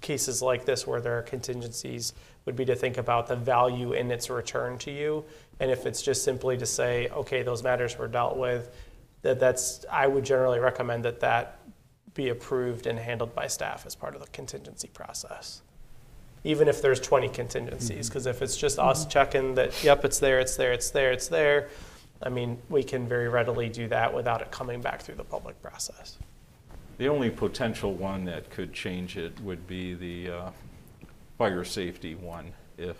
cases 0.00 0.40
like 0.40 0.64
this 0.64 0.86
where 0.86 1.00
there 1.00 1.18
are 1.18 1.22
contingencies, 1.22 2.12
would 2.44 2.54
be 2.56 2.64
to 2.64 2.76
think 2.76 2.96
about 2.98 3.26
the 3.26 3.36
value 3.36 3.92
in 3.92 4.10
its 4.10 4.30
return 4.30 4.78
to 4.78 4.90
you. 4.90 5.24
And 5.58 5.70
if 5.70 5.86
it's 5.86 6.00
just 6.00 6.22
simply 6.22 6.56
to 6.58 6.66
say, 6.66 7.08
okay, 7.08 7.42
those 7.42 7.62
matters 7.62 7.98
were 7.98 8.08
dealt 8.08 8.36
with, 8.36 8.70
that 9.22 9.40
that's, 9.40 9.84
I 9.90 10.06
would 10.06 10.24
generally 10.24 10.60
recommend 10.60 11.04
that 11.04 11.20
that 11.20 11.58
be 12.14 12.28
approved 12.28 12.86
and 12.86 12.98
handled 12.98 13.34
by 13.34 13.46
staff 13.46 13.84
as 13.86 13.94
part 13.94 14.14
of 14.14 14.20
the 14.20 14.28
contingency 14.28 14.88
process. 14.88 15.62
Even 16.44 16.68
if 16.68 16.80
there's 16.80 17.00
20 17.00 17.28
contingencies, 17.28 18.08
because 18.08 18.26
if 18.26 18.40
it's 18.40 18.56
just 18.56 18.78
us 18.78 19.04
checking 19.06 19.54
that, 19.56 19.84
yep, 19.84 20.04
it's 20.04 20.18
there, 20.18 20.40
it's 20.40 20.56
there, 20.56 20.72
it's 20.72 20.90
there, 20.90 21.12
it's 21.12 21.28
there, 21.28 21.68
I 22.22 22.28
mean, 22.28 22.58
we 22.68 22.82
can 22.82 23.08
very 23.08 23.28
readily 23.28 23.68
do 23.68 23.88
that 23.88 24.12
without 24.12 24.40
it 24.42 24.50
coming 24.50 24.80
back 24.80 25.02
through 25.02 25.14
the 25.16 25.24
public 25.24 25.60
process. 25.62 26.16
The 26.98 27.08
only 27.08 27.30
potential 27.30 27.94
one 27.94 28.24
that 28.26 28.50
could 28.50 28.72
change 28.74 29.16
it 29.16 29.38
would 29.40 29.66
be 29.66 29.94
the 29.94 30.30
uh, 30.30 30.50
fire 31.38 31.64
safety 31.64 32.14
one. 32.14 32.52
If 32.76 32.96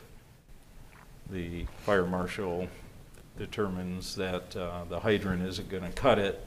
the 1.30 1.66
fire 1.84 2.06
marshal 2.06 2.66
determines 3.38 4.16
that 4.16 4.56
uh, 4.56 4.84
the 4.88 5.00
hydrant 5.00 5.46
isn't 5.46 5.68
going 5.68 5.82
to 5.82 5.90
cut 5.92 6.18
it 6.18 6.44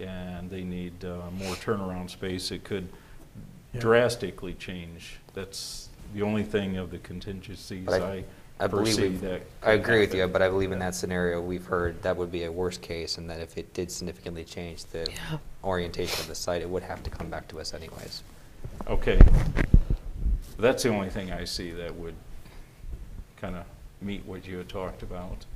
and 0.00 0.50
they 0.50 0.62
need 0.62 1.04
uh, 1.04 1.18
more 1.32 1.54
turnaround 1.56 2.10
space, 2.10 2.50
it 2.50 2.62
could 2.64 2.88
Yeah. 3.74 3.80
drastically 3.80 4.54
change. 4.54 5.18
That's 5.34 5.88
the 6.14 6.22
only 6.22 6.42
thing 6.42 6.76
of 6.76 6.90
the 6.90 6.98
contingencies 6.98 7.84
But 7.86 8.02
I- 8.02 8.06
I 8.06 8.24
I 8.60 8.66
believe 8.66 8.94
foresee 8.96 9.08
we- 9.10 9.16
that. 9.18 9.42
I 9.62 9.72
could 9.76 9.80
agree 9.80 10.00
with 10.00 10.14
you, 10.14 10.20
happen. 10.20 10.32
but 10.32 10.42
I 10.42 10.48
believe 10.48 10.72
in 10.72 10.80
that 10.80 10.94
scenario, 10.94 11.40
we've 11.40 11.64
heard 11.66 12.02
that 12.02 12.16
would 12.16 12.32
be 12.32 12.44
a 12.44 12.50
worst 12.50 12.82
case, 12.82 13.16
and 13.18 13.30
that 13.30 13.40
if 13.40 13.56
it 13.56 13.72
did 13.72 13.90
significantly 13.90 14.44
change 14.44 14.84
the 14.86 15.06
Yeah. 15.10 15.38
orientation 15.62 16.20
of 16.20 16.26
the 16.28 16.34
site, 16.34 16.60
it 16.62 16.68
would 16.68 16.82
have 16.82 17.02
to 17.04 17.10
come 17.10 17.30
back 17.30 17.46
to 17.48 17.60
us 17.60 17.72
anyways. 17.72 18.22
Okay. 18.88 19.20
That's 20.58 20.82
the 20.82 20.88
only 20.88 21.08
thing 21.08 21.30
I 21.30 21.44
see 21.44 21.70
that 21.70 21.94
would 21.94 22.14
kind 23.36 23.54
of 23.54 23.64
meet 24.00 24.24
what 24.26 24.44
you 24.44 24.58
had 24.58 24.68
talked 24.68 25.02
about. 25.04 25.46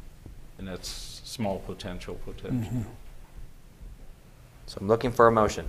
And 0.59 0.69
that's 0.69 0.89
small 1.25 1.59
potential, 1.59 2.15
potential. 2.25 2.85
So 4.67 4.79
I'm 4.81 4.87
looking 4.87 5.11
for 5.11 5.27
a 5.27 5.33
motion. 5.33 5.67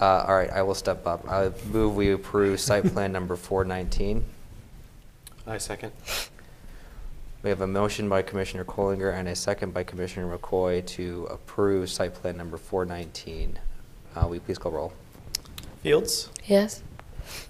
Uh, 0.00 0.24
all 0.26 0.34
right, 0.36 0.50
I 0.50 0.62
will 0.62 0.74
step 0.74 1.06
up. 1.06 1.28
I 1.30 1.50
move 1.70 1.94
we 1.96 2.12
approve 2.12 2.60
site 2.60 2.84
plan 2.84 3.12
number 3.18 3.36
419. 3.36 4.24
I 5.46 5.58
second. 5.58 5.92
We 7.42 7.48
have 7.50 7.60
a 7.62 7.66
motion 7.66 8.08
by 8.08 8.22
Commissioner 8.22 8.64
Collinger 8.64 9.12
and 9.14 9.26
a 9.28 9.34
second 9.34 9.72
by 9.72 9.82
Commissioner 9.84 10.36
McCoy 10.36 10.84
to 10.88 11.26
approve 11.30 11.88
site 11.90 12.14
plan 12.14 12.36
number 12.36 12.56
419. 12.58 13.58
Uh, 14.14 14.26
Will 14.26 14.34
you 14.34 14.40
please 14.40 14.58
call 14.58 14.72
roll? 14.72 14.92
Fields, 15.82 16.28
Yes. 16.44 16.82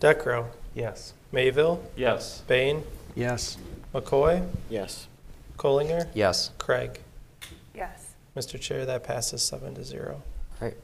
Decro, 0.01 0.47
Yes. 0.74 1.14
Mayville, 1.32 1.82
Yes. 1.97 2.43
Bain, 2.47 2.84
Yes. 3.16 3.59
McCoy, 3.93 4.47
Yes. 4.68 5.09
Collinger, 5.59 6.09
Yes. 6.14 6.51
Craig. 6.59 7.01
Yes. 7.74 8.14
Mr. 8.36 8.61
Chair, 8.61 8.86
that 8.86 9.03
passes 9.03 9.43
seven 9.43 9.74
to 9.74 9.82
zero. 9.84 10.22
All 10.61 10.68
right. 10.68 10.76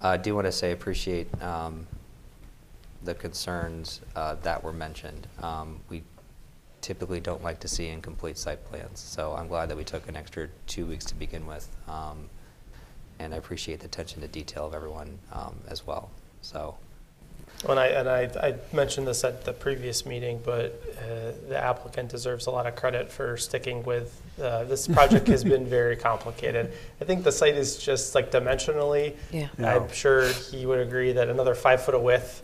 I 0.00 0.16
do 0.16 0.34
want 0.34 0.46
to 0.46 0.52
say 0.52 0.72
appreciate 0.72 1.28
um, 1.42 1.86
the 3.02 3.14
concerns 3.14 4.00
uh, 4.14 4.36
that 4.42 4.62
were 4.62 4.72
mentioned. 4.72 5.26
Um, 5.42 5.80
We 5.88 6.02
typically 6.80 7.20
don't 7.20 7.42
like 7.42 7.58
to 7.60 7.68
see 7.68 7.88
incomplete 7.88 8.38
site 8.38 8.64
plans, 8.64 9.00
so 9.00 9.34
I'm 9.34 9.48
glad 9.48 9.68
that 9.70 9.76
we 9.76 9.84
took 9.84 10.08
an 10.08 10.16
extra 10.16 10.48
two 10.66 10.86
weeks 10.86 11.04
to 11.06 11.14
begin 11.14 11.46
with. 11.46 11.68
Um, 11.88 12.30
And 13.18 13.34
I 13.34 13.36
appreciate 13.38 13.80
the 13.80 13.86
attention 13.86 14.20
to 14.22 14.28
detail 14.28 14.66
of 14.66 14.74
everyone 14.74 15.18
um, 15.32 15.56
as 15.68 15.86
well, 15.86 16.10
so. 16.40 16.76
When 17.64 17.76
I, 17.76 17.88
and 17.88 18.08
I, 18.08 18.30
I 18.40 18.54
mentioned 18.72 19.08
this 19.08 19.24
at 19.24 19.44
the 19.44 19.52
previous 19.52 20.06
meeting, 20.06 20.40
but 20.44 20.80
uh, 20.96 21.32
the 21.48 21.58
applicant 21.58 22.08
deserves 22.08 22.46
a 22.46 22.52
lot 22.52 22.66
of 22.66 22.76
credit 22.76 23.10
for 23.10 23.36
sticking 23.36 23.82
with, 23.82 24.20
uh, 24.40 24.62
this 24.64 24.86
project 24.86 25.26
has 25.26 25.42
been 25.42 25.66
very 25.78 25.96
complicated. 25.96 26.72
I 27.00 27.04
think 27.04 27.24
the 27.24 27.32
site 27.32 27.56
is 27.56 27.76
just 27.76 28.14
like 28.14 28.30
dimensionally, 28.30 29.16
Yeah. 29.32 29.48
Yeah. 29.58 29.74
I'm 29.74 29.92
sure 29.92 30.28
he 30.32 30.66
would 30.66 30.78
agree 30.78 31.10
that 31.12 31.28
another 31.28 31.56
five 31.56 31.82
foot 31.84 31.96
of 31.96 32.02
width. 32.02 32.42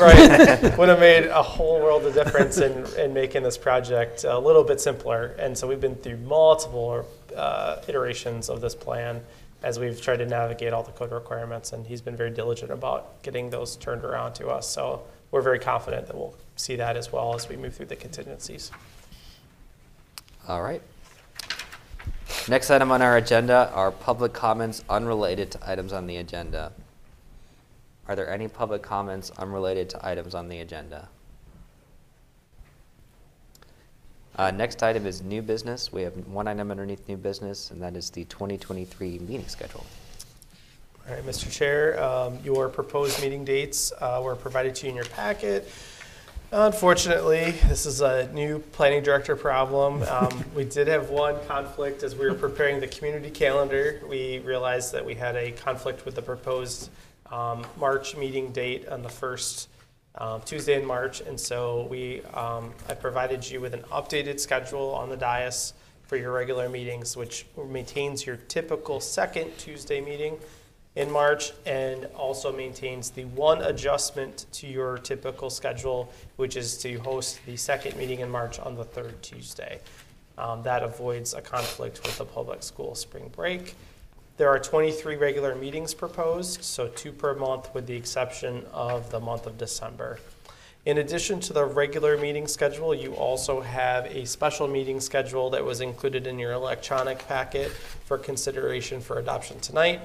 Right, 0.00 0.76
would 0.78 0.88
have 0.88 1.00
made 1.00 1.26
a 1.26 1.42
whole 1.42 1.80
world 1.80 2.04
of 2.04 2.14
difference 2.14 2.58
in, 2.58 2.84
in 2.98 3.12
making 3.12 3.42
this 3.44 3.58
project 3.58 4.24
a 4.24 4.38
little 4.38 4.64
bit 4.64 4.80
simpler. 4.80 5.36
And 5.38 5.56
so 5.56 5.68
we've 5.68 5.80
been 5.80 5.96
through 5.96 6.18
multiple 6.18 7.06
uh, 7.36 7.76
iterations 7.88 8.48
of 8.48 8.60
this 8.60 8.74
plan 8.74 9.22
as 9.62 9.78
we've 9.78 10.00
tried 10.00 10.16
to 10.16 10.26
navigate 10.26 10.72
all 10.72 10.82
the 10.82 10.92
code 10.92 11.12
requirements, 11.12 11.72
and 11.72 11.86
he's 11.86 12.00
been 12.00 12.16
very 12.16 12.30
diligent 12.30 12.70
about 12.70 13.22
getting 13.22 13.50
those 13.50 13.76
turned 13.76 14.04
around 14.04 14.34
to 14.34 14.48
us. 14.48 14.68
So 14.68 15.02
we're 15.30 15.42
very 15.42 15.58
confident 15.58 16.06
that 16.06 16.16
we'll 16.16 16.34
see 16.56 16.76
that 16.76 16.96
as 16.96 17.12
well 17.12 17.34
as 17.34 17.48
we 17.48 17.56
move 17.56 17.74
through 17.74 17.86
the 17.86 17.96
contingencies. 17.96 18.70
All 20.48 20.62
right. 20.62 20.82
Next 22.48 22.70
item 22.70 22.90
on 22.90 23.02
our 23.02 23.16
agenda 23.16 23.70
are 23.72 23.92
public 23.92 24.32
comments 24.32 24.82
unrelated 24.88 25.52
to 25.52 25.70
items 25.70 25.92
on 25.92 26.08
the 26.08 26.16
agenda. 26.16 26.72
Are 28.08 28.16
there 28.16 28.28
any 28.28 28.48
public 28.48 28.82
comments 28.82 29.30
unrelated 29.38 29.88
to 29.90 30.06
items 30.06 30.34
on 30.34 30.48
the 30.48 30.58
agenda? 30.58 31.08
Uh, 34.36 34.50
Next 34.50 34.82
item 34.82 35.06
is 35.06 35.22
new 35.22 35.42
business. 35.42 35.92
We 35.92 36.02
have 36.02 36.14
one 36.26 36.48
item 36.48 36.70
underneath 36.70 37.06
new 37.08 37.16
business, 37.16 37.70
and 37.70 37.82
that 37.82 37.96
is 37.96 38.10
the 38.10 38.24
2023 38.24 39.18
meeting 39.18 39.46
schedule. 39.46 39.84
All 41.08 41.14
right, 41.14 41.24
Mr. 41.26 41.50
Chair, 41.50 42.02
um, 42.02 42.38
your 42.44 42.68
proposed 42.68 43.20
meeting 43.20 43.44
dates 43.44 43.92
uh, 44.00 44.20
were 44.22 44.36
provided 44.36 44.74
to 44.76 44.86
you 44.86 44.90
in 44.90 44.96
your 44.96 45.04
packet. 45.06 45.68
Unfortunately, 46.54 47.52
this 47.68 47.86
is 47.86 48.02
a 48.02 48.30
new 48.32 48.58
planning 48.72 49.02
director 49.02 49.36
problem. 49.36 50.02
Um, 50.12 50.44
We 50.54 50.64
did 50.64 50.86
have 50.88 51.10
one 51.10 51.36
conflict 51.46 52.02
as 52.02 52.14
we 52.14 52.26
were 52.26 52.34
preparing 52.34 52.78
the 52.78 52.86
community 52.86 53.30
calendar. 53.30 54.02
We 54.08 54.38
realized 54.40 54.92
that 54.92 55.04
we 55.04 55.14
had 55.14 55.34
a 55.34 55.52
conflict 55.52 56.04
with 56.04 56.14
the 56.14 56.22
proposed 56.22 56.90
um, 57.30 57.66
March 57.78 58.16
meeting 58.16 58.52
date 58.52 58.86
on 58.88 59.02
the 59.02 59.08
first 59.08 59.68
um, 60.16 60.40
Tuesday 60.42 60.80
in 60.80 60.84
March. 60.86 61.20
And 61.20 61.38
so 61.38 61.86
we, 61.90 62.22
um, 62.34 62.72
I 62.88 62.94
provided 62.94 63.48
you 63.48 63.60
with 63.60 63.74
an 63.74 63.82
updated 63.90 64.40
schedule 64.40 64.94
on 64.94 65.08
the 65.08 65.16
dais 65.16 65.74
for 66.02 66.16
your 66.16 66.32
regular 66.32 66.68
meetings, 66.68 67.16
which 67.16 67.46
maintains 67.68 68.26
your 68.26 68.36
typical 68.36 69.00
second 69.00 69.50
Tuesday 69.58 70.00
meeting 70.00 70.38
in 70.94 71.10
March 71.10 71.52
and 71.64 72.04
also 72.14 72.52
maintains 72.52 73.10
the 73.10 73.24
one 73.26 73.62
adjustment 73.62 74.44
to 74.52 74.66
your 74.66 74.98
typical 74.98 75.48
schedule, 75.48 76.12
which 76.36 76.56
is 76.56 76.76
to 76.78 76.98
host 76.98 77.40
the 77.46 77.56
second 77.56 77.96
meeting 77.96 78.20
in 78.20 78.28
March 78.28 78.58
on 78.58 78.74
the 78.74 78.84
third 78.84 79.22
Tuesday. 79.22 79.80
Um, 80.36 80.62
that 80.62 80.82
avoids 80.82 81.34
a 81.34 81.40
conflict 81.40 82.02
with 82.02 82.18
the 82.18 82.24
public 82.24 82.62
school 82.62 82.94
spring 82.94 83.30
break. 83.34 83.74
There 84.38 84.48
are 84.48 84.58
23 84.58 85.16
regular 85.16 85.54
meetings 85.54 85.92
proposed, 85.92 86.64
so 86.64 86.88
two 86.88 87.12
per 87.12 87.34
month 87.34 87.68
with 87.74 87.86
the 87.86 87.94
exception 87.94 88.64
of 88.72 89.10
the 89.10 89.20
month 89.20 89.46
of 89.46 89.58
December. 89.58 90.18
In 90.86 90.98
addition 90.98 91.38
to 91.40 91.52
the 91.52 91.66
regular 91.66 92.16
meeting 92.16 92.48
schedule, 92.48 92.94
you 92.94 93.12
also 93.12 93.60
have 93.60 94.06
a 94.06 94.24
special 94.24 94.66
meeting 94.66 95.00
schedule 95.00 95.50
that 95.50 95.62
was 95.62 95.82
included 95.82 96.26
in 96.26 96.38
your 96.38 96.52
electronic 96.52 97.18
packet 97.28 97.70
for 97.70 98.16
consideration 98.16 99.02
for 99.02 99.18
adoption 99.18 99.60
tonight. 99.60 100.00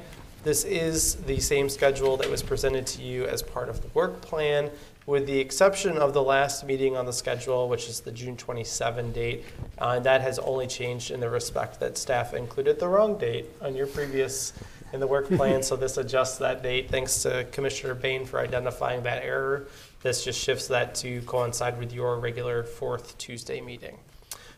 This 0.47 0.63
is 0.63 1.15
the 1.15 1.41
same 1.41 1.67
schedule 1.67 2.15
that 2.15 2.29
was 2.29 2.41
presented 2.41 2.87
to 2.87 3.01
you 3.01 3.25
as 3.25 3.41
part 3.41 3.67
of 3.67 3.81
the 3.81 3.89
work 3.89 4.21
plan, 4.21 4.71
with 5.05 5.27
the 5.27 5.37
exception 5.37 5.97
of 5.97 6.13
the 6.13 6.23
last 6.23 6.65
meeting 6.65 6.95
on 6.95 7.05
the 7.05 7.11
schedule, 7.11 7.67
which 7.67 7.89
is 7.89 7.99
the 7.99 8.13
June 8.13 8.37
27 8.37 9.11
date. 9.11 9.43
Uh, 9.77 9.95
and 9.97 10.05
that 10.05 10.21
has 10.21 10.39
only 10.39 10.65
changed 10.65 11.11
in 11.11 11.19
the 11.19 11.29
respect 11.29 11.81
that 11.81 11.97
staff 11.97 12.33
included 12.33 12.79
the 12.79 12.87
wrong 12.87 13.17
date 13.17 13.47
on 13.61 13.75
your 13.75 13.87
previous, 13.87 14.53
in 14.93 15.01
the 15.01 15.07
work 15.07 15.27
plan, 15.35 15.61
so 15.61 15.75
this 15.75 15.97
adjusts 15.97 16.37
that 16.37 16.63
date. 16.63 16.89
Thanks 16.89 17.21
to 17.23 17.45
Commissioner 17.51 17.93
Bain 17.93 18.25
for 18.25 18.39
identifying 18.39 19.03
that 19.03 19.23
error. 19.23 19.67
This 20.01 20.23
just 20.23 20.39
shifts 20.39 20.67
that 20.69 20.95
to 20.95 21.19
coincide 21.23 21.77
with 21.77 21.91
your 21.91 22.21
regular 22.21 22.63
fourth 22.63 23.17
Tuesday 23.17 23.59
meeting. 23.59 23.97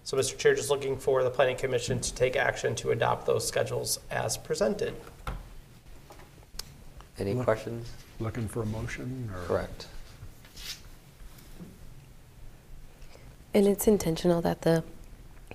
So, 0.03 0.17
Mr. 0.17 0.37
Chair, 0.37 0.55
just 0.55 0.69
looking 0.69 0.97
for 0.97 1.23
the 1.23 1.29
Planning 1.29 1.57
Commission 1.57 1.99
to 1.99 2.13
take 2.15 2.35
action 2.35 2.73
to 2.75 2.91
adopt 2.91 3.25
those 3.25 3.47
schedules 3.47 3.99
as 4.09 4.37
presented. 4.37 4.95
Any 7.19 7.33
Look- 7.33 7.45
questions? 7.45 7.89
Looking 8.19 8.47
for 8.47 8.61
a 8.61 8.65
motion 8.65 9.29
or? 9.33 9.45
Correct. 9.45 9.87
And 13.53 13.67
it's 13.67 13.87
intentional 13.87 14.41
that 14.41 14.61
the 14.61 14.83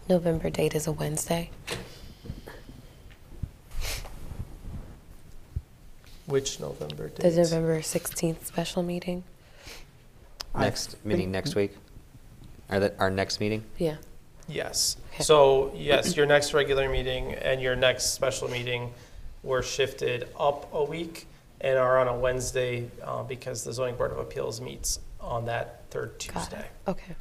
November 0.08 0.50
date 0.50 0.74
is 0.74 0.86
a 0.86 0.92
Wednesday. 0.92 1.50
Which 6.26 6.58
November 6.58 7.10
The 7.14 7.22
dates? 7.22 7.36
November 7.36 7.80
16th 7.82 8.46
special 8.46 8.82
meeting. 8.82 9.24
I 10.54 10.64
Next 10.64 10.96
meeting 11.04 11.24
think- 11.26 11.32
next 11.32 11.54
week? 11.54 11.76
Or 12.70 12.80
that, 12.80 12.94
our 12.98 13.10
next 13.10 13.40
meeting? 13.40 13.62
Yeah. 13.78 13.96
Yes. 14.48 14.96
Okay. 15.14 15.22
So, 15.22 15.72
yes, 15.74 16.16
your 16.16 16.26
next 16.26 16.54
regular 16.54 16.88
meeting 16.88 17.34
and 17.34 17.60
your 17.60 17.76
next 17.76 18.12
special 18.12 18.48
meeting 18.48 18.92
were 19.42 19.62
shifted 19.62 20.28
up 20.38 20.68
a 20.72 20.82
week 20.82 21.26
and 21.64 21.78
are 21.78 21.98
on 21.98 22.08
a 22.08 22.14
Wednesday 22.16 22.90
uh, 23.02 23.22
because 23.22 23.64
the 23.64 23.72
zoning 23.72 23.96
board 23.96 24.12
of 24.12 24.18
appeals 24.18 24.60
meets 24.60 25.00
on 25.18 25.46
that 25.46 25.80
third 25.90 26.10
Got 26.10 26.18
it. 26.18 26.50
Tuesday. 26.50 26.66
Okay. 26.86 27.16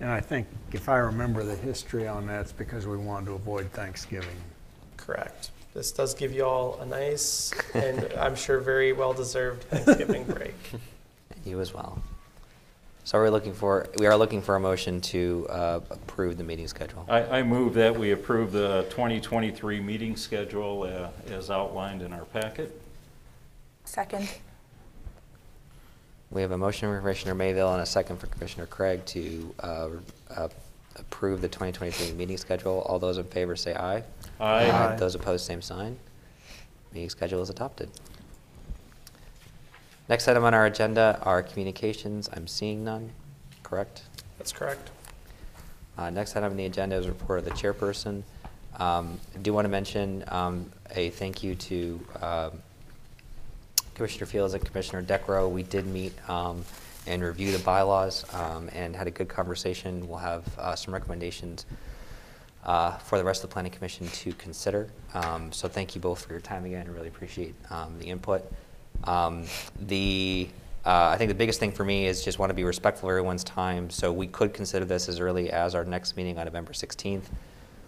And 0.00 0.08
I 0.08 0.18
think 0.18 0.46
if 0.72 0.88
I 0.88 0.96
remember 0.96 1.44
the 1.44 1.54
history 1.54 2.08
on 2.08 2.26
that, 2.28 2.40
it's 2.40 2.52
because 2.52 2.86
we 2.86 2.96
wanted 2.96 3.26
to 3.26 3.32
avoid 3.32 3.70
Thanksgiving. 3.72 4.36
Correct. 4.96 5.50
This 5.74 5.92
does 5.92 6.14
give 6.14 6.32
you 6.32 6.46
all 6.46 6.80
a 6.80 6.86
nice 6.86 7.52
and 7.74 8.10
I'm 8.14 8.34
sure 8.34 8.60
very 8.60 8.94
well-deserved 8.94 9.64
Thanksgiving 9.64 10.24
break. 10.28 10.54
You 11.44 11.60
as 11.60 11.74
well. 11.74 12.02
So 13.10 13.18
are 13.18 13.24
we 13.24 13.30
looking 13.30 13.54
for, 13.54 13.88
we 13.98 14.06
are 14.06 14.16
looking 14.16 14.40
for 14.40 14.54
a 14.54 14.60
motion 14.60 15.00
to 15.00 15.44
uh, 15.50 15.80
approve 15.90 16.36
the 16.38 16.44
meeting 16.44 16.68
schedule. 16.68 17.04
I, 17.08 17.40
I 17.40 17.42
move 17.42 17.74
that 17.74 17.98
we 17.98 18.12
approve 18.12 18.52
the 18.52 18.86
2023 18.90 19.80
meeting 19.80 20.14
schedule 20.16 20.84
uh, 20.84 21.32
as 21.34 21.50
outlined 21.50 22.02
in 22.02 22.12
our 22.12 22.24
packet. 22.26 22.80
Second. 23.82 24.28
We 26.30 26.40
have 26.40 26.52
a 26.52 26.56
motion 26.56 26.88
from 26.88 27.00
Commissioner 27.00 27.34
Mayville 27.34 27.72
and 27.72 27.82
a 27.82 27.86
second 27.86 28.18
for 28.18 28.28
Commissioner 28.28 28.66
Craig 28.66 29.04
to 29.06 29.54
uh, 29.58 29.88
uh, 30.36 30.48
approve 30.94 31.40
the 31.40 31.48
2023 31.48 32.12
meeting 32.12 32.36
schedule. 32.36 32.82
All 32.86 33.00
those 33.00 33.18
in 33.18 33.24
favor 33.24 33.56
say 33.56 33.74
aye. 33.74 34.04
Aye. 34.38 34.94
Those 35.00 35.16
opposed, 35.16 35.44
same 35.44 35.62
sign. 35.62 35.98
Meeting 36.92 37.10
schedule 37.10 37.42
is 37.42 37.50
adopted. 37.50 37.90
Next 40.10 40.26
item 40.26 40.42
on 40.42 40.54
our 40.54 40.66
agenda 40.66 41.20
are 41.22 41.40
communications. 41.40 42.28
I'm 42.32 42.48
seeing 42.48 42.82
none, 42.82 43.12
correct? 43.62 44.02
That's 44.38 44.50
correct. 44.50 44.90
Uh, 45.96 46.10
Next 46.10 46.34
item 46.34 46.50
on 46.50 46.56
the 46.56 46.64
agenda 46.64 46.96
is 46.96 47.06
report 47.06 47.38
of 47.38 47.44
the 47.44 47.52
chairperson. 47.52 48.24
Um, 48.80 49.20
I 49.36 49.38
do 49.38 49.52
want 49.52 49.66
to 49.66 49.68
mention 49.68 50.24
um, 50.26 50.72
a 50.96 51.10
thank 51.10 51.44
you 51.44 51.54
to 51.54 52.00
um, 52.20 52.50
Commissioner 53.94 54.26
Fields 54.26 54.52
and 54.54 54.64
Commissioner 54.64 55.00
Decro. 55.00 55.48
We 55.48 55.62
did 55.62 55.86
meet 55.86 56.12
um, 56.28 56.64
and 57.06 57.22
review 57.22 57.52
the 57.52 57.62
bylaws 57.62 58.24
um, 58.34 58.68
and 58.72 58.96
had 58.96 59.06
a 59.06 59.12
good 59.12 59.28
conversation. 59.28 60.08
We'll 60.08 60.18
have 60.18 60.44
uh, 60.58 60.74
some 60.74 60.92
recommendations 60.92 61.66
uh, 62.64 62.96
for 62.96 63.16
the 63.16 63.22
rest 63.22 63.44
of 63.44 63.50
the 63.50 63.52
planning 63.52 63.70
commission 63.70 64.08
to 64.08 64.32
consider. 64.32 64.90
Um, 65.14 65.52
So 65.52 65.68
thank 65.68 65.94
you 65.94 66.00
both 66.00 66.26
for 66.26 66.32
your 66.32 66.40
time 66.40 66.64
again. 66.64 66.88
I 66.88 66.90
really 66.90 67.06
appreciate 67.06 67.54
um, 67.70 67.96
the 68.00 68.06
input. 68.06 68.44
Um, 69.04 69.44
The, 69.80 70.48
uh, 70.84 71.10
I 71.12 71.16
think 71.16 71.28
the 71.28 71.34
biggest 71.34 71.60
thing 71.60 71.72
for 71.72 71.84
me 71.84 72.06
is 72.06 72.24
just 72.24 72.38
want 72.38 72.50
to 72.50 72.54
be 72.54 72.64
respectful 72.64 73.08
of 73.08 73.12
everyone's 73.12 73.44
time. 73.44 73.90
So 73.90 74.12
we 74.12 74.26
could 74.26 74.54
consider 74.54 74.84
this 74.84 75.08
as 75.08 75.20
early 75.20 75.50
as 75.50 75.74
our 75.74 75.84
next 75.84 76.16
meeting 76.16 76.38
on 76.38 76.44
November 76.44 76.72
16th. 76.72 77.24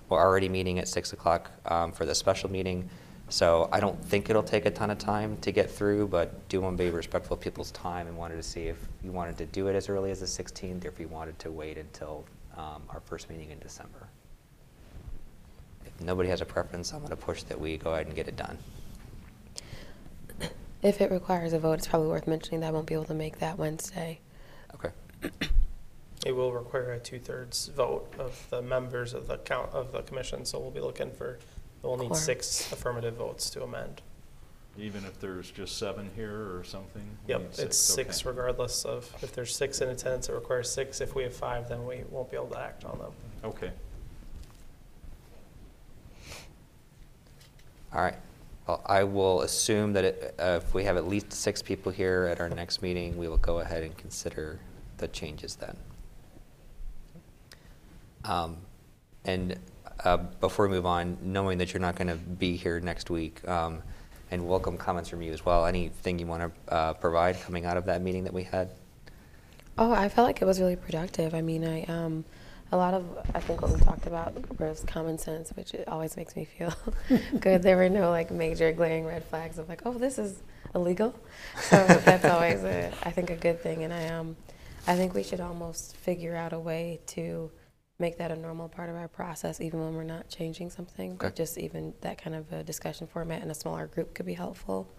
We're 0.09 0.19
already 0.19 0.49
meeting 0.49 0.79
at 0.79 0.89
6 0.89 1.13
o'clock 1.13 1.51
um, 1.67 1.93
for 1.93 2.05
the 2.05 2.15
special 2.15 2.51
meeting. 2.51 2.89
So 3.29 3.71
I 3.73 3.81
don't 3.81 3.99
think 4.05 4.29
it'll 4.29 4.43
take 4.43 4.67
a 4.67 4.71
ton 4.71 4.91
of 4.91 4.99
time 4.99 5.39
to 5.39 5.53
get 5.53 5.71
through, 5.71 6.09
but 6.09 6.47
do 6.51 6.61
want 6.61 6.77
to 6.77 6.85
be 6.85 6.91
respectful 6.91 7.35
of 7.35 7.41
people's 7.41 7.71
time 7.71 8.07
and 8.07 8.15
wanted 8.15 8.37
to 8.37 8.43
see 8.43 8.65
if 8.65 8.77
you 9.03 9.11
wanted 9.11 9.39
to 9.39 9.47
do 9.47 9.69
it 9.69 9.75
as 9.75 9.89
early 9.89 10.11
as 10.11 10.21
the 10.21 10.27
16th 10.27 10.85
or 10.85 10.89
if 10.89 11.01
you 11.01 11.09
wanted 11.09 11.39
to 11.39 11.51
wait 11.51 11.79
until 11.79 12.27
um, 12.59 12.83
our 12.91 13.01
first 13.01 13.31
meeting 13.31 13.51
in 13.51 13.59
December. 13.61 14.07
If 15.87 15.99
nobody 16.05 16.29
has 16.29 16.43
a 16.43 16.45
preference, 16.45 16.93
I'm 16.93 16.99
going 16.99 17.09
to 17.09 17.17
push 17.17 17.43
that 17.45 17.59
we 17.59 17.79
go 17.79 17.95
ahead 17.95 18.07
and 18.07 18.15
get 18.15 18.29
it 18.29 18.37
done. 18.37 18.59
If 20.83 21.01
it 21.01 21.11
requires 21.13 21.53
a 21.53 21.59
vote, 21.59 21.75
it's 21.75 21.87
probably 21.87 22.09
worth 22.09 22.27
mentioning 22.27 22.61
that 22.61 22.69
I 22.69 22.71
won't 22.73 22.87
be 22.87 22.95
able 22.95 23.05
to 23.05 23.15
make 23.15 23.39
that 23.39 23.57
Wednesday. 23.59 24.19
Okay. 24.75 24.91
It 26.27 26.33
will 26.33 26.53
require 26.53 26.93
a 26.93 26.99
two-thirds 26.99 27.69
vote 27.69 28.13
of 28.19 28.47
the 28.51 28.63
members 28.63 29.15
of 29.15 29.29
the 29.29 29.39
count 29.39 29.71
of 29.73 29.93
the 29.93 30.03
commission, 30.03 30.45
so 30.45 30.59
we'll 30.59 30.71
be 30.71 30.81
looking 30.81 31.11
for, 31.13 31.39
we'll 31.83 31.97
need 31.97 32.09
Quorum. 32.09 32.23
six 32.23 32.73
affirmative 32.73 33.15
votes 33.15 33.49
to 33.51 33.63
amend. 33.63 34.03
Even 34.79 35.05
if 35.05 35.21
there's 35.21 35.51
just 35.51 35.79
seven 35.79 36.11
here 36.17 36.57
or 36.57 36.65
something? 36.65 37.03
we 37.27 37.35
Yep, 37.35 37.41
need 37.41 37.59
it's 37.59 37.77
six 37.77 38.21
okay. 38.23 38.31
regardless 38.31 38.85
of, 38.85 39.13
if 39.23 39.33
there's 39.35 39.55
six 39.55 39.81
in 39.81 39.89
attendance, 39.89 40.29
it 40.29 40.33
requires 40.33 40.73
six. 40.73 41.01
If 41.01 41.15
we 41.15 41.25
have 41.25 41.35
five, 41.35 41.69
then 41.69 41.87
we 41.87 42.03
won't 42.11 42.31
be 42.31 42.37
able 42.37 42.49
to 42.49 42.59
act 42.59 42.85
on 42.85 42.99
them. 42.99 43.13
Okay. 43.45 43.71
All 47.93 48.01
right. 48.03 48.17
I 48.87 49.05
will 49.05 49.43
assume 49.43 49.93
that 49.95 50.05
it- 50.05 50.35
uh, 50.39 50.61
if 50.63 50.73
we 50.73 50.85
have 50.85 50.97
at 50.97 51.09
least 51.09 51.33
six 51.33 51.63
people 51.63 51.91
here 51.93 52.29
at 52.31 52.41
our 52.41 52.49
next 52.49 52.81
meeting, 52.81 53.17
we 53.17 53.29
will 53.29 53.37
go 53.39 53.59
ahead 53.59 53.83
and 53.83 53.97
consider 53.97 54.61
the 54.99 55.09
changes 55.09 55.57
then. 55.57 55.77
Um, 58.25 58.57
And 59.25 59.57
uh, 60.05 60.17
before 60.17 60.67
we 60.67 60.75
move 60.75 60.87
on, 60.87 61.17
knowing 61.23 61.59
that 61.59 61.73
you're 61.73 61.81
not 61.81 61.95
going 61.95 62.09
to 62.09 62.17
be 62.17 62.57
here 62.57 62.81
next 62.81 63.09
week, 63.09 63.47
um, 63.49 63.83
and 64.33 64.49
welcome 64.49 64.77
comments 64.77 65.09
from 65.09 65.23
you 65.23 65.33
as 65.33 65.45
well, 65.45 65.65
anything 65.67 66.19
you 66.19 66.27
want 66.27 66.53
to 66.67 66.97
provide 67.01 67.41
coming 67.41 67.67
out 67.67 67.77
of 67.77 67.85
that 67.85 68.03
meeting 68.03 68.25
that 68.25 68.33
we 68.33 68.43
had? 68.43 68.71
Oh, 69.79 69.93
I 69.93 70.09
felt 70.09 70.27
like 70.27 70.43
it 70.43 70.45
was 70.45 70.61
really 70.61 70.75
productive. 70.75 71.35
I 71.35 71.41
mean, 71.41 71.65
I 71.65 71.85
um, 71.85 72.25
A 72.73 72.77
lot 72.77 72.95
of, 72.95 73.05
I 73.35 73.41
think 73.41 73.63
what 73.63 73.71
we 73.71 73.81
talked 73.81 74.07
about 74.07 74.59
was 74.59 74.83
common 74.87 75.19
sense, 75.19 75.51
which 75.51 75.75
it 75.75 75.87
always 75.89 76.17
makes 76.17 76.35
me 76.35 76.45
feel 76.45 76.75
good. 77.39 77.63
There 77.63 77.77
were 77.77 77.89
no 77.89 78.11
like 78.11 78.31
major 78.31 78.73
glaring 78.73 79.05
red 79.05 79.25
flags 79.25 79.59
of 79.59 79.69
like, 79.69 79.83
oh, 79.85 79.93
this 79.93 80.19
is 80.19 80.43
illegal. 80.75 81.15
So 81.61 81.77
that's 81.87 82.25
always, 82.25 82.65
a, 82.65 82.91
I 83.03 83.11
think, 83.11 83.31
a 83.31 83.37
good 83.37 83.61
thing. 83.63 83.85
And 83.85 83.93
I, 83.93 84.09
um, 84.09 84.37
I 84.87 84.97
think 84.97 85.15
we 85.15 85.23
should 85.23 85.41
almost 85.41 85.97
figure 85.97 86.35
out 86.35 86.53
a 86.53 86.59
way 86.59 87.01
to 87.09 87.51
make 87.99 88.19
that 88.19 88.31
a 88.31 88.37
normal 88.37 88.69
part 88.69 88.91
of 88.91 88.97
our 88.97 89.09
process, 89.09 89.61
even 89.61 89.81
when 89.81 89.95
we're 89.95 90.03
not 90.03 90.29
changing 90.29 90.71
something. 90.71 91.17
But 91.17 91.37
just 91.37 91.59
even 91.59 91.95
that 92.01 92.21
kind 92.21 92.35
of 92.35 92.53
a 92.53 92.65
discussion 92.65 93.07
format 93.07 93.43
in 93.43 93.51
a 93.51 93.55
smaller 93.55 93.87
group 93.87 94.15
could 94.15 94.27
be 94.27 94.35
helpful. 94.35 94.91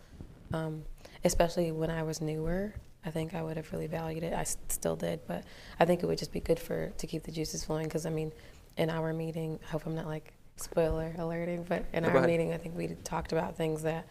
Um, 0.54 0.84
especially 1.26 1.72
when 1.72 1.90
I 1.90 2.04
was 2.04 2.22
newer, 2.22 2.76
I 3.06 3.12
think 3.12 3.34
I 3.34 3.42
would 3.44 3.58
have 3.58 3.72
really 3.72 3.88
valued 3.88 4.24
it. 4.24 4.34
I 4.34 4.42
s- 4.42 4.58
still 4.70 4.96
did, 4.96 5.20
but 5.28 5.44
I 5.80 5.86
think 5.86 6.04
it 6.04 6.06
would 6.06 6.18
just 6.18 6.32
be 6.32 6.40
good 6.40 6.60
for 6.60 6.88
to 6.98 7.08
keep 7.08 7.24
the 7.24 7.32
juices 7.32 7.64
flowing. 7.64 7.86
Because 7.86 8.06
I 8.06 8.10
mean, 8.10 8.32
in 8.78 8.90
our 8.90 9.14
meeting, 9.14 9.60
I 9.68 9.72
hope 9.72 9.86
I'm 9.86 9.96
not 9.96 10.06
like 10.08 10.34
spoiler 10.56 11.14
alerting, 11.18 11.64
but 11.64 11.84
in 11.94 12.04
No, 12.04 12.10
go 12.10 12.14
our 12.14 12.18
ahead. 12.20 12.30
meeting, 12.30 12.54
I 12.54 12.58
think 12.58 12.78
we 12.78 12.88
talked 13.04 13.32
about 13.32 13.56
things 13.58 13.82
that 13.84 14.06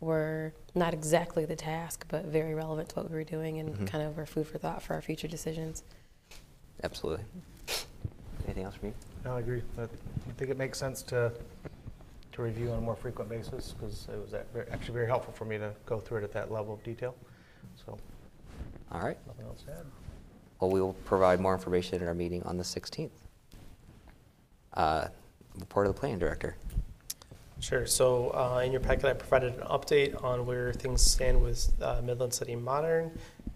were 0.00 0.52
not 0.74 0.94
exactly 0.94 1.44
the 1.44 1.56
task, 1.56 2.04
but 2.08 2.24
very 2.26 2.54
relevant 2.54 2.88
to 2.90 2.94
what 2.96 3.10
we 3.10 3.16
were 3.16 3.24
doing 3.24 3.58
and 3.58 3.74
Mhm. 3.76 3.86
kind 3.88 4.04
of 4.04 4.16
were 4.16 4.26
food 4.26 4.46
for 4.46 4.56
thought 4.58 4.80
for 4.82 4.94
our 4.94 5.02
future 5.02 5.26
decisions. 5.28 5.82
Absolutely. 6.84 7.24
Anything 8.46 8.64
else 8.64 8.76
from 8.76 8.88
you? 8.88 8.94
No, 9.24 9.36
I 9.36 9.40
agree. 9.40 9.62
I 9.76 9.86
think 10.36 10.50
it 10.50 10.56
makes 10.56 10.78
sense 10.78 11.02
to, 11.02 11.32
to 12.32 12.42
review 12.42 12.70
on 12.70 12.78
a 12.78 12.80
more 12.80 12.94
frequent 12.94 13.28
basis 13.28 13.72
because 13.72 14.06
it 14.12 14.16
was 14.20 14.30
that 14.30 14.46
ver- 14.52 14.66
actually 14.70 14.94
very 14.94 15.06
helpful 15.08 15.32
for 15.34 15.44
me 15.44 15.58
to 15.58 15.74
go 15.84 15.98
through 15.98 16.18
it 16.18 16.24
at 16.24 16.32
that 16.32 16.50
level 16.52 16.72
of 16.74 16.82
detail. 16.84 17.14
So, 17.84 17.98
All 18.92 19.00
right. 19.00 19.18
nothing 19.26 19.46
else 19.46 19.62
to 19.62 19.72
add. 19.72 19.86
Well, 20.60 20.70
we 20.70 20.80
will 20.80 20.94
provide 21.04 21.40
more 21.40 21.54
information 21.54 22.00
at 22.02 22.08
our 22.08 22.14
meeting 22.14 22.42
on 22.44 22.56
the 22.56 22.64
16th. 22.64 23.10
Uh, 24.74 25.08
Report 25.60 25.86
of 25.86 25.94
the 25.94 25.98
planning 25.98 26.18
director. 26.18 26.56
Sure. 27.60 27.84
So 27.86 28.30
uh, 28.30 28.62
in 28.64 28.70
your 28.70 28.80
packet, 28.80 29.06
I 29.06 29.12
provided 29.14 29.54
an 29.54 29.62
update 29.62 30.22
on 30.22 30.46
where 30.46 30.72
things 30.72 31.02
stand 31.02 31.42
with 31.42 31.70
uh, 31.82 32.00
Midland 32.04 32.32
City 32.32 32.54
Modern. 32.54 33.10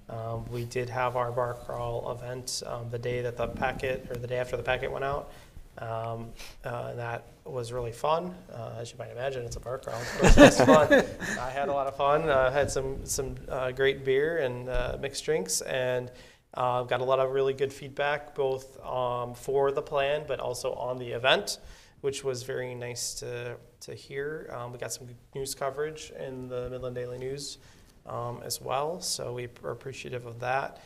Um, 0.09 0.45
we 0.51 0.65
did 0.65 0.91
have 0.91 1.17
our 1.17 1.31
bar 1.31 1.55
crawl 1.55 2.11
event 2.11 2.63
um, 2.67 2.91
the 2.91 2.99
day 2.99 3.23
that 3.23 3.37
the 3.37 3.47
packet, 3.47 4.07
or 4.11 4.17
the 4.17 4.27
day 4.27 4.39
after 4.39 4.57
the 4.57 4.63
packet 4.63 4.91
went 4.91 5.05
out. 5.05 5.31
Um, 5.79 6.31
uh, 6.65 6.89
and 6.91 6.99
that 6.99 7.27
was 7.45 7.73
really 7.73 7.93
fun. 7.93 8.35
Uh, 8.53 8.77
as 8.79 8.93
you 8.93 8.99
might 8.99 9.11
imagine, 9.11 9.45
it's 9.45 9.57
a 9.57 9.61
bar 9.61 9.79
crawl. 9.79 10.01
It 10.23 10.37
was 10.37 10.61
fun. 10.61 11.05
I 11.41 11.51
had 11.51 11.69
a 11.69 11.73
lot 11.73 11.87
of 11.87 11.97
fun. 11.97 12.29
Uh, 12.29 12.51
had 12.51 12.71
some 12.71 13.05
some 13.07 13.37
uh, 13.49 13.73
great 13.73 14.05
beer 14.05 14.39
and 14.39 14.69
uh, 14.69 14.99
mixed 15.01 15.25
drinks, 15.25 15.63
and 15.63 16.11
uh, 16.55 16.83
got 16.83 17.01
a 17.01 17.05
lot 17.05 17.19
of 17.19 17.33
really 17.33 17.55
good 17.55 17.73
feedback 17.73 18.35
both 18.35 18.79
um, 18.85 19.35
for 19.35 19.73
the 19.73 19.83
plan, 19.83 20.25
but 20.29 20.41
also 20.41 20.75
on 20.75 20.99
the 20.99 21.11
event 21.13 21.59
which 22.03 22.25
was 22.25 22.43
very 22.43 22.75
nice 22.75 23.15
to, 23.15 23.57
to 23.81 23.95
hear. 23.95 24.51
Um, 24.53 24.73
we 24.73 24.79
got 24.79 24.93
some 24.93 25.07
good 25.07 25.17
news 25.35 25.55
coverage 25.55 26.13
in 26.19 26.49
the 26.49 26.69
Midland 26.69 26.97
Daily 26.97 27.17
News 27.17 27.59
um, 28.07 28.41
as 28.45 28.61
well, 28.61 29.01
so 29.01 29.33
we 29.33 29.49
are 29.65 29.71
appreciative 29.71 30.27
of 30.27 30.41
that. 30.41 30.81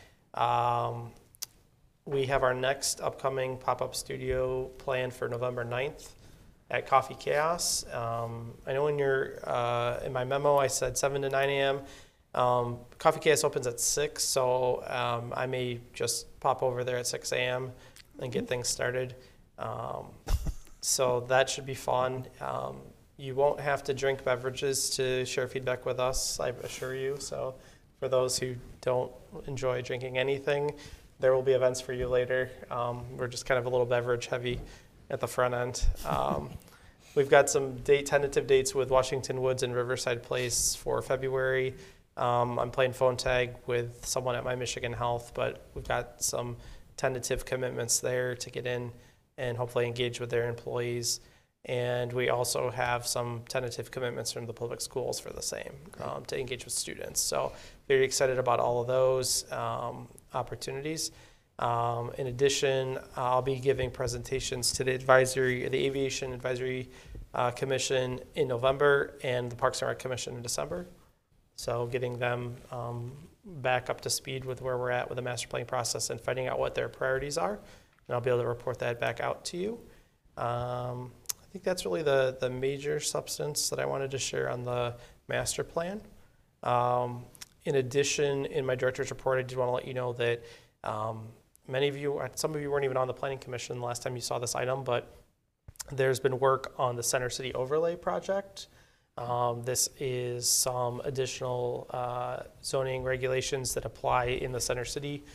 We 2.07 2.25
have 2.27 2.41
our 2.41 2.53
next 2.53 3.01
upcoming 3.01 3.57
pop 3.57 3.81
up 3.81 3.93
studio 3.93 4.71
planned 4.77 5.13
for 5.13 5.27
November 5.27 5.65
9th 5.65 6.13
at 6.71 6.87
Coffee 6.87 7.17
Chaos. 7.19 7.85
Um, 7.93 8.53
I 8.65 8.71
know 8.71 8.87
in 8.87 8.97
your 8.97 9.39
uh, 9.43 9.99
in 10.05 10.13
my 10.13 10.23
memo 10.23 10.55
I 10.55 10.67
said 10.67 10.97
7 10.97 11.21
to 11.23 11.29
9 11.29 11.49
a.m. 11.49 11.81
Um, 12.33 12.77
Coffee 12.97 13.19
Chaos 13.19 13.43
opens 13.43 13.67
at 13.67 13.81
6, 13.81 14.23
so 14.23 14.85
um, 14.87 15.33
I 15.35 15.47
may 15.47 15.81
just 15.93 16.39
pop 16.39 16.63
over 16.63 16.85
there 16.85 16.95
at 16.95 17.07
6 17.07 17.29
a.m. 17.33 17.73
and 18.19 18.31
get 18.31 18.47
things 18.47 18.69
started. 18.69 19.15
Um, 19.59 20.07
so 20.79 21.25
that 21.27 21.49
should 21.49 21.65
be 21.65 21.75
fun. 21.75 22.25
Um, 22.39 22.77
you 23.17 23.35
won't 23.35 23.59
have 23.59 23.83
to 23.83 23.93
drink 23.93 24.23
beverages 24.23 24.89
to 24.91 25.25
share 25.25 25.49
feedback 25.49 25.85
with 25.85 25.99
us, 25.99 26.39
I 26.39 26.51
assure 26.63 26.95
you. 26.95 27.17
So 27.19 27.55
for 27.99 28.07
those 28.07 28.39
who 28.39 28.55
don't 28.79 29.11
enjoy 29.45 29.81
drinking 29.81 30.17
anything, 30.17 30.71
there 31.19 31.33
will 31.33 31.41
be 31.41 31.53
events 31.53 31.81
for 31.81 31.93
you 31.93 32.07
later. 32.07 32.49
Um, 32.69 33.05
we're 33.17 33.27
just 33.27 33.45
kind 33.45 33.57
of 33.59 33.65
a 33.65 33.69
little 33.69 33.85
beverage 33.85 34.27
heavy 34.27 34.59
at 35.09 35.19
the 35.19 35.27
front 35.27 35.53
end. 35.53 35.85
Um, 36.05 36.51
we've 37.15 37.29
got 37.29 37.49
some 37.49 37.77
date 37.77 38.05
tentative 38.05 38.47
dates 38.47 38.75
with 38.75 38.89
Washington 38.89 39.41
Woods 39.41 39.63
and 39.63 39.75
Riverside 39.75 40.23
Place 40.23 40.75
for 40.75 41.01
February. 41.01 41.75
Um, 42.15 42.57
I'm 42.59 42.71
playing 42.71 42.93
phone 42.93 43.17
tag 43.17 43.55
with 43.67 44.05
someone 44.05 44.35
at 44.35 44.43
MyMichigan 44.43 44.95
Health, 44.95 45.31
but 45.33 45.67
we've 45.73 45.87
got 45.87 46.23
some 46.23 46.57
tentative 46.97 47.45
commitments 47.45 47.99
there 47.99 48.35
to 48.35 48.49
get 48.49 48.65
in 48.65 48.91
and 49.37 49.57
hopefully 49.57 49.85
engage 49.85 50.19
with 50.19 50.31
their 50.31 50.49
employees. 50.49 51.19
And 51.65 52.13
we 52.13 52.29
also 52.29 52.71
have 52.71 53.05
some 53.05 53.43
tentative 53.49 53.91
commitments 53.91 54.31
from 54.31 54.45
the 54.45 54.53
public 54.53 54.81
schools 54.81 55.19
for 55.19 55.31
the 55.31 55.41
same, 55.41 55.73
um, 56.01 56.25
to 56.25 56.39
engage 56.39 56.65
with 56.65 56.73
students. 56.73 57.21
So 57.21 57.51
very 57.87 58.03
excited 58.03 58.37
about 58.37 58.59
all 58.59 58.81
of 58.81 58.87
those 58.87 59.49
um, 59.51 60.07
opportunities. 60.33 61.11
Um, 61.59 62.11
in 62.17 62.27
addition, 62.27 62.99
I'll 63.15 63.41
be 63.41 63.59
giving 63.59 63.89
presentations 63.89 64.71
to 64.73 64.83
the 64.83 64.93
advisory, 64.93 65.67
the 65.67 65.85
Aviation 65.85 66.33
Advisory 66.33 66.89
uh, 67.33 67.51
Commission 67.51 68.19
in 68.35 68.47
November 68.47 69.17
and 69.23 69.51
the 69.51 69.55
Parks 69.55 69.81
and 69.81 69.89
Rec 69.89 69.99
Commission 69.99 70.35
in 70.35 70.41
December. 70.41 70.87
So 71.55 71.87
getting 71.87 72.19
them 72.19 72.55
um, 72.71 73.11
back 73.43 73.89
up 73.89 74.01
to 74.01 74.09
speed 74.09 74.45
with 74.45 74.61
where 74.61 74.77
we're 74.77 74.91
at 74.91 75.09
with 75.09 75.15
the 75.15 75.21
master 75.21 75.47
planning 75.47 75.65
process 75.65 76.09
and 76.09 76.21
finding 76.21 76.47
out 76.47 76.59
what 76.59 76.75
their 76.75 76.89
priorities 76.89 77.37
are. 77.37 77.53
And 77.53 78.15
I'll 78.15 78.21
be 78.21 78.29
able 78.29 78.41
to 78.41 78.47
report 78.47 78.77
that 78.79 78.99
back 78.99 79.19
out 79.19 79.43
to 79.45 79.57
you. 79.57 79.79
Um, 80.37 81.11
I 81.41 81.45
think 81.51 81.63
that's 81.63 81.85
really 81.85 82.03
the, 82.03 82.37
the 82.39 82.49
major 82.49 82.99
substance 82.99 83.69
that 83.69 83.79
I 83.79 83.85
wanted 83.85 84.11
to 84.11 84.19
share 84.19 84.49
on 84.51 84.63
the 84.63 84.95
master 85.27 85.63
plan. 85.63 86.01
Um, 86.61 87.25
in 87.67 87.75
addition, 87.75 88.45
in 88.45 88.65
my 88.65 88.75
director's 88.75 89.09
report, 89.09 89.39
I 89.39 89.41
did 89.41 89.57
want 89.57 89.67
to 89.67 89.73
let 89.73 89.85
you 89.85 89.93
know 89.93 90.13
that 90.13 90.41
um, 90.85 91.27
many 91.67 91.89
of 91.89 91.97
you, 91.97 92.21
some 92.35 92.55
of 92.55 92.61
you 92.61 92.71
weren't 92.71 92.85
even 92.85 92.95
on 92.95 93.07
the 93.07 93.13
planning 93.13 93.39
commission 93.39 93.77
the 93.77 93.85
last 93.85 94.01
time 94.01 94.15
you 94.15 94.21
saw 94.21 94.39
this 94.39 94.55
item, 94.55 94.85
but 94.85 95.13
there's 95.91 96.17
been 96.21 96.39
work 96.39 96.73
on 96.77 96.95
the 96.95 97.03
Center 97.03 97.29
City 97.29 97.53
Overlay 97.53 97.97
Project. 97.97 98.67
Um, 99.17 99.63
this 99.63 99.89
is 99.99 100.49
some 100.49 101.01
additional 101.03 101.87
uh, 101.89 102.43
zoning 102.63 103.03
regulations 103.03 103.73
that 103.73 103.83
apply 103.83 104.25
in 104.25 104.53
the 104.53 104.61
Center 104.61 104.85
City 104.85 105.25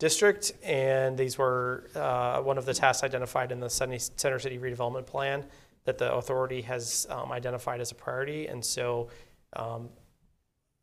district, 0.00 0.54
and 0.64 1.16
these 1.16 1.38
were 1.38 1.88
uh, 1.94 2.40
one 2.40 2.58
of 2.58 2.66
the 2.66 2.74
tasks 2.74 3.04
identified 3.04 3.52
in 3.52 3.60
the 3.60 3.70
Center 3.70 4.00
Center 4.00 4.40
City 4.40 4.58
redevelopment 4.58 5.06
plan 5.06 5.44
that 5.84 5.98
the 5.98 6.12
authority 6.12 6.62
has 6.62 7.06
um, 7.10 7.30
identified 7.30 7.80
as 7.80 7.92
a 7.92 7.94
priority. 7.94 8.48
And 8.48 8.64
so, 8.64 9.08
um, 9.52 9.88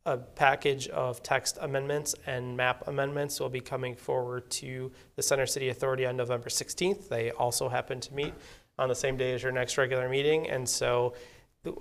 a 0.05 0.17
package 0.17 0.87
of 0.89 1.23
text 1.23 1.57
amendments 1.61 2.13
and 2.25 2.57
map 2.57 2.87
amendments 2.87 3.39
will 3.39 3.49
be 3.49 3.61
coming 3.61 3.95
forward 3.95 4.49
to 4.51 4.91
the 5.15 5.21
Center 5.21 5.45
City 5.45 5.69
Authority 5.69 6.05
on 6.05 6.17
November 6.17 6.49
16th. 6.49 7.07
They 7.07 7.31
also 7.31 7.69
happen 7.69 8.01
to 8.01 8.13
meet 8.13 8.33
on 8.77 8.89
the 8.89 8.95
same 8.95 9.15
day 9.15 9.33
as 9.33 9.43
your 9.43 9.51
next 9.51 9.77
regular 9.77 10.09
meeting, 10.09 10.49
and 10.49 10.67
so 10.67 11.13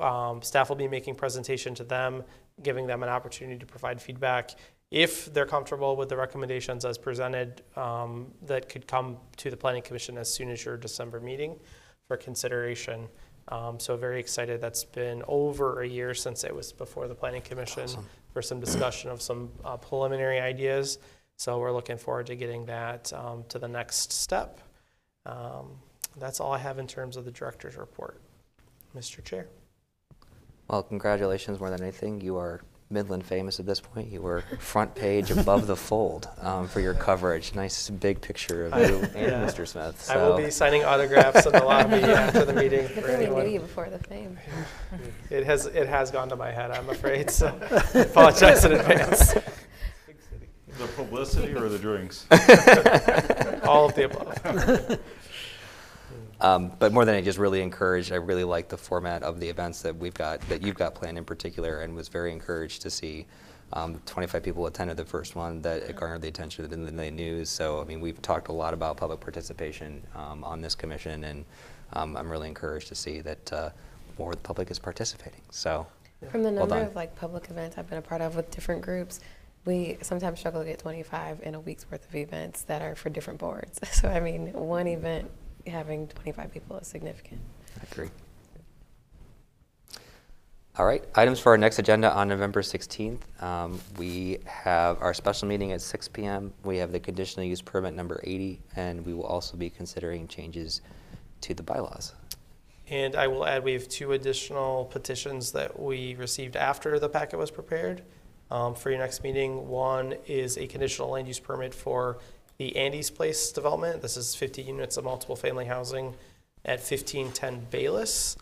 um, 0.01 0.41
staff 0.43 0.69
will 0.69 0.77
be 0.77 0.87
making 0.87 1.17
presentation 1.17 1.75
to 1.75 1.85
them, 1.85 2.23
giving 2.63 2.87
them 2.87 3.03
an 3.03 3.09
opportunity 3.09 3.59
to 3.59 3.67
provide 3.67 4.01
feedback. 4.01 4.53
If 4.93 5.33
they're 5.33 5.47
comfortable 5.47 5.97
with 5.97 6.09
the 6.09 6.17
recommendations 6.17 6.85
as 6.85 6.99
presented, 6.99 7.63
um, 7.77 8.31
that 8.43 8.69
could 8.69 8.87
come 8.87 9.17
to 9.39 9.51
the 9.51 9.57
Planning 9.57 9.83
Commission 9.83 10.19
as 10.19 10.33
soon 10.33 10.51
as 10.51 10.65
your 10.65 10.77
December 10.77 11.19
meeting 11.19 11.59
for 12.07 12.17
consideration. 12.17 13.09
Um, 13.49 13.79
so 13.81 13.97
very 13.97 14.21
excited. 14.21 14.61
That's 14.61 14.85
been 14.85 15.23
over 15.27 15.83
a 15.83 15.87
year 15.87 16.15
since 16.15 16.45
it 16.45 16.55
was 16.55 16.73
before 16.73 17.09
the 17.09 17.15
Planning 17.15 17.43
Commission 17.43 17.89
for 18.33 18.41
some 18.41 18.61
discussion 18.61 19.11
of 19.11 19.21
some 19.21 19.51
uh, 19.65 19.77
preliminary 19.77 20.41
ideas. 20.41 20.99
So 21.37 21.59
we're 21.59 21.73
looking 21.73 21.99
forward 21.99 22.27
to 22.27 22.37
getting 22.37 22.67
that 22.67 23.13
um, 23.13 23.45
to 23.49 23.59
the 23.59 23.69
next 23.69 24.13
step. 24.13 24.61
Um, 25.27 25.79
that's 26.19 26.41
all 26.41 26.53
I 26.53 26.59
have 26.59 26.79
in 26.79 26.87
terms 26.87 27.17
of 27.17 27.25
the 27.25 27.31
director's 27.31 27.77
report. 27.77 28.21
Mr. 28.97 29.25
Chair. 29.25 29.49
Well, 30.69 30.83
congratulations 30.83 31.59
more 31.59 31.71
than 31.71 31.83
anything. 31.83 32.21
You 32.21 32.37
are 32.37 32.61
Midland 32.93 33.25
famous 33.25 33.59
at 33.59 33.67
this 33.67 33.81
point. 33.81 34.11
You 34.13 34.21
were 34.23 34.45
front 34.59 34.95
page 34.95 35.31
above 35.31 35.67
the 35.67 35.77
fold 35.77 36.29
um, 36.41 36.69
for 36.69 36.81
your 36.81 36.95
coverage. 36.95 37.55
Nice 37.55 37.89
big 37.91 38.21
picture 38.21 38.67
of 38.67 38.75
I- 38.75 38.87
you 38.87 38.97
and 38.97 39.15
yeah. 39.17 39.45
Mr. 39.47 39.67
Smith. 39.67 40.09
I 40.11 40.17
will 40.19 40.37
be 40.37 40.51
signing 40.51 40.85
autographs 40.85 41.47
in 41.47 41.53
the 41.53 41.65
lobby 41.65 41.95
after 42.03 42.45
the 42.45 42.53
meeting 42.53 42.83
Good 42.83 42.91
for 42.91 43.01
thing 43.03 43.19
we 43.19 43.25
anyone. 43.25 43.47
knew 43.47 43.53
you 43.55 43.61
before 43.61 43.89
the 43.89 43.99
fame. 43.99 44.39
It 45.31 45.45
has, 45.47 45.65
it 45.65 45.89
has 45.89 46.11
gone 46.11 46.29
to 46.29 46.37
my 46.37 46.51
head, 46.51 46.71
I'm 46.71 46.91
afraid, 46.91 47.31
so 47.31 47.47
I 47.95 48.01
apologize 48.01 48.67
in 48.67 48.73
advance. 48.73 49.33
The 49.33 50.87
publicity 50.95 51.55
or 51.55 51.71
the 51.71 51.79
drinks? 51.79 52.27
All 53.65 53.87
of 53.87 53.95
the 53.95 54.05
above. 54.05 54.99
Um, 56.43 56.73
but 56.79 56.93
more 56.93 57.05
than 57.05 57.15
I 57.15 57.23
just 57.23 57.39
really 57.39 57.63
encouraged, 57.63 58.13
I 58.13 58.17
really 58.17 58.45
like 58.45 58.69
the 58.69 58.77
format 58.77 59.23
of 59.23 59.41
the 59.41 59.49
events 59.49 59.81
that 59.83 59.97
we've 59.97 60.13
got, 60.13 60.41
that 60.49 60.61
you've 60.61 60.75
got 60.75 60.95
planned 60.95 61.17
in 61.17 61.25
particular, 61.25 61.81
and 61.81 61.95
was 61.95 62.09
very 62.09 62.33
encouraged 62.33 62.83
to 62.83 62.91
see 62.91 63.27
Um, 63.75 64.01
25 64.05 64.43
people 64.43 64.67
attended 64.67 64.97
the 64.99 65.05
first 65.05 65.35
one 65.35 65.63
that 65.63 65.83
it 65.85 65.97
garnered 65.97 66.21
the 66.21 66.29
attention 66.29 66.65
of 66.65 66.71
the 66.71 67.11
News. 67.11 67.49
So, 67.49 67.81
I 67.81 67.85
mean, 67.85 68.01
we've 68.01 68.21
talked 68.21 68.49
a 68.49 68.53
lot 68.53 68.75
about 68.75 68.99
public 68.99 69.21
participation 69.21 70.03
um, 70.15 70.45
on 70.45 70.61
this 70.61 70.75
commission, 70.75 71.25
and 71.25 71.45
um, 71.95 72.17
I'm 72.17 72.31
really 72.31 72.49
encouraged 72.49 72.89
to 72.89 72.95
see 72.95 73.21
that 73.23 73.53
uh, 73.53 73.71
more 74.19 74.31
of 74.31 74.37
the 74.37 74.43
public 74.43 74.71
is 74.71 74.79
participating. 74.79 75.41
So, 75.51 75.87
From 76.31 76.43
the 76.43 76.51
well 76.51 76.67
number 76.67 76.77
done. 76.77 76.87
of 76.89 76.95
like 76.95 77.17
public 77.17 77.49
events 77.49 77.79
I've 77.79 77.89
been 77.89 77.99
a 77.99 78.03
part 78.03 78.21
of 78.21 78.37
with 78.37 78.51
different 78.51 78.83
groups, 78.83 79.21
we 79.65 79.97
sometimes 80.03 80.39
struggle 80.39 80.61
to 80.61 80.67
get 80.67 80.79
25 80.79 81.41
in 81.43 81.55
a 81.55 81.61
week's 81.61 81.91
worth 81.91 82.07
of 82.07 82.15
events 82.15 82.63
that 82.63 82.83
are 82.83 82.95
for 82.95 83.09
different 83.09 83.39
boards. 83.39 83.81
So 83.93 84.09
I 84.09 84.21
mean, 84.21 84.53
one 84.53 84.87
event 84.87 85.31
having 85.67 86.09
25 86.09 86.53
people 86.53 86.79
is 86.79 86.87
significant. 86.87 87.41
I 87.81 87.85
agree. 87.91 88.11
All 90.79 90.87
right, 90.87 91.05
items 91.15 91.39
for 91.39 91.53
our 91.53 91.59
next 91.59 91.79
agenda 91.79 92.11
on 92.15 92.29
November 92.29 92.63
16th. 92.63 93.21
Um, 93.43 93.79
We 93.99 94.39
have 94.47 95.03
our 95.03 95.13
special 95.13 95.47
meeting 95.47 95.73
at 95.73 95.83
6 95.83 96.09
PM. 96.09 96.51
We 96.65 96.79
have 96.79 96.93
the 96.93 97.01
conditional 97.01 97.45
use 97.45 97.61
permit 97.61 97.95
number 97.95 98.21
80, 98.25 98.59
and 98.75 99.05
we 99.05 99.13
will 99.13 99.27
also 99.27 99.59
be 99.59 99.69
considering 99.69 100.27
changes 100.29 100.81
to 101.43 101.53
the 101.53 101.63
bylaws. 101.63 102.15
And 102.89 103.17
I 103.17 103.29
will 103.29 103.45
add, 103.45 103.65
we 103.65 103.75
have 103.75 103.87
two 103.87 104.13
additional 104.13 104.87
petitions 104.87 105.53
that 105.53 105.79
we 105.79 106.15
received 106.15 106.57
after 106.57 106.99
the 106.99 107.09
packet 107.09 107.39
was 107.39 107.51
prepared 107.51 108.03
um, 108.51 108.75
for 108.75 108.89
your 108.91 108.99
next 108.99 109.23
meeting. 109.23 109.69
One 109.69 110.15
is 110.27 110.57
a 110.57 110.67
conditional 110.67 111.11
land 111.11 111.29
use 111.29 111.39
permit 111.39 111.75
for 111.75 112.19
the 112.63 112.77
Andy's 112.77 113.11
Place 113.11 113.51
development. 113.51 114.03
This 114.03 114.17
is 114.17 114.37
50 114.37 114.63
units 114.63 114.97
of 114.97 115.03
multiple 115.03 115.35
family 115.35 115.65
housing 115.65 116.15
at 116.65 116.79
1510 116.79 117.67
Bayliss. 117.73 118.37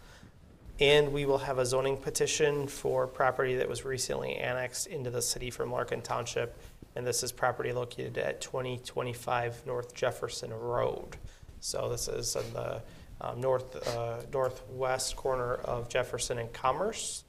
And 0.78 1.10
we 1.10 1.24
will 1.24 1.38
have 1.38 1.58
a 1.58 1.64
zoning 1.64 1.96
petition 1.96 2.66
for 2.66 3.06
property 3.06 3.54
that 3.56 3.66
was 3.66 3.86
recently 3.86 4.36
annexed 4.36 4.88
into 4.88 5.08
the 5.08 5.22
city 5.22 5.48
from 5.48 5.72
Larkin 5.72 6.02
Township. 6.02 6.54
And 6.94 7.06
this 7.06 7.22
is 7.22 7.32
property 7.32 7.72
located 7.72 8.18
at 8.18 8.42
2025 8.42 9.66
North 9.66 9.94
Jefferson 9.94 10.52
Road. 10.52 11.16
So 11.60 11.88
this 11.88 12.06
is 12.06 12.36
in 12.36 12.52
the 12.52 12.82
um, 13.22 13.40
north, 13.40 13.88
uh, 13.96 14.20
northwest 14.34 15.16
corner 15.16 15.54
of 15.54 15.88
Jefferson 15.88 16.36
and 16.36 16.52
Commerce. 16.52 17.24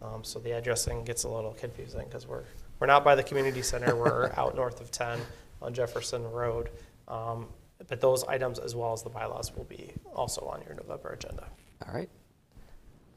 Um, 0.00 0.24
So 0.24 0.38
the 0.38 0.52
addressing 0.52 1.04
gets 1.04 1.24
a 1.24 1.28
little 1.28 1.52
confusing 1.52 2.06
because 2.06 2.26
we're, 2.26 2.44
we're 2.78 2.86
not 2.86 3.04
by 3.04 3.14
the 3.14 3.22
community 3.22 3.60
center, 3.60 3.94
we're 3.94 4.32
out 4.38 4.56
north 4.56 4.80
of 4.80 4.90
10 4.90 5.20
on 5.62 5.74
Jefferson 5.74 6.22
Road. 6.30 6.70
Um, 7.08 7.48
But 7.88 7.98
those 8.00 8.24
items, 8.24 8.58
as 8.58 8.74
well 8.76 8.92
as 8.92 9.02
the 9.02 9.08
bylaws, 9.08 9.56
will 9.56 9.64
be 9.64 9.94
also 10.14 10.42
on 10.42 10.62
your 10.66 10.74
November 10.74 11.10
agenda. 11.10 11.48
All 11.86 11.94
right. 11.94 12.10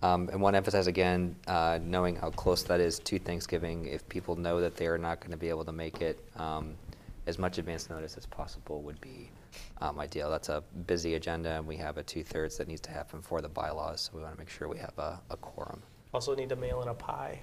Um, 0.02 0.30
And 0.32 0.42
want 0.42 0.54
to 0.54 0.58
emphasize 0.58 0.88
again, 0.88 1.36
uh, 1.48 1.80
knowing 1.84 2.16
how 2.16 2.30
close 2.32 2.64
that 2.64 2.80
is 2.80 3.00
to 3.00 3.20
Thanksgiving, 3.20 3.88
if 3.88 4.08
people 4.08 4.36
know 4.38 4.62
that 4.62 4.76
they 4.76 4.88
are 4.88 4.98
not 4.98 5.20
going 5.20 5.32
to 5.32 5.38
be 5.38 5.50
able 5.50 5.66
to 5.66 5.74
make 5.74 6.02
it, 6.02 6.18
um, 6.38 6.76
as 7.28 7.38
much 7.38 7.58
advance 7.58 7.90
notice 7.90 8.18
as 8.18 8.26
possible 8.26 8.82
would 8.82 9.00
be 9.02 9.30
um, 9.82 10.00
ideal. 10.00 10.30
That's 10.30 10.50
a 10.50 10.64
busy 10.88 11.16
agenda, 11.16 11.52
and 11.58 11.68
we 11.68 11.78
have 11.78 11.98
a 11.98 12.04
two-thirds 12.04 12.58
that 12.58 12.68
needs 12.68 12.82
to 12.82 12.92
happen 12.92 13.22
for 13.22 13.42
the 13.42 13.50
bylaws, 13.50 14.02
so 14.02 14.12
we 14.16 14.22
want 14.24 14.34
to 14.34 14.40
make 14.40 14.50
sure 14.50 14.68
we 14.68 14.80
have 14.80 14.98
a 14.98 15.22
a 15.30 15.38
quorum. 15.38 15.82
Also 16.14 16.36
need 16.36 16.50
to 16.50 16.56
mail 16.56 16.82
in 16.82 16.88
a 16.88 16.94
pie. 16.94 17.42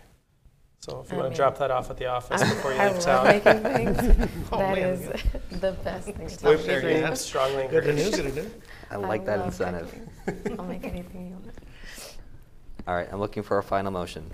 So 0.81 1.01
if 1.05 1.11
you 1.13 1.19
I 1.19 1.21
want 1.21 1.25
mean, 1.29 1.33
to 1.33 1.37
drop 1.37 1.59
that 1.59 1.71
off 1.71 1.91
at 1.91 1.99
the 1.99 2.07
office 2.07 2.41
I'm- 2.41 2.51
before 2.55 2.73
you 2.73 2.79
I 2.81 2.87
leave 2.87 2.95
love 2.95 3.05
town. 3.05 3.27
making 3.27 3.63
things. 3.95 4.29
Oh, 4.51 4.59
That 4.59 4.75
man. 4.77 4.79
is 4.79 5.23
the 5.61 5.73
best 5.85 6.07
thing 6.07 6.15
to 6.29 6.45
We're 6.45 6.57
tell 6.57 6.65
very 6.67 6.95
people. 6.95 7.07
have 7.07 7.19
strongly 7.19 7.63
Good 7.69 7.85
to 7.85 7.91
encouraged. 7.91 7.99
news, 7.99 8.17
good 8.17 8.35
to 8.35 8.43
do. 8.43 8.51
I 8.91 8.97
like 8.97 9.27
that 9.27 9.45
incentive. 9.45 9.95
cooking. 10.25 10.59
I'll 10.59 10.65
make 10.65 10.85
anything 10.85 11.27
you 11.29 11.33
want. 11.35 11.55
All 12.89 12.95
right, 12.95 13.07
I'm 13.13 13.21
looking 13.21 13.43
for 13.43 13.59
a 13.59 13.63
final 13.63 13.93
motion. 13.93 14.25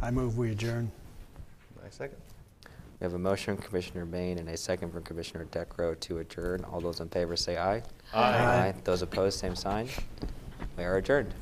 I 0.00 0.10
move 0.12 0.38
we 0.38 0.52
adjourn. 0.52 0.90
I 1.84 1.90
second. 1.90 2.18
We 3.00 3.04
have 3.04 3.14
a 3.14 3.18
motion 3.18 3.56
from 3.56 3.64
Commissioner 3.66 4.04
Bain 4.04 4.38
and 4.38 4.48
a 4.48 4.56
second 4.56 4.92
from 4.92 5.02
Commissioner 5.02 5.46
Decro 5.46 5.98
to 5.98 6.18
adjourn. 6.18 6.64
All 6.64 6.80
those 6.80 7.00
in 7.00 7.08
favor 7.08 7.34
say 7.34 7.56
aye. 7.58 7.82
Aye. 8.14 8.72
Those 8.84 9.02
opposed, 9.02 9.36
same 9.38 9.56
sign. 9.56 9.88
We 10.78 10.84
are 10.84 10.96
adjourned. 10.98 11.34